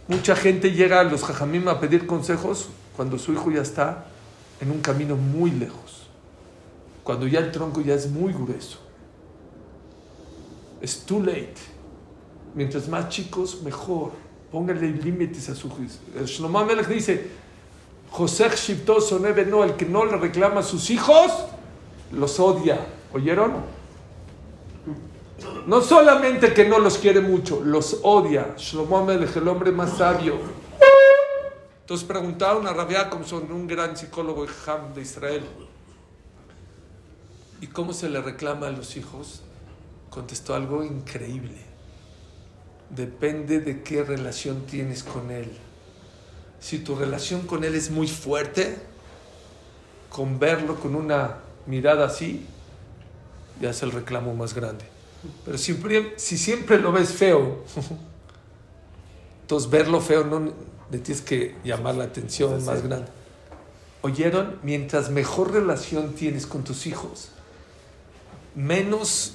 Mucha 0.09 0.35
gente 0.35 0.73
llega 0.73 1.01
a 1.01 1.05
los 1.05 1.23
jajamim 1.23 1.69
a 1.69 1.81
pedir 1.81 2.07
consejos 2.07 2.71
cuando 2.97 3.19
su 3.19 3.35
hijo 3.35 3.51
ya 3.51 3.61
está 3.61 4.07
en 4.61 4.71
un 4.71 4.81
camino 4.81 5.17
muy 5.17 5.51
lejos. 5.51 6.07
Cuando 7.03 7.27
ya 7.27 7.41
el 7.41 7.53
tronco 7.53 7.81
ya 7.81 7.95
es 7.95 8.11
muy 8.11 8.33
grueso. 8.33 8.79
Es 10.81 11.01
too 11.01 11.21
late. 11.21 11.55
Mientras 12.55 12.89
más 12.89 13.09
chicos, 13.09 13.63
mejor. 13.63 14.13
Pónganle 14.51 14.89
límites 14.89 15.49
a 15.49 15.55
su. 15.55 15.69
El 16.17 16.27
Shlomo 16.27 16.61
Amelech 16.61 16.87
dice, 16.87 17.29
José 18.11 18.49
Shipto 18.55 19.01
Sonebe 19.01 19.45
no, 19.45 19.65
el 19.65 19.75
que 19.75 19.85
no 19.85 20.05
le 20.05 20.17
reclama 20.17 20.61
a 20.61 20.63
sus 20.63 20.91
hijos, 20.91 21.33
los 22.13 22.39
odia. 22.39 22.79
¿Oyeron? 23.13 23.53
No 25.67 25.81
solamente 25.83 26.55
que 26.55 26.69
no 26.69 26.79
los 26.79 26.99
quiere 26.99 27.21
mucho, 27.21 27.61
los 27.65 27.99
odia. 28.03 28.55
Shlomo 28.57 28.99
Amelech, 28.99 29.37
el 29.37 29.49
hombre 29.49 29.73
más 29.73 29.97
sabio. 29.97 30.64
Entonces 31.85 32.07
preguntaron 32.09 32.67
a 32.67 32.73
Rabbi 32.73 32.95
Jacobson, 32.95 33.53
un 33.53 33.67
gran 33.67 33.95
psicólogo 33.95 34.47
de 34.95 35.03
Israel, 35.03 35.45
¿y 37.61 37.67
cómo 37.67 37.93
se 37.93 38.09
le 38.09 38.23
reclama 38.23 38.69
a 38.69 38.71
los 38.71 38.97
hijos? 38.97 39.43
Contestó 40.09 40.55
algo 40.55 40.83
increíble. 40.83 41.59
Depende 42.89 43.61
de 43.61 43.83
qué 43.83 44.03
relación 44.03 44.65
tienes 44.65 45.03
con 45.03 45.31
él. 45.31 45.51
Si 46.59 46.79
tu 46.79 46.95
relación 46.95 47.43
con 47.43 47.65
él 47.65 47.75
es 47.75 47.91
muy 47.91 48.09
fuerte, 48.09 48.79
con 50.09 50.39
verlo 50.39 50.81
con 50.81 50.95
una 50.95 51.37
mirada 51.67 52.07
así, 52.07 52.47
ya 53.61 53.69
es 53.69 53.83
el 53.83 53.93
reclamo 53.93 54.35
más 54.35 54.55
grande. 54.55 54.87
Pero 55.45 55.59
siempre, 55.59 56.15
si 56.17 56.39
siempre 56.39 56.79
lo 56.79 56.93
ves 56.93 57.13
feo, 57.13 57.63
entonces 59.43 59.69
verlo 59.69 60.01
feo 60.01 60.25
no 60.25 60.74
le 60.91 60.99
tienes 60.99 61.23
que 61.23 61.57
llamar 61.65 61.95
la 61.95 62.05
atención 62.05 62.65
más 62.65 62.83
grande. 62.83 63.09
¿Oyeron? 64.03 64.59
Mientras 64.63 65.11
mejor 65.11 65.53
relación 65.53 66.13
tienes 66.13 66.47
con 66.47 66.63
tus 66.63 66.87
hijos, 66.87 67.31
menos 68.55 69.33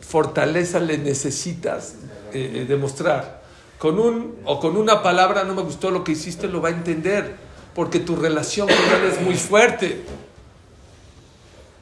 fortaleza 0.00 0.80
le 0.80 0.98
necesitas 0.98 1.94
eh, 2.32 2.64
demostrar. 2.68 3.40
Con 3.78 3.98
un 3.98 4.36
o 4.44 4.60
con 4.60 4.76
una 4.76 5.02
palabra 5.02 5.44
no 5.44 5.54
me 5.54 5.62
gustó 5.62 5.90
lo 5.90 6.04
que 6.04 6.12
hiciste, 6.12 6.48
lo 6.48 6.60
va 6.60 6.68
a 6.68 6.72
entender, 6.72 7.34
porque 7.74 7.98
tu 7.98 8.14
relación 8.14 8.68
con 8.68 8.76
él 8.76 9.10
es 9.10 9.20
muy 9.22 9.34
fuerte. 9.34 10.04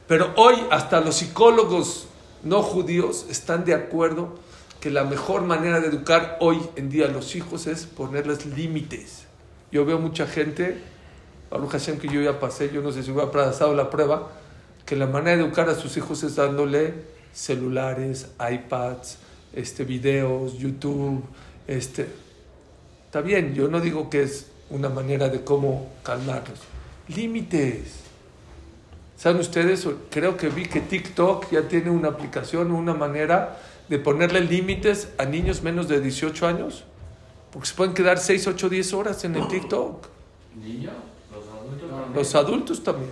Pero 0.07 0.33
hoy 0.37 0.55
hasta 0.71 1.01
los 1.01 1.17
psicólogos 1.17 2.07
no 2.43 2.63
judíos 2.63 3.25
están 3.29 3.65
de 3.65 3.73
acuerdo 3.75 4.39
que 4.79 4.89
la 4.89 5.03
mejor 5.03 5.41
manera 5.41 5.79
de 5.81 5.87
educar 5.87 6.37
hoy 6.39 6.59
en 6.75 6.89
día 6.89 7.05
a 7.05 7.09
los 7.09 7.35
hijos 7.35 7.67
es 7.67 7.85
ponerles 7.85 8.45
límites. 8.45 9.25
Yo 9.71 9.85
veo 9.85 9.99
mucha 9.99 10.25
gente, 10.25 10.77
Baruch 11.51 11.71
Hashem 11.71 11.99
que 11.99 12.07
yo 12.07 12.21
ya 12.21 12.39
pasé, 12.39 12.71
yo 12.71 12.81
no 12.81 12.91
sé 12.91 13.03
si 13.03 13.11
hubiera 13.11 13.31
pasado 13.31 13.75
la 13.75 13.89
prueba, 13.89 14.31
que 14.85 14.95
la 14.95 15.05
manera 15.05 15.37
de 15.37 15.43
educar 15.43 15.69
a 15.69 15.75
sus 15.75 15.97
hijos 15.97 16.23
es 16.23 16.35
dándole 16.35 16.93
celulares, 17.33 18.29
iPads, 18.39 19.17
este, 19.53 19.83
videos, 19.83 20.57
YouTube, 20.57 21.23
este. 21.67 22.07
Está 23.05 23.21
bien, 23.21 23.53
yo 23.53 23.67
no 23.67 23.81
digo 23.81 24.09
que 24.09 24.23
es 24.23 24.47
una 24.69 24.89
manera 24.89 25.29
de 25.29 25.43
cómo 25.43 25.89
calmarlos. 26.03 26.59
Límites. 27.07 27.99
¿Saben 29.17 29.41
ustedes? 29.41 29.85
Creo 30.09 30.37
que 30.37 30.47
vi 30.47 30.65
que 30.67 30.79
TikTok 30.79 31.51
ya 31.51 31.67
tiene 31.67 31.89
una 31.89 32.09
aplicación, 32.09 32.71
una 32.71 32.93
manera 32.93 33.57
de 33.89 33.99
ponerle 33.99 34.41
límites 34.41 35.09
a 35.17 35.25
niños 35.25 35.61
menos 35.61 35.87
de 35.87 35.99
18 35.99 36.47
años. 36.47 36.83
Porque 37.51 37.67
se 37.67 37.73
pueden 37.73 37.93
quedar 37.93 38.19
6, 38.19 38.47
8, 38.47 38.69
10 38.69 38.93
horas 38.93 39.23
en 39.23 39.35
el 39.35 39.47
TikTok. 39.47 40.05
¿Niños? 40.55 40.93
¿Los 41.31 41.45
adultos 41.47 41.89
también? 41.89 42.13
Los 42.15 42.35
adultos 42.35 42.83
también. 42.83 43.11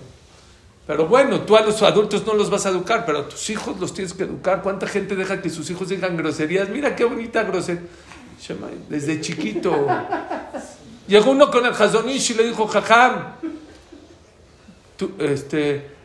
Pero 0.86 1.07
bueno, 1.07 1.41
tú 1.41 1.57
a 1.57 1.61
los 1.61 1.82
adultos 1.82 2.25
no 2.25 2.34
los 2.34 2.49
vas 2.49 2.65
a 2.65 2.69
educar, 2.69 3.05
pero 3.05 3.19
a 3.19 3.28
tus 3.28 3.49
hijos 3.49 3.78
los 3.80 3.93
tienes 3.93 4.13
que 4.13 4.23
educar. 4.23 4.61
¿Cuánta 4.61 4.88
gente 4.88 5.15
deja 5.15 5.41
que 5.41 5.49
sus 5.49 5.69
hijos 5.69 5.89
digan 5.89 6.15
groserías? 6.15 6.69
Mira 6.69 6.95
qué 6.95 7.03
bonita 7.03 7.43
grosería. 7.43 7.82
Desde 8.88 9.19
chiquito. 9.19 9.88
Llegó 11.07 11.32
uno 11.32 11.49
con 11.49 11.65
el 11.65 11.73
Hazonish 11.73 12.32
y 12.32 12.34
le 12.36 12.47
dijo, 12.47 12.67
Jajam, 12.67 13.34
tú, 14.95 15.11
este, 15.19 15.96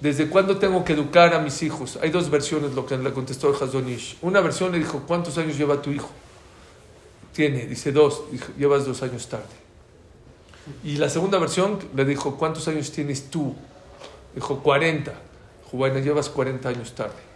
¿desde 0.00 0.28
cuándo 0.28 0.58
tengo 0.58 0.84
que 0.84 0.92
educar 0.92 1.34
a 1.34 1.40
mis 1.40 1.62
hijos? 1.62 1.98
Hay 2.02 2.10
dos 2.10 2.30
versiones 2.30 2.74
lo 2.74 2.86
que 2.86 2.96
le 2.96 3.12
contestó 3.12 3.50
el 3.50 3.62
Hazonish. 3.62 4.18
Una 4.22 4.40
versión 4.40 4.72
le 4.72 4.78
dijo, 4.78 5.04
¿cuántos 5.06 5.38
años 5.38 5.56
lleva 5.56 5.80
tu 5.82 5.90
hijo? 5.90 6.10
Tiene, 7.32 7.66
dice 7.66 7.92
dos, 7.92 8.24
dijo, 8.30 8.52
llevas 8.58 8.84
dos 8.84 9.02
años 9.02 9.28
tarde. 9.28 9.44
Y 10.84 10.96
la 10.96 11.08
segunda 11.08 11.38
versión 11.38 11.78
le 11.94 12.04
dijo, 12.04 12.36
¿cuántos 12.36 12.68
años 12.68 12.92
tienes 12.92 13.30
tú? 13.30 13.54
Dijo, 14.34 14.62
40. 14.62 15.10
Dijo, 15.10 15.76
bueno, 15.76 15.98
llevas 15.98 16.28
40 16.28 16.68
años 16.68 16.94
tarde. 16.94 17.28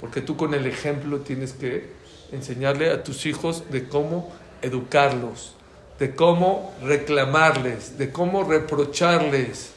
Porque 0.00 0.20
tú 0.20 0.36
con 0.36 0.54
el 0.54 0.66
ejemplo 0.66 1.20
tienes 1.20 1.52
que 1.52 1.90
enseñarle 2.32 2.90
a 2.90 3.02
tus 3.02 3.26
hijos 3.26 3.64
de 3.70 3.88
cómo 3.88 4.32
educarlos, 4.62 5.54
de 5.98 6.14
cómo 6.14 6.74
reclamarles, 6.82 7.98
de 7.98 8.10
cómo 8.10 8.44
reprocharles. 8.44 9.72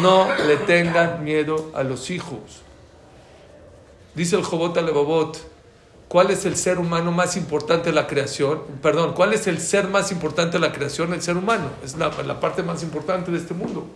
No 0.00 0.34
le 0.46 0.56
tengan 0.56 1.22
miedo 1.22 1.70
a 1.74 1.82
los 1.82 2.10
hijos. 2.10 2.62
Dice 4.14 4.36
el 4.36 4.42
Jobot 4.42 4.76
Alebabot, 4.76 5.38
¿cuál 6.08 6.30
es 6.30 6.44
el 6.44 6.56
ser 6.56 6.78
humano 6.78 7.12
más 7.12 7.36
importante 7.36 7.90
de 7.90 7.94
la 7.94 8.06
creación? 8.06 8.62
Perdón, 8.82 9.14
¿cuál 9.14 9.32
es 9.32 9.46
el 9.46 9.60
ser 9.60 9.88
más 9.88 10.12
importante 10.12 10.58
de 10.58 10.60
la 10.60 10.72
creación? 10.72 11.12
El 11.14 11.22
ser 11.22 11.36
humano. 11.36 11.70
Es 11.84 11.96
la, 11.96 12.10
parte 12.40 12.62
más 12.62 12.82
importante 12.82 13.30
de 13.30 13.38
este 13.38 13.54
mundo. 13.54 13.86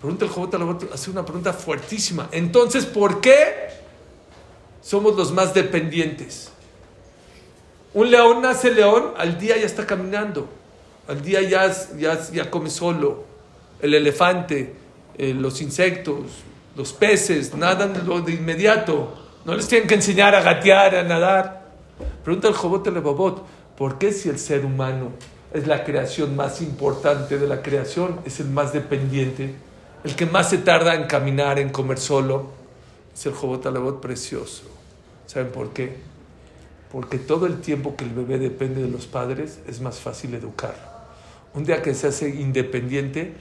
Pregunta 0.00 0.24
el 0.24 0.30
Jobot 0.30 0.54
Alebabot, 0.54 0.92
hace 0.92 1.10
una 1.10 1.24
pregunta 1.24 1.52
fuertísima. 1.52 2.28
Entonces, 2.30 2.86
¿por 2.86 3.20
qué 3.20 3.70
somos 4.82 5.16
los 5.16 5.32
más 5.32 5.54
dependientes? 5.54 6.52
Un 7.94 8.10
león 8.10 8.42
nace 8.42 8.70
león, 8.70 9.14
al 9.16 9.38
día 9.38 9.56
ya 9.56 9.64
está 9.64 9.86
caminando, 9.86 10.46
al 11.08 11.22
día 11.22 11.40
ya, 11.40 11.74
ya, 11.96 12.20
ya 12.30 12.50
come 12.50 12.68
solo. 12.68 13.24
El 13.80 13.94
elefante, 13.94 14.74
eh, 15.18 15.34
los 15.34 15.60
insectos, 15.60 16.24
los 16.76 16.92
peces, 16.92 17.54
nadan 17.54 17.94
de 17.94 18.32
inmediato. 18.32 19.14
No 19.44 19.54
les 19.54 19.68
tienen 19.68 19.88
que 19.88 19.94
enseñar 19.94 20.34
a 20.34 20.42
gatear, 20.42 20.94
a 20.94 21.02
nadar. 21.02 21.66
Pregunta 22.24 22.48
el 22.48 22.54
Jobot 22.54 22.86
Levavot, 22.86 23.44
¿por 23.76 23.98
qué 23.98 24.12
si 24.12 24.28
el 24.28 24.38
ser 24.38 24.64
humano 24.64 25.12
es 25.54 25.66
la 25.66 25.84
creación 25.84 26.36
más 26.36 26.60
importante 26.60 27.38
de 27.38 27.46
la 27.46 27.62
creación, 27.62 28.20
es 28.24 28.40
el 28.40 28.48
más 28.48 28.72
dependiente, 28.72 29.54
el 30.04 30.14
que 30.16 30.26
más 30.26 30.50
se 30.50 30.58
tarda 30.58 30.94
en 30.94 31.04
caminar, 31.04 31.58
en 31.58 31.70
comer 31.70 31.98
solo? 31.98 32.50
Es 33.14 33.24
el 33.26 33.32
Jobot 33.32 33.64
Levavot 33.64 34.00
precioso. 34.00 34.64
¿Saben 35.26 35.50
por 35.50 35.72
qué? 35.72 35.96
Porque 36.92 37.18
todo 37.18 37.46
el 37.46 37.60
tiempo 37.60 37.96
que 37.96 38.04
el 38.04 38.10
bebé 38.10 38.38
depende 38.38 38.82
de 38.82 38.88
los 38.88 39.06
padres 39.06 39.60
es 39.66 39.80
más 39.80 39.98
fácil 39.98 40.34
educarlo. 40.34 40.96
Un 41.54 41.64
día 41.64 41.82
que 41.82 41.94
se 41.94 42.08
hace 42.08 42.28
independiente, 42.28 43.32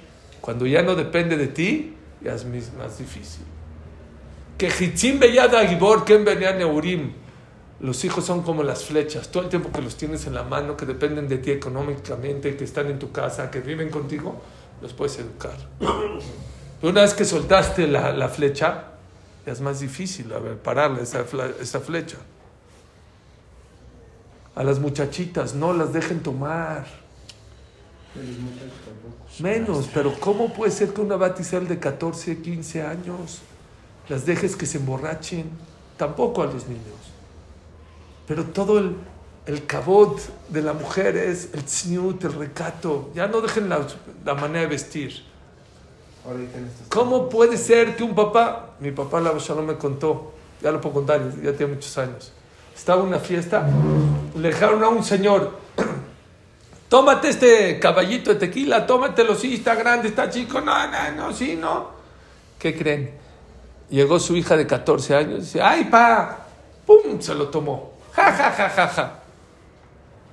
cuando 0.46 0.68
ya 0.68 0.84
no 0.84 0.94
depende 0.94 1.38
de 1.38 1.48
ti, 1.48 1.96
ya 2.22 2.36
es 2.36 2.46
más 2.46 3.00
difícil. 3.00 3.44
Que 4.60 4.68
Hitzim 4.68 5.18
Beyada 5.18 5.66
Gibor 5.66 6.06
Ken 6.06 6.24
Neurim. 6.24 7.14
Los 7.80 8.06
hijos 8.06 8.26
son 8.26 8.44
como 8.44 8.62
las 8.62 8.84
flechas. 8.84 9.30
Todo 9.30 9.42
el 9.42 9.50
tiempo 9.50 9.72
que 9.72 9.82
los 9.82 9.98
tienes 9.98 10.28
en 10.28 10.36
la 10.36 10.44
mano, 10.44 10.78
que 10.78 10.86
dependen 10.86 11.28
de 11.28 11.40
ti 11.40 11.50
económicamente, 11.50 12.56
que 12.56 12.64
están 12.64 12.92
en 12.92 13.00
tu 13.00 13.12
casa, 13.12 13.50
que 13.50 13.60
viven 13.60 13.90
contigo, 13.90 14.40
los 14.84 14.94
puedes 14.94 15.18
educar. 15.18 15.58
Pero 15.80 16.92
una 16.92 17.02
vez 17.02 17.16
que 17.16 17.26
soltaste 17.26 17.88
la, 17.88 18.30
flecha, 18.30 18.84
ya 19.48 19.52
es 19.52 19.62
más 19.62 19.80
difícil 19.80 20.32
a 20.32 20.40
pararle 20.62 21.02
esa, 21.02 21.80
flecha. 21.80 22.18
A 24.54 24.64
las 24.64 24.78
muchachitas 24.78 25.56
no 25.56 25.74
las 25.74 25.92
dejen 25.92 26.22
tomar. 26.22 26.86
Menos, 29.40 29.90
pero 29.94 30.14
¿cómo 30.20 30.54
puede 30.54 30.72
ser 30.72 30.94
que 30.94 31.02
una 31.02 31.16
batisel 31.18 31.68
de 31.68 31.80
14, 31.80 32.42
15 32.42 32.84
años 32.84 33.42
las 34.08 34.26
dejes 34.26 34.56
que 34.56 34.66
se 34.66 34.78
emborrachen? 34.78 35.50
Tampoco 35.98 36.42
a 36.42 36.46
los 36.46 36.68
niños. 36.68 36.84
Pero 38.28 38.46
todo 38.46 38.80
el, 38.80 38.96
el 39.46 39.66
cabot 39.66 40.20
de 40.50 40.62
la 40.62 40.74
mujer 40.74 41.16
es 41.18 41.50
el 41.54 41.64
tzniut, 41.64 42.24
el 42.24 42.34
recato. 42.34 43.10
Ya 43.14 43.28
no 43.28 43.42
dejen 43.42 43.70
la, 43.70 43.86
la 44.24 44.36
manera 44.36 44.62
de 44.62 44.68
vestir. 44.68 45.24
¿Cómo 46.90 47.30
puede 47.30 47.58
ser 47.58 47.96
que 47.96 48.04
un 48.04 48.16
papá, 48.16 48.72
mi 48.80 48.92
papá 48.92 49.22
la 49.22 49.32
no 49.34 49.62
me 49.62 49.76
contó, 49.76 50.34
ya 50.62 50.72
lo 50.72 50.82
puedo 50.82 50.96
contar, 50.96 51.22
ya 51.42 51.54
tiene 51.54 51.76
muchos 51.76 51.96
años, 51.98 52.32
estaba 52.76 53.02
en 53.02 53.10
una 53.10 53.20
fiesta, 53.20 53.68
le 54.36 54.48
dejaron 54.48 54.84
a 54.84 54.90
un 54.90 55.04
señor, 55.04 55.52
tómate 56.90 57.30
este 57.30 57.80
caballito 57.80 58.32
de 58.34 58.40
tequila, 58.40 58.86
tómatelo, 58.86 59.36
sí, 59.36 59.56
está 59.56 59.76
grande, 59.76 60.10
está 60.10 60.30
chico, 60.30 60.62
no, 60.62 60.88
no, 60.88 61.12
no, 61.16 61.34
sí, 61.34 61.56
no. 61.56 61.90
¿Qué 62.60 62.76
creen? 62.78 63.12
Llegó 63.90 64.20
su 64.20 64.36
hija 64.36 64.58
de 64.58 64.66
14 64.66 65.16
años 65.16 65.40
dice, 65.42 65.62
ay, 65.62 65.86
pa, 65.86 66.46
pum, 66.86 67.20
se 67.20 67.36
lo 67.36 67.50
tomó, 67.50 67.94
ja, 68.14 68.32
ja, 68.32 68.52
ja, 68.52 68.70
ja, 68.70 68.88
ja. 68.88 69.20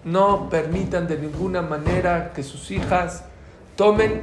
No 0.04 0.48
permitan 0.50 1.06
de 1.06 1.16
ninguna 1.18 1.62
manera 1.62 2.32
que 2.34 2.42
sus 2.42 2.70
hijas 2.70 3.24
tomen 3.76 4.22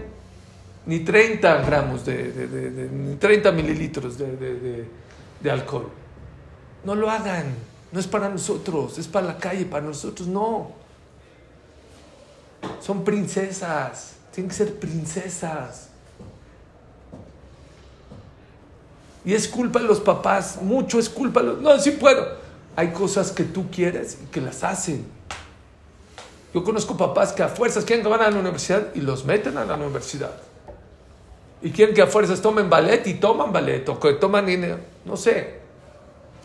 ni 0.86 0.99
30 1.01 1.57
gramos 1.61 2.05
de, 2.05 2.32
de- 2.32 2.47
de- 2.47 2.71
de- 2.71 2.89
ni 2.89 3.15
30 3.15 3.51
mililitros 3.51 4.17
de 4.17 5.51
alcohol. 5.51 5.89
No 6.84 6.95
lo 6.95 7.09
hagan. 7.09 7.53
No 7.91 7.99
es 7.99 8.07
para 8.07 8.30
nosotros, 8.30 8.97
es 8.97 9.07
para 9.07 9.25
la 9.27 9.38
calle, 9.38 9.65
para 9.65 9.86
nosotros 9.86 10.27
no. 10.27 10.71
Son 12.80 13.03
princesas, 13.03 14.16
tienen 14.34 14.49
que 14.49 14.55
ser 14.55 14.80
princesas. 14.80 15.89
Y 19.26 19.34
es 19.34 19.47
culpa 19.47 19.80
de 19.80 19.86
los 19.86 19.99
papás, 19.99 20.60
mucho 20.62 20.97
es 20.99 21.10
culpa 21.10 21.41
de 21.41 21.47
los... 21.47 21.62
No, 21.62 21.78
sí 21.80 21.91
puedo. 21.91 22.26
Hay 22.76 22.89
cosas 22.91 23.32
que 23.32 23.43
tú 23.43 23.70
quieres 23.70 24.18
y 24.24 24.28
que 24.28 24.41
las 24.41 24.64
hacen. 24.64 25.05
Yo 26.53 26.64
conozco 26.64 26.97
papás 26.97 27.34
que 27.34 27.43
a 27.43 27.49
fuerzas 27.49 27.86
quieren 27.86 28.03
que 28.03 28.10
van 28.10 28.22
a 28.22 28.32
la 28.32 28.39
universidad 28.39 28.88
y 28.95 29.01
los 29.01 29.26
meten 29.26 29.57
a 29.57 29.66
la 29.66 29.76
universidad. 29.76 30.36
Y 31.62 31.72
quieren 31.72 31.93
que 31.93 32.01
a 32.01 32.07
fuerzas 32.07 32.41
tomen 32.41 32.70
ballet 32.70 33.05
y 33.05 33.16
toman 33.16 33.51
ballet 33.51 33.88
o 33.89 33.99
que 33.99 34.14
toman 34.14 34.45
dinero. 34.45 34.80
No 35.05 35.18
sé. 35.18 35.60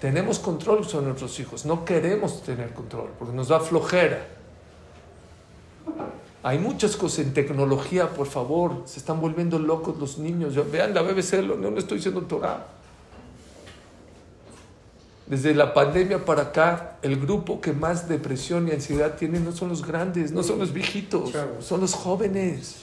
Tenemos 0.01 0.39
control 0.39 0.85
sobre 0.85 1.07
nuestros 1.07 1.39
hijos. 1.41 1.65
No 1.65 1.85
queremos 1.85 2.43
tener 2.43 2.75
control 2.75 3.11
porque 3.19 3.33
nos 3.33 3.49
da 3.49 3.61
flojera. 3.61 4.27
Hay 6.43 6.59
muchas 6.59 6.97
cosas 6.97 7.20
en 7.20 7.32
tecnología, 7.35 8.11
por 8.11 8.26
favor. 8.26 8.82
Se 8.85 8.99
están 8.99 9.20
volviendo 9.20 9.59
locos 9.59 9.97
los 9.99 10.18
niños. 10.18 10.53
Yo- 10.55 10.66
vean 10.70 10.93
la 10.95 11.01
BBC, 11.03 11.41
lo- 11.43 11.57
no 11.57 11.70
le 11.70 11.78
estoy 11.78 11.97
diciendo 11.99 12.20
Torah. 12.22 12.66
Desde 15.26 15.55
la 15.55 15.72
pandemia 15.72 16.22
para 16.22 16.43
acá, 16.43 16.99
el 17.01 17.18
grupo 17.18 17.59
que 17.62 17.72
más 17.72 18.09
depresión 18.11 18.68
y 18.68 18.72
ansiedad 18.72 19.14
tiene 19.16 19.41
no 19.41 19.53
son 19.53 19.70
los 19.70 19.87
grandes, 19.87 20.32
no 20.32 20.43
son 20.43 20.59
los 20.59 20.70
viejitos, 20.74 21.32
son 21.61 21.80
los 21.80 21.95
jóvenes. 21.95 22.82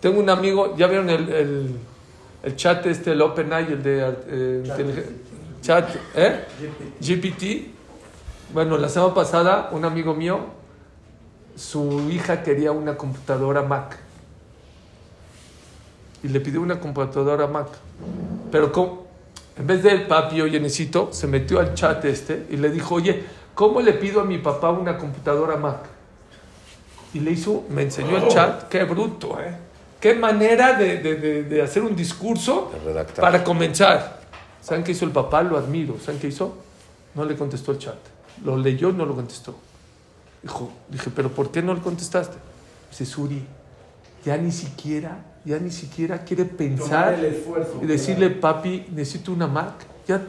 Tengo 0.00 0.18
un 0.20 0.28
amigo, 0.28 0.76
¿ya 0.76 0.88
vieron 0.88 1.08
el, 1.08 1.28
el, 1.28 1.70
el 2.42 2.56
chat 2.56 2.84
este, 2.86 3.12
el 3.12 3.22
OpenAI, 3.22 3.72
el 3.72 3.82
de 3.82 4.14
eh, 4.28 4.62
chat, 5.62 5.88
¿eh? 6.16 6.44
GPT. 7.00 7.75
Bueno, 8.52 8.78
la 8.78 8.88
semana 8.88 9.14
pasada, 9.14 9.68
un 9.72 9.84
amigo 9.84 10.14
mío, 10.14 10.38
su 11.56 12.08
hija 12.10 12.42
quería 12.42 12.72
una 12.72 12.96
computadora 12.96 13.62
Mac. 13.62 13.98
Y 16.22 16.28
le 16.28 16.40
pidió 16.40 16.60
una 16.60 16.80
computadora 16.80 17.46
Mac. 17.46 17.68
Pero 18.50 19.04
en 19.58 19.66
vez 19.66 19.82
de 19.82 19.98
papi, 20.00 20.40
oye, 20.40 20.60
necesito, 20.60 21.12
se 21.12 21.26
metió 21.26 21.60
al 21.60 21.74
chat 21.74 22.04
este 22.04 22.46
y 22.50 22.56
le 22.56 22.70
dijo, 22.70 22.94
oye, 22.94 23.24
¿cómo 23.54 23.80
le 23.80 23.92
pido 23.94 24.20
a 24.20 24.24
mi 24.24 24.38
papá 24.38 24.70
una 24.70 24.96
computadora 24.96 25.56
Mac? 25.56 25.78
Y 27.14 27.20
le 27.20 27.32
hizo, 27.32 27.64
me 27.70 27.82
enseñó 27.82 28.16
el 28.16 28.28
chat, 28.28 28.68
qué 28.68 28.84
bruto, 28.84 29.38
¿eh? 29.40 29.56
Qué 30.00 30.14
manera 30.14 30.74
de, 30.74 30.98
de- 30.98 31.14
de- 31.16 31.42
de 31.44 31.62
hacer 31.62 31.82
un 31.82 31.96
discurso 31.96 32.70
para 33.22 33.42
comenzar. 33.42 34.20
¿Saben 34.60 34.84
qué 34.84 34.92
hizo 34.92 35.04
el 35.04 35.10
papá? 35.10 35.42
Lo 35.42 35.56
admiro. 35.56 35.96
¿Saben 36.04 36.20
qué 36.20 36.26
hizo? 36.28 36.54
No 37.14 37.24
le 37.24 37.34
contestó 37.36 37.72
el 37.72 37.78
chat. 37.78 37.94
Lo 38.44 38.56
leyó 38.56 38.90
y 38.90 38.92
no 38.92 39.04
lo 39.06 39.14
contestó. 39.14 39.56
Dijo, 40.42 40.70
dije, 40.88 41.10
¿pero 41.14 41.30
por 41.30 41.50
qué 41.50 41.62
no 41.62 41.74
le 41.74 41.80
contestaste? 41.80 42.36
Dice, 42.90 43.06
Suri, 43.06 43.44
ya 44.24 44.36
ni 44.36 44.52
siquiera, 44.52 45.24
ya 45.44 45.58
ni 45.58 45.70
siquiera 45.70 46.22
quiere 46.24 46.44
pensar 46.44 47.14
el 47.14 47.24
esfuerzo. 47.26 47.80
y 47.82 47.86
decirle, 47.86 48.30
papi, 48.30 48.86
necesito 48.92 49.32
una 49.32 49.46
Mac. 49.46 49.74
Ya, 50.06 50.22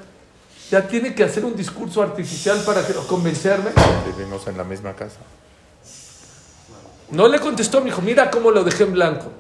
ya 0.72 0.88
tiene 0.88 1.14
que 1.14 1.24
hacer 1.24 1.46
un 1.46 1.56
discurso 1.56 2.02
artificial 2.02 2.62
para 2.66 2.86
que- 2.86 2.94
convencerme. 2.94 3.72
Vivimos 4.16 4.48
en 4.48 4.58
la 4.58 4.64
misma 4.64 4.94
casa. 4.94 5.18
No 7.12 7.28
le 7.28 7.40
contestó, 7.40 7.80
me 7.80 7.86
dijo, 7.86 8.02
mira 8.02 8.30
cómo 8.32 8.52
lo 8.52 8.64
dejé 8.64 8.84
en 8.84 8.94
blanco. 8.94 9.32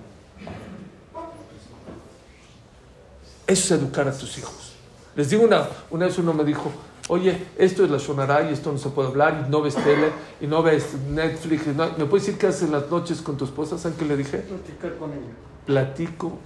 Eso 3.45 3.75
es 3.75 3.81
educar 3.81 4.07
a 4.07 4.11
tus 4.11 4.37
hijos. 4.37 4.73
Les 5.15 5.29
digo 5.29 5.43
una, 5.43 5.67
una 5.89 6.05
vez 6.05 6.17
uno 6.17 6.33
me 6.33 6.43
dijo, 6.43 6.71
oye, 7.09 7.45
esto 7.57 7.83
es 7.85 7.91
la 7.91 7.97
Shonara 7.97 8.49
y 8.49 8.53
esto 8.53 8.71
no 8.71 8.77
se 8.77 8.89
puede 8.89 9.09
hablar 9.09 9.45
y 9.47 9.49
no 9.51 9.61
ves 9.61 9.75
tele 9.75 10.09
y 10.41 10.47
no 10.47 10.61
ves 10.63 10.93
Netflix. 11.09 11.67
y 11.67 11.69
no- 11.71 11.89
¿Me 11.97 12.05
puedes 12.05 12.25
decir 12.25 12.39
qué 12.39 12.47
haces 12.47 12.63
en 12.63 12.71
las 12.71 12.89
noches 12.89 13.21
con 13.21 13.37
tu 13.37 13.45
esposa? 13.45 13.77
¿Saben 13.77 13.97
qué 13.97 14.05
le 14.05 14.17
dije? 14.17 14.37
Platicar 14.39 14.95
con 14.97 15.11
ella. 15.11 15.33
Platico 15.65 16.37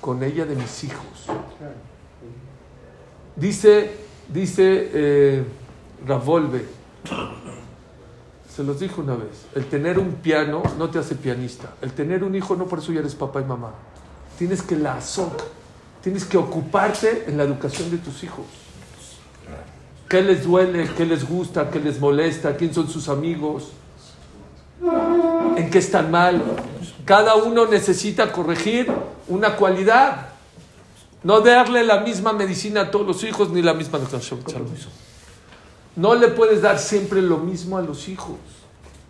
con 0.00 0.22
ella 0.22 0.44
de 0.46 0.54
mis 0.56 0.84
hijos. 0.84 1.26
Dice, 3.36 3.90
dice 4.32 4.90
eh, 4.92 5.44
Ravolve, 6.06 6.64
se 8.54 8.64
los 8.64 8.80
dije 8.80 9.00
una 9.00 9.14
vez, 9.14 9.46
el 9.54 9.66
tener 9.66 9.98
un 9.98 10.14
piano 10.14 10.62
no 10.76 10.90
te 10.90 10.98
hace 10.98 11.14
pianista, 11.14 11.74
el 11.80 11.92
tener 11.92 12.24
un 12.24 12.34
hijo 12.34 12.56
no 12.56 12.66
por 12.66 12.80
eso 12.80 12.92
ya 12.92 13.00
eres 13.00 13.14
papá 13.14 13.40
y 13.40 13.44
mamá. 13.44 13.70
Tienes 14.38 14.62
que 14.62 14.76
la 14.76 14.94
azok, 14.96 15.40
tienes 16.02 16.24
que 16.24 16.36
ocuparte 16.36 17.24
en 17.28 17.36
la 17.36 17.44
educación 17.44 17.90
de 17.90 17.98
tus 17.98 18.24
hijos. 18.24 18.44
¿Qué 20.08 20.22
les 20.22 20.44
duele? 20.44 20.88
¿Qué 20.96 21.04
les 21.04 21.28
gusta? 21.28 21.70
¿Qué 21.70 21.78
les 21.78 22.00
molesta? 22.00 22.56
¿Quién 22.56 22.72
son 22.72 22.88
sus 22.88 23.08
amigos? 23.08 23.72
¿En 25.56 25.70
qué 25.70 25.78
están 25.78 26.10
mal? 26.10 26.42
Cada 27.04 27.34
uno 27.34 27.66
necesita 27.66 28.32
corregir 28.32 28.90
una 29.28 29.56
cualidad. 29.56 30.28
No 31.22 31.40
darle 31.40 31.84
la 31.84 32.00
misma 32.00 32.32
medicina 32.32 32.82
a 32.82 32.90
todos 32.90 33.06
los 33.06 33.24
hijos 33.24 33.50
ni 33.50 33.60
la 33.60 33.74
misma. 33.74 33.98
No 35.94 36.14
le 36.14 36.28
puedes 36.28 36.62
dar 36.62 36.78
siempre 36.78 37.20
lo 37.20 37.38
mismo 37.38 37.76
a 37.76 37.82
los 37.82 38.08
hijos. 38.08 38.36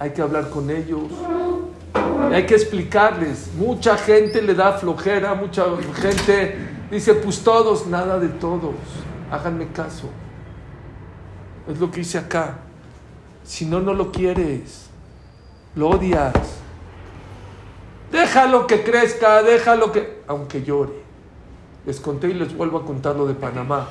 Hay 0.01 0.11
que 0.11 0.23
hablar 0.23 0.51
con 0.51 0.71
ellos. 0.71 1.03
Hay 2.33 2.47
que 2.47 2.55
explicarles. 2.55 3.51
Mucha 3.55 3.97
gente 3.97 4.43
le 4.43 4.55
da 4.55 4.73
flojera, 4.73 5.35
mucha 5.35 5.65
gente 6.01 6.57
dice, 6.91 7.15
pues 7.15 7.41
todos, 7.45 7.87
nada 7.87 8.19
de 8.19 8.29
todos. 8.29 8.75
Háganme 9.31 9.69
caso. 9.69 10.09
Es 11.69 11.79
lo 11.79 11.91
que 11.91 12.01
hice 12.01 12.19
acá. 12.19 12.59
Si 13.45 13.67
no, 13.67 13.81
no 13.81 13.93
lo 13.93 14.11
quieres. 14.11 14.87
Lo 15.75 15.91
odias. 15.91 16.35
Déjalo 18.11 18.67
que 18.67 18.83
crezca, 18.83 19.43
déjalo 19.43 19.93
que... 19.93 20.23
Aunque 20.27 20.63
llore. 20.63 20.93
Les 21.85 22.01
conté 22.01 22.29
y 22.29 22.35
les 22.35 22.57
vuelvo 22.57 22.79
a 22.79 22.85
contar 22.87 23.17
lo 23.17 23.27
de 23.27 23.35
Panamá. 23.35 23.87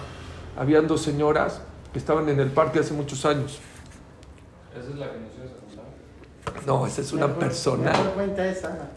Habían 0.57 0.87
dos 0.87 1.01
señoras 1.01 1.61
que 1.93 1.99
estaban 1.99 2.27
en 2.29 2.39
el 2.39 2.49
parque 2.49 2.79
hace 2.79 2.93
muchos 2.93 3.25
años. 3.25 3.59
Esa 4.75 4.89
es 4.89 4.95
la 4.95 5.11
que 5.11 5.19
nos 5.19 5.35
ibas 5.35 5.51
a 5.51 6.51
contar. 6.51 6.65
No, 6.65 6.87
esa 6.87 7.01
es 7.01 7.13
una 7.13 7.27
persona. 7.35 7.93
cuenta 8.15 8.47
esa. 8.47 8.89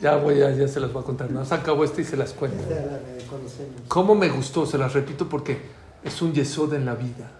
Ya 0.00 0.16
voy, 0.16 0.38
ya, 0.38 0.50
ya 0.50 0.68
se 0.68 0.80
las 0.80 0.92
voy 0.92 1.02
a 1.02 1.06
contar. 1.06 1.30
No, 1.30 1.44
se 1.44 1.54
acabó 1.54 1.84
esta 1.84 2.02
y 2.02 2.04
se 2.04 2.16
las 2.16 2.32
cuento. 2.32 2.62
Esta 2.62 2.74
la 2.74 2.98
que 2.98 3.24
conocemos. 3.26 3.80
¿Cómo 3.88 4.14
me 4.14 4.28
gustó? 4.28 4.66
Se 4.66 4.76
las 4.76 4.92
repito 4.92 5.28
porque 5.28 5.58
es 6.02 6.20
un 6.20 6.34
yesod 6.34 6.74
en 6.74 6.84
la 6.84 6.94
vida. 6.94 7.30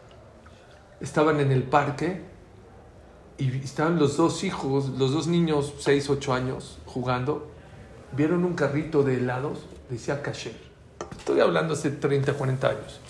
Estaban 1.05 1.39
en 1.39 1.53
el 1.53 1.65
parque 1.65 2.23
y 3.37 3.55
estaban 3.59 3.99
los 3.99 4.17
dos 4.17 4.43
hijos, 4.43 4.89
los 4.89 5.13
dos 5.13 5.27
niños, 5.27 5.75
6, 5.81 6.09
8 6.09 6.33
años, 6.33 6.79
jugando. 6.87 7.51
Vieron 8.13 8.43
un 8.43 8.55
carrito 8.55 9.03
de 9.03 9.19
helados, 9.19 9.67
decía 9.91 10.23
Kasher. 10.23 10.57
Estoy 11.19 11.41
hablando 11.41 11.75
hace 11.75 11.91
30, 11.91 12.33
40 12.33 12.69
años. 12.69 13.01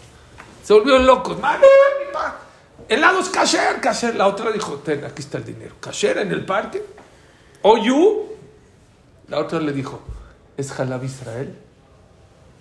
Se 0.64 0.72
volvieron 0.72 1.06
locos. 1.06 1.38
¡Mami, 1.38 1.58
mami, 1.58 2.12
pa! 2.12 2.40
Helados 2.88 3.28
Kasher, 3.28 3.80
Kasher. 3.80 4.16
La 4.16 4.26
otra 4.26 4.50
dijo, 4.50 4.74
ten, 4.78 5.04
aquí 5.04 5.22
está 5.22 5.38
el 5.38 5.44
dinero. 5.44 5.76
Kasher 5.78 6.18
en 6.18 6.32
el 6.32 6.44
parque. 6.44 6.84
¿O 7.62 7.78
you? 7.78 8.26
La 9.28 9.38
otra 9.38 9.60
le 9.60 9.70
dijo, 9.70 10.00
¿es 10.56 10.72
Jalab 10.72 11.04
Israel? 11.04 11.56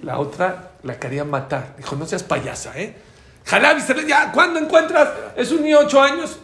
La 0.04 0.20
otra 0.20 0.74
la 0.84 1.00
quería 1.00 1.26
matar. 1.26 1.74
Dijo, 1.76 1.96
no 1.96 2.06
seas 2.06 2.22
payasa, 2.22 2.80
¿eh? 2.80 2.96
Jalab 3.46 3.78
Israel, 3.78 4.08
ya, 4.08 4.32
¿cuándo 4.32 4.60
encuentras? 4.60 5.10
Es 5.36 5.52
un 5.52 5.64
niño 5.64 5.80
de 5.80 5.86
8 5.86 6.02
años. 6.02 6.40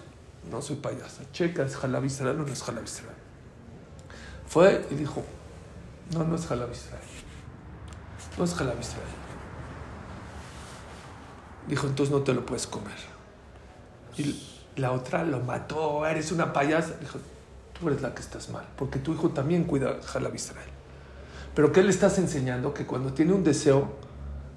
No 0.50 0.62
soy 0.62 0.78
payasa. 0.78 1.24
Checa, 1.32 1.64
¿es 1.64 1.76
Jalab 1.76 2.04
Israel 2.06 2.40
o 2.40 2.44
no 2.44 2.52
es 2.52 2.62
Jalab 2.62 2.84
Israel? 2.84 3.16
Fue 4.48 4.86
y 4.90 4.96
dijo, 4.96 5.24
no, 6.14 6.24
no 6.24 6.36
es 6.36 6.46
Jalab 6.48 6.72
Israel. 6.72 7.04
No 8.38 8.44
es 8.44 8.54
Jalab 8.54 8.80
Israel. 8.80 9.06
Dijo, 11.68 11.88
entonces 11.88 12.12
no 12.14 12.22
te 12.22 12.34
lo 12.34 12.46
puedes 12.46 12.66
comer. 12.66 12.98
Y 14.18 14.44
la 14.76 14.92
otra 14.92 15.24
lo 15.24 15.40
mató, 15.40 16.06
eres 16.06 16.32
una 16.32 16.52
payasa. 16.52 16.96
Dijo, 17.00 17.20
tú 17.80 17.88
eres 17.88 18.02
la 18.02 18.14
que 18.16 18.22
estás 18.22 18.50
mal, 18.50 18.66
porque 18.76 19.00
tu 19.00 19.14
hijo 19.14 19.30
también 19.30 19.66
cuida 19.66 20.00
Jalab 20.04 20.34
Israel. 20.34 20.70
Pero 21.54 21.72
¿qué 21.72 21.84
le 21.84 21.92
estás 21.92 22.18
enseñando? 22.18 22.74
Que 22.74 22.86
cuando 22.86 23.14
tiene 23.14 23.34
un 23.34 23.44
deseo, 23.44 23.94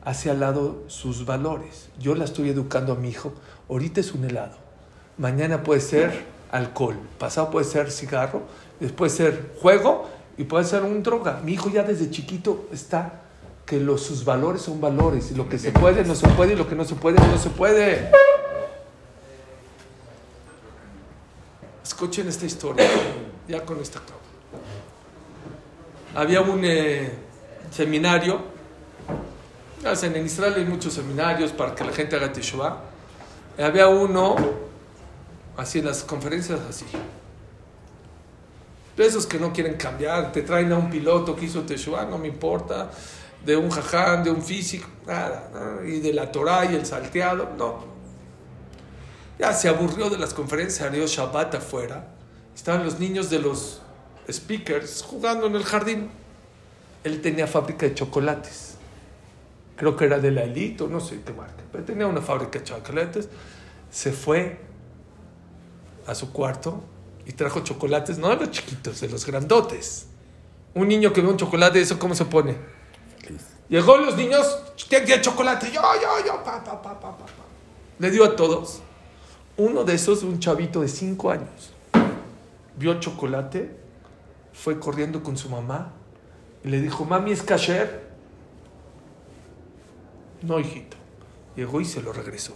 hace 0.04 0.30
al 0.30 0.40
lado 0.40 0.82
sus 0.88 1.24
valores. 1.24 1.88
Yo 1.98 2.14
la 2.14 2.24
estoy 2.24 2.50
educando 2.50 2.92
a 2.92 2.96
mi 2.96 3.08
hijo. 3.08 3.32
Ahorita 3.68 4.00
es 4.00 4.12
un 4.12 4.24
helado. 4.24 4.56
Mañana 5.18 5.62
puede 5.62 5.80
ser 5.80 6.24
alcohol. 6.50 6.96
Pasado 7.18 7.50
puede 7.50 7.64
ser 7.64 7.90
cigarro. 7.90 8.42
Después 8.80 9.12
ser 9.12 9.54
juego 9.60 10.08
y 10.36 10.44
puede 10.44 10.64
ser 10.64 10.82
un 10.82 11.02
droga. 11.02 11.40
Mi 11.44 11.52
hijo 11.52 11.70
ya 11.70 11.82
desde 11.82 12.10
chiquito 12.10 12.66
está 12.72 13.20
que 13.66 13.78
los, 13.78 14.02
sus 14.02 14.24
valores 14.24 14.62
son 14.62 14.80
valores. 14.80 15.30
Y 15.30 15.34
lo 15.34 15.48
que 15.48 15.58
se 15.58 15.70
puede, 15.70 16.04
no 16.04 16.14
se 16.14 16.28
puede. 16.28 16.54
Y 16.54 16.56
lo 16.56 16.68
que 16.68 16.74
no 16.74 16.84
se 16.84 16.94
puede, 16.94 17.18
no 17.18 17.38
se 17.38 17.50
puede. 17.50 18.10
Es 21.82 21.90
Escuchen 21.92 22.28
esta 22.28 22.46
historia. 22.46 22.88
Ya 23.46 23.64
con 23.64 23.80
esta 23.80 23.98
acabo. 23.98 24.20
Había 26.14 26.40
un 26.40 26.64
eh, 26.64 27.12
seminario. 27.70 28.51
En 29.84 30.24
Israel 30.24 30.54
hay 30.56 30.64
muchos 30.64 30.94
seminarios 30.94 31.50
para 31.50 31.74
que 31.74 31.82
la 31.82 31.92
gente 31.92 32.14
haga 32.14 32.32
Teshuvah. 32.32 32.80
Y 33.58 33.62
había 33.62 33.88
uno, 33.88 34.36
así 35.56 35.80
en 35.80 35.86
las 35.86 36.04
conferencias, 36.04 36.60
así. 36.68 36.86
De 38.96 39.04
esos 39.04 39.26
que 39.26 39.40
no 39.40 39.52
quieren 39.52 39.74
cambiar, 39.74 40.30
te 40.30 40.42
traen 40.42 40.70
a 40.70 40.78
un 40.78 40.88
piloto 40.88 41.34
que 41.34 41.46
hizo 41.46 41.62
Teshuvah, 41.62 42.04
no 42.04 42.16
me 42.16 42.28
importa. 42.28 42.92
De 43.44 43.56
un 43.56 43.70
jaján, 43.70 44.22
de 44.22 44.30
un 44.30 44.40
físico, 44.40 44.86
nada. 45.04 45.50
Y 45.84 45.98
de 45.98 46.12
la 46.12 46.30
Torah 46.30 46.64
y 46.64 46.76
el 46.76 46.86
salteado, 46.86 47.50
no. 47.58 47.84
Ya 49.40 49.52
se 49.52 49.68
aburrió 49.68 50.08
de 50.08 50.18
las 50.18 50.32
conferencias, 50.32 50.86
salió 50.86 51.04
Shabbat 51.08 51.56
afuera. 51.56 52.06
Estaban 52.54 52.84
los 52.84 53.00
niños 53.00 53.30
de 53.30 53.40
los 53.40 53.82
speakers 54.30 55.02
jugando 55.02 55.48
en 55.48 55.56
el 55.56 55.64
jardín. 55.64 56.08
Él 57.02 57.20
tenía 57.20 57.48
fábrica 57.48 57.84
de 57.84 57.94
chocolates. 57.94 58.71
Creo 59.76 59.96
que 59.96 60.04
era 60.04 60.18
de 60.18 60.30
la 60.30 60.42
Elite 60.42 60.84
o 60.84 60.88
no 60.88 61.00
sé 61.00 61.20
qué 61.24 61.32
marca. 61.32 61.62
Pero 61.70 61.84
tenía 61.84 62.06
una 62.06 62.20
fábrica 62.20 62.58
de 62.58 62.64
chocolates. 62.64 63.28
Se 63.90 64.12
fue 64.12 64.60
a 66.06 66.14
su 66.14 66.32
cuarto 66.32 66.82
y 67.26 67.32
trajo 67.32 67.60
chocolates, 67.60 68.18
no 68.18 68.28
de 68.30 68.36
los 68.36 68.50
chiquitos, 68.50 69.00
de 69.00 69.08
los 69.08 69.24
grandotes. 69.26 70.06
Un 70.74 70.88
niño 70.88 71.12
que 71.12 71.20
ve 71.20 71.28
un 71.28 71.36
chocolate, 71.36 71.80
¿eso 71.80 71.98
cómo 71.98 72.14
se 72.14 72.24
pone? 72.24 72.56
Feliz. 73.18 73.42
Llegó 73.68 73.96
los 73.96 74.16
niños, 74.16 74.58
¿quién 74.88 75.04
quiere 75.04 75.22
chocolate? 75.22 75.70
Yo, 75.70 75.80
yo, 76.00 76.26
yo, 76.26 76.42
pa, 76.42 76.62
pa, 76.62 76.80
pa, 76.82 76.98
pa, 76.98 77.16
pa, 77.16 77.26
pa. 77.26 77.44
Le 77.98 78.10
dio 78.10 78.24
a 78.24 78.36
todos. 78.36 78.80
Uno 79.56 79.84
de 79.84 79.94
esos, 79.94 80.22
un 80.22 80.40
chavito 80.40 80.80
de 80.80 80.88
5 80.88 81.30
años, 81.30 81.72
vio 82.76 82.98
chocolate, 83.00 83.76
fue 84.52 84.78
corriendo 84.78 85.22
con 85.22 85.36
su 85.36 85.48
mamá 85.48 85.92
y 86.64 86.68
le 86.68 86.80
dijo, 86.80 87.04
mami, 87.04 87.32
¿es 87.32 87.42
kasher? 87.42 88.11
No, 90.42 90.58
hijito. 90.58 90.96
Llegó 91.56 91.80
y 91.80 91.84
se 91.84 92.02
lo 92.02 92.12
regresó. 92.12 92.52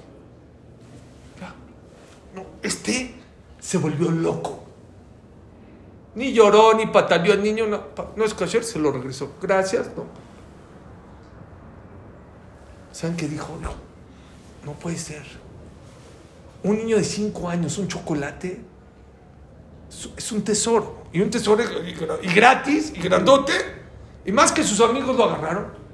No, 2.34 2.44
este 2.62 3.14
se 3.60 3.78
volvió 3.78 4.10
loco. 4.10 4.62
Ni 6.14 6.32
lloró, 6.32 6.74
ni 6.74 6.86
pataleó 6.86 7.32
el 7.34 7.42
niño. 7.42 7.66
No, 7.66 7.82
no 8.14 8.24
es 8.24 8.34
kasher, 8.34 8.62
se 8.64 8.78
lo 8.78 8.92
regresó. 8.92 9.34
Gracias, 9.40 9.90
no. 9.96 10.04
¿Saben 12.92 13.16
qué 13.16 13.28
dijo? 13.28 13.58
No, 13.62 13.70
no 14.64 14.72
puede 14.78 14.96
ser. 14.98 15.22
Un 16.62 16.78
niño 16.78 16.96
de 16.96 17.04
5 17.04 17.48
años, 17.48 17.76
un 17.78 17.88
chocolate, 17.88 18.60
es- 20.16 20.32
un 20.32 20.42
tesoro. 20.42 21.04
Y 21.12 21.20
un 21.20 21.30
tesoro 21.30 21.62
y 22.22 22.28
gratis, 22.34 22.92
y 22.94 23.00
grandote. 23.00 23.52
Y 24.24 24.32
más 24.32 24.52
que 24.52 24.62
sus 24.64 24.80
amigos 24.80 25.16
lo 25.16 25.24
agarraron. 25.24 25.85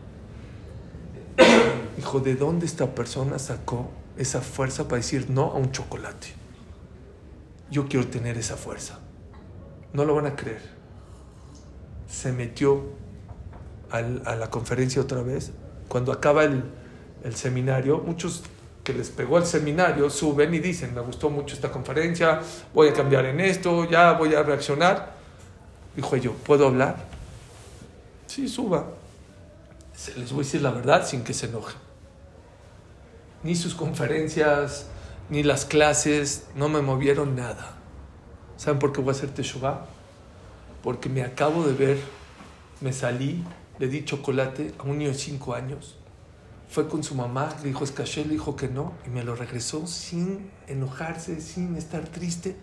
Dijo, 1.97 2.21
¿de 2.21 2.35
dónde 2.35 2.67
esta 2.67 2.95
persona 2.95 3.39
sacó 3.39 3.91
esa 4.17 4.41
fuerza 4.41 4.85
para 4.85 4.97
decir 4.97 5.31
no 5.31 5.53
a 5.53 5.55
un 5.55 5.73
chocolate? 5.73 6.29
Yo 7.71 7.89
quiero 7.89 8.07
tener 8.09 8.39
esa 8.39 8.57
fuerza. 8.57 9.01
No 9.93 10.05
lo 10.05 10.15
van 10.15 10.27
a 10.27 10.37
creer. 10.37 10.63
Se 12.09 12.33
metió 12.33 12.83
a 13.91 14.01
la 14.01 14.51
conferencia 14.51 15.03
otra 15.03 15.23
vez. 15.23 15.53
Cuando 15.89 16.13
acaba 16.13 16.45
el, 16.45 16.65
el 17.25 17.37
seminario, 17.37 17.99
muchos 17.99 18.43
que 18.85 18.93
les 18.93 19.11
pegó 19.11 19.39
el 19.39 19.47
seminario 19.47 20.11
suben 20.11 20.53
y 20.55 20.59
dicen, 20.59 20.95
me 20.95 21.01
gustó 21.01 21.31
mucho 21.31 21.55
esta 21.55 21.71
conferencia, 21.71 22.41
voy 22.75 22.89
a 22.89 22.93
cambiar 22.93 23.27
en 23.27 23.41
esto, 23.41 23.89
ya 23.89 24.13
voy 24.13 24.35
a 24.35 24.43
reaccionar. 24.43 25.13
Dijo 25.95 26.17
yo, 26.17 26.33
¿puedo 26.33 26.67
hablar? 26.67 26.97
Sí, 28.27 28.49
suba. 28.49 28.87
Se- 29.95 30.15
Les 30.19 30.31
voy 30.33 30.41
a 30.43 30.45
decir 30.45 30.63
la 30.63 30.71
verdad 30.71 31.07
sin 31.07 31.23
que 31.25 31.35
se 31.35 31.47
enojen. 31.47 31.77
Ni 33.43 33.55
sus 33.57 33.75
conferencias, 33.75 34.87
ni 35.29 35.43
las 35.43 35.65
clases, 35.65 36.47
no 36.55 36.69
me 36.69 36.81
movieron 36.83 37.35
nada. 37.35 37.77
¿Saben 38.57 38.79
por 38.79 38.93
qué 38.93 39.01
voy 39.01 39.13
a 39.15 39.17
hacer 39.17 39.31
Teshuvah? 39.31 39.87
Porque 40.83 41.09
me 41.09 41.23
acabo 41.23 41.65
de 41.67 41.73
ver, 41.75 41.99
me 42.81 42.93
salí, 42.93 43.43
le 43.79 43.89
di 43.89 44.05
chocolate 44.05 44.73
a 44.79 44.83
un 44.85 44.99
niño 44.99 45.11
de 45.11 45.17
5 45.19 45.55
años. 45.55 45.97
Fue 46.69 46.89
con 46.89 47.03
su 47.03 47.15
mamá, 47.15 47.55
le 47.63 47.69
dijo 47.69 47.85
es 47.85 47.91
caché, 47.91 48.25
le 48.25 48.31
dijo 48.33 48.57
que 48.57 48.69
no, 48.69 48.93
y 49.07 49.11
me 49.11 49.25
lo 49.25 49.35
regresó 49.37 49.87
sin 49.87 50.51
enojarse, 50.69 51.41
sin 51.41 51.77
estar 51.77 52.09
triste. 52.09 52.57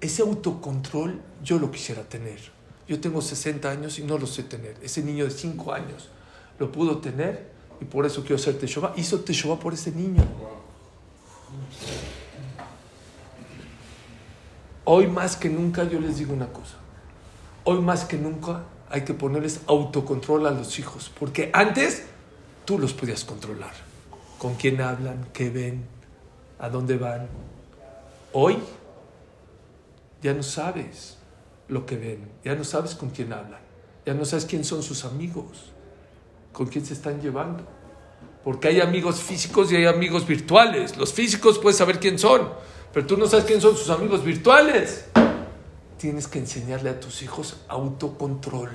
Ese 0.00 0.22
autocontrol 0.22 1.20
yo 1.42 1.58
lo 1.58 1.70
quisiera 1.70 2.02
tener. 2.02 2.38
Yo 2.86 3.00
tengo 3.00 3.22
60 3.22 3.70
años 3.70 3.98
y 3.98 4.04
no 4.04 4.18
lo 4.18 4.26
sé 4.26 4.42
tener. 4.42 4.76
Ese 4.82 5.02
niño 5.02 5.24
de 5.24 5.30
5 5.30 5.72
años 5.72 6.10
lo 6.58 6.70
pudo 6.70 6.98
tener 6.98 7.52
y 7.80 7.84
por 7.84 8.06
eso 8.06 8.22
quiero 8.22 8.36
hacer 8.36 8.58
Teshuvah. 8.58 8.92
Hizo 8.96 9.20
Teshuvah 9.20 9.58
por 9.58 9.74
ese 9.74 9.90
niño. 9.90 10.24
Hoy 14.84 15.06
más 15.06 15.36
que 15.36 15.48
nunca 15.48 15.84
yo 15.84 15.98
les 16.00 16.18
digo 16.18 16.32
una 16.32 16.48
cosa. 16.48 16.76
Hoy 17.64 17.80
más 17.80 18.04
que 18.04 18.18
nunca 18.18 18.64
hay 18.90 19.02
que 19.04 19.14
ponerles 19.14 19.60
autocontrol 19.66 20.46
a 20.46 20.50
los 20.50 20.78
hijos, 20.78 21.10
porque 21.18 21.50
antes 21.52 22.04
tú 22.64 22.78
los 22.78 22.92
podías 22.92 23.24
controlar. 23.24 23.72
Con 24.38 24.54
quién 24.54 24.80
hablan, 24.82 25.26
qué 25.32 25.48
ven, 25.48 25.84
a 26.58 26.68
dónde 26.68 26.98
van. 26.98 27.28
Hoy 28.32 28.58
ya 30.22 30.34
no 30.34 30.42
sabes 30.42 31.16
lo 31.68 31.86
que 31.86 31.96
ven, 31.96 32.28
ya 32.44 32.54
no 32.54 32.64
sabes 32.64 32.94
con 32.94 33.10
quién 33.10 33.32
hablan, 33.32 33.60
ya 34.04 34.12
no 34.12 34.24
sabes 34.24 34.44
quién 34.44 34.64
son 34.64 34.82
sus 34.82 35.04
amigos, 35.04 35.72
con 36.54 36.66
quién 36.68 36.86
se 36.86 36.94
están 36.94 37.20
llevando. 37.20 37.62
Porque 38.42 38.68
hay 38.68 38.80
amigos 38.80 39.20
físicos 39.20 39.70
y 39.72 39.76
hay 39.76 39.84
amigos 39.86 40.26
virtuales. 40.26 40.96
Los 40.96 41.12
físicos 41.12 41.58
puedes 41.58 41.76
saber 41.76 41.98
quién 42.00 42.18
son, 42.18 42.48
pero 42.92 43.06
tú 43.06 43.18
no 43.18 43.26
sabes 43.26 43.44
quién 43.44 43.60
son 43.60 43.76
sus 43.76 43.90
amigos 43.90 44.24
virtuales. 44.24 45.06
Tienes 45.98 46.26
que 46.28 46.38
enseñarle 46.38 46.88
a 46.90 47.00
tus 47.00 47.20
hijos 47.22 47.56
autocontrol. 47.68 48.70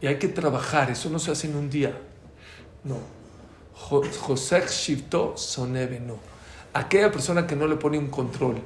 Y 0.00 0.06
hay 0.06 0.18
que 0.18 0.28
trabajar, 0.28 0.90
eso 0.90 1.08
no 1.10 1.18
se 1.18 1.30
hace 1.30 1.46
en 1.48 1.56
un 1.56 1.70
día. 1.70 1.98
No. 2.84 2.96
Jo- 3.74 4.02
José 4.20 4.62
Shifto 4.68 5.36
Sonebe, 5.36 5.98
no. 6.00 6.18
Aquella 6.74 7.10
persona 7.10 7.46
que 7.46 7.56
no 7.56 7.66
le 7.66 7.76
pone 7.76 7.98
un 7.98 8.08
control 8.08 8.56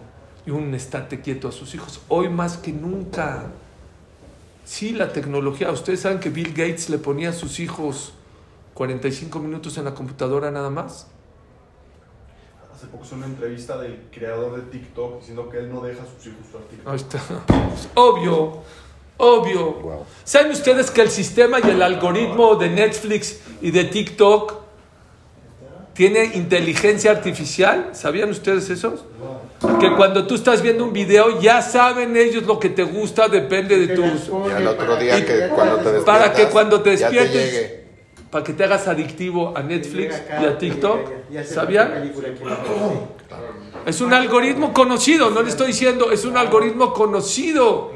y 0.44 0.50
un 0.50 0.74
estate 0.74 1.20
quieto 1.20 1.48
a 1.48 1.52
sus 1.52 1.74
hijos, 1.74 2.00
hoy 2.08 2.28
más 2.28 2.56
que 2.56 2.72
nunca. 2.72 3.46
Sí, 4.68 4.92
la 4.92 5.14
tecnología. 5.14 5.70
Ustedes 5.70 6.00
saben 6.00 6.20
que 6.20 6.28
Bill 6.28 6.50
Gates 6.50 6.90
le 6.90 6.98
ponía 6.98 7.30
a 7.30 7.32
sus 7.32 7.58
hijos 7.58 8.12
45 8.74 9.38
minutos 9.38 9.78
en 9.78 9.86
la 9.86 9.94
computadora 9.94 10.50
nada 10.50 10.68
más. 10.68 11.06
Hace 12.74 12.86
poco 12.88 13.02
hice 13.02 13.14
una 13.14 13.24
entrevista 13.24 13.78
del 13.78 13.98
creador 14.12 14.56
de 14.56 14.70
TikTok 14.70 15.20
diciendo 15.20 15.48
que 15.48 15.60
él 15.60 15.72
no 15.72 15.80
deja 15.80 16.02
a 16.02 16.06
sus 16.06 16.26
hijos 16.26 16.40
usar 16.50 16.60
TikTok. 16.68 16.86
Ahí 16.86 16.96
está. 16.96 17.18
Es 17.74 17.88
obvio, 17.94 18.58
obvio. 19.16 19.72
Wow. 19.72 20.04
¿Saben 20.22 20.52
ustedes 20.52 20.90
que 20.90 21.00
el 21.00 21.10
sistema 21.10 21.60
y 21.60 21.70
el 21.70 21.80
algoritmo 21.80 22.56
de 22.56 22.68
Netflix 22.68 23.40
y 23.62 23.70
de 23.70 23.84
TikTok 23.84 24.67
tiene 25.98 26.26
inteligencia 26.34 27.10
artificial? 27.10 27.88
¿Sabían 27.90 28.30
ustedes 28.30 28.70
eso? 28.70 29.04
Que 29.80 29.96
cuando 29.96 30.28
tú 30.28 30.36
estás 30.36 30.62
viendo 30.62 30.84
un 30.84 30.92
video 30.92 31.40
ya 31.40 31.60
saben 31.60 32.16
ellos 32.16 32.44
lo 32.44 32.60
que 32.60 32.68
te 32.68 32.84
gusta, 32.84 33.26
depende 33.26 33.76
de 33.84 33.96
tus... 33.96 34.28
Y 34.28 34.52
al 34.52 34.68
otro 34.68 34.96
día 34.96 35.26
que 35.26 35.48
cuando 35.48 35.78
te 35.78 35.92
despiertas, 35.92 36.04
Para 36.04 36.32
que 36.32 36.46
cuando 36.50 36.80
te 36.82 36.90
despiertes, 36.90 37.72
para 38.30 38.44
que 38.44 38.52
te 38.52 38.62
hagas 38.62 38.86
adictivo 38.86 39.52
a 39.58 39.62
Netflix 39.64 40.22
y 40.40 40.44
a 40.44 40.56
TikTok, 40.56 41.00
¿sabían? 41.44 42.12
Es 43.84 44.00
un 44.00 44.12
algoritmo 44.14 44.72
conocido, 44.72 45.30
no 45.30 45.42
le 45.42 45.48
estoy 45.48 45.66
diciendo, 45.66 46.12
es 46.12 46.24
un 46.24 46.36
algoritmo 46.36 46.92
conocido. 46.92 47.90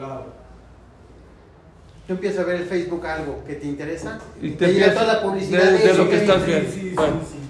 Tú 2.09 2.15
empiezas 2.15 2.41
a 2.41 2.49
ver 2.49 2.57
el 2.63 2.65
Facebook 2.65 3.07
algo 3.07 3.45
que 3.47 3.55
te 3.55 3.65
interesa 3.65 4.19
Y 4.43 4.49
y 4.49 4.51
te 4.51 4.67
te, 4.67 4.73
llega 4.73 4.93
toda 4.93 5.07
la 5.07 5.23
publicidad 5.23 5.71
de- 5.71 5.95
lo 5.95 6.11
que 6.11 6.17
estás 6.17 6.45
viendo. 6.45 6.69
Bueno. 6.97 7.42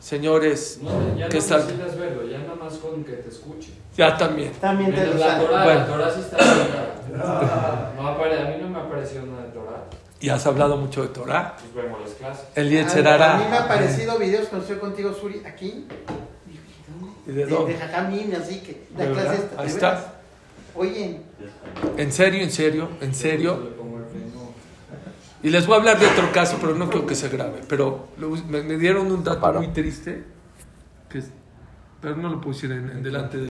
Señores, 0.00 0.78
No, 0.82 1.16
ya 1.16 1.28
¿qué 1.28 1.34
no 1.36 1.42
está? 1.42 1.56
verlo, 1.58 2.24
ya 2.26 2.38
nada 2.38 2.54
más 2.54 2.74
con 2.78 3.04
que 3.04 3.12
te 3.12 3.28
escuche. 3.28 3.70
Ya 3.96 4.16
también. 4.16 4.52
También 4.54 4.94
te 4.94 5.06
la. 5.14 5.38
Torah, 5.38 5.64
Bueno. 5.64 5.80
la 5.80 5.86
Torah 5.86 6.10
sí 6.14 6.20
está. 6.20 7.92
No 7.96 8.08
apare- 8.08 8.40
a 8.40 8.44
mí 8.56 8.62
no 8.62 8.68
me 8.70 8.78
apareció 8.80 9.22
nada 9.26 9.44
de 9.44 9.50
Torah. 9.50 9.84
Y 10.20 10.28
has 10.30 10.46
hablado 10.46 10.76
mucho 10.76 11.02
de 11.02 11.08
Torah. 11.08 11.56
Pues 11.72 11.84
vemos 11.84 12.00
las 12.00 12.10
clases. 12.12 12.44
El 12.54 12.68
A, 12.68 12.70
Yetzerara. 12.70 13.34
a 13.34 13.38
mí 13.38 13.44
me 13.50 13.56
han 13.56 13.62
aparecido 13.64 14.18
videos 14.18 14.48
cuando 14.48 14.66
estoy 14.66 14.78
contigo, 14.80 15.12
Suri, 15.12 15.42
aquí. 15.46 15.86
¿Y 17.26 17.32
de 17.32 17.44
De, 17.44 17.46
dónde? 17.46 17.74
de 17.74 17.78
Jajamín, 17.78 18.34
así 18.34 18.60
que 18.60 18.86
la 18.96 19.04
¿De 19.06 19.12
clase 19.12 19.34
esta. 19.36 19.60
Ahí 19.60 19.66
de 19.66 19.72
está. 19.72 20.14
Oye, 20.74 21.20
En 21.96 22.12
serio, 22.12 22.42
en 22.42 22.50
serio, 22.50 22.88
en 23.00 23.14
serio. 23.14 23.60
Le 23.64 23.70
pongo 23.70 23.98
el 23.98 24.04
freno. 24.04 24.50
Y 25.42 25.50
les 25.50 25.66
voy 25.66 25.76
a 25.76 25.78
hablar 25.78 25.98
de 25.98 26.06
otro 26.06 26.30
caso, 26.32 26.58
pero 26.60 26.74
no 26.74 26.90
creo 26.90 27.06
que 27.06 27.14
se 27.14 27.28
grave. 27.28 27.60
Pero 27.68 28.08
lo- 28.18 28.30
me, 28.30 28.62
me 28.62 28.76
dieron 28.76 29.10
un 29.10 29.24
dato 29.24 29.52
muy 29.54 29.68
triste, 29.68 30.24
que 31.08 31.22
pero 32.00 32.16
no 32.16 32.28
lo 32.30 32.40
en, 32.72 32.90
en 32.90 33.02
delante 33.02 33.34
de 33.34 33.38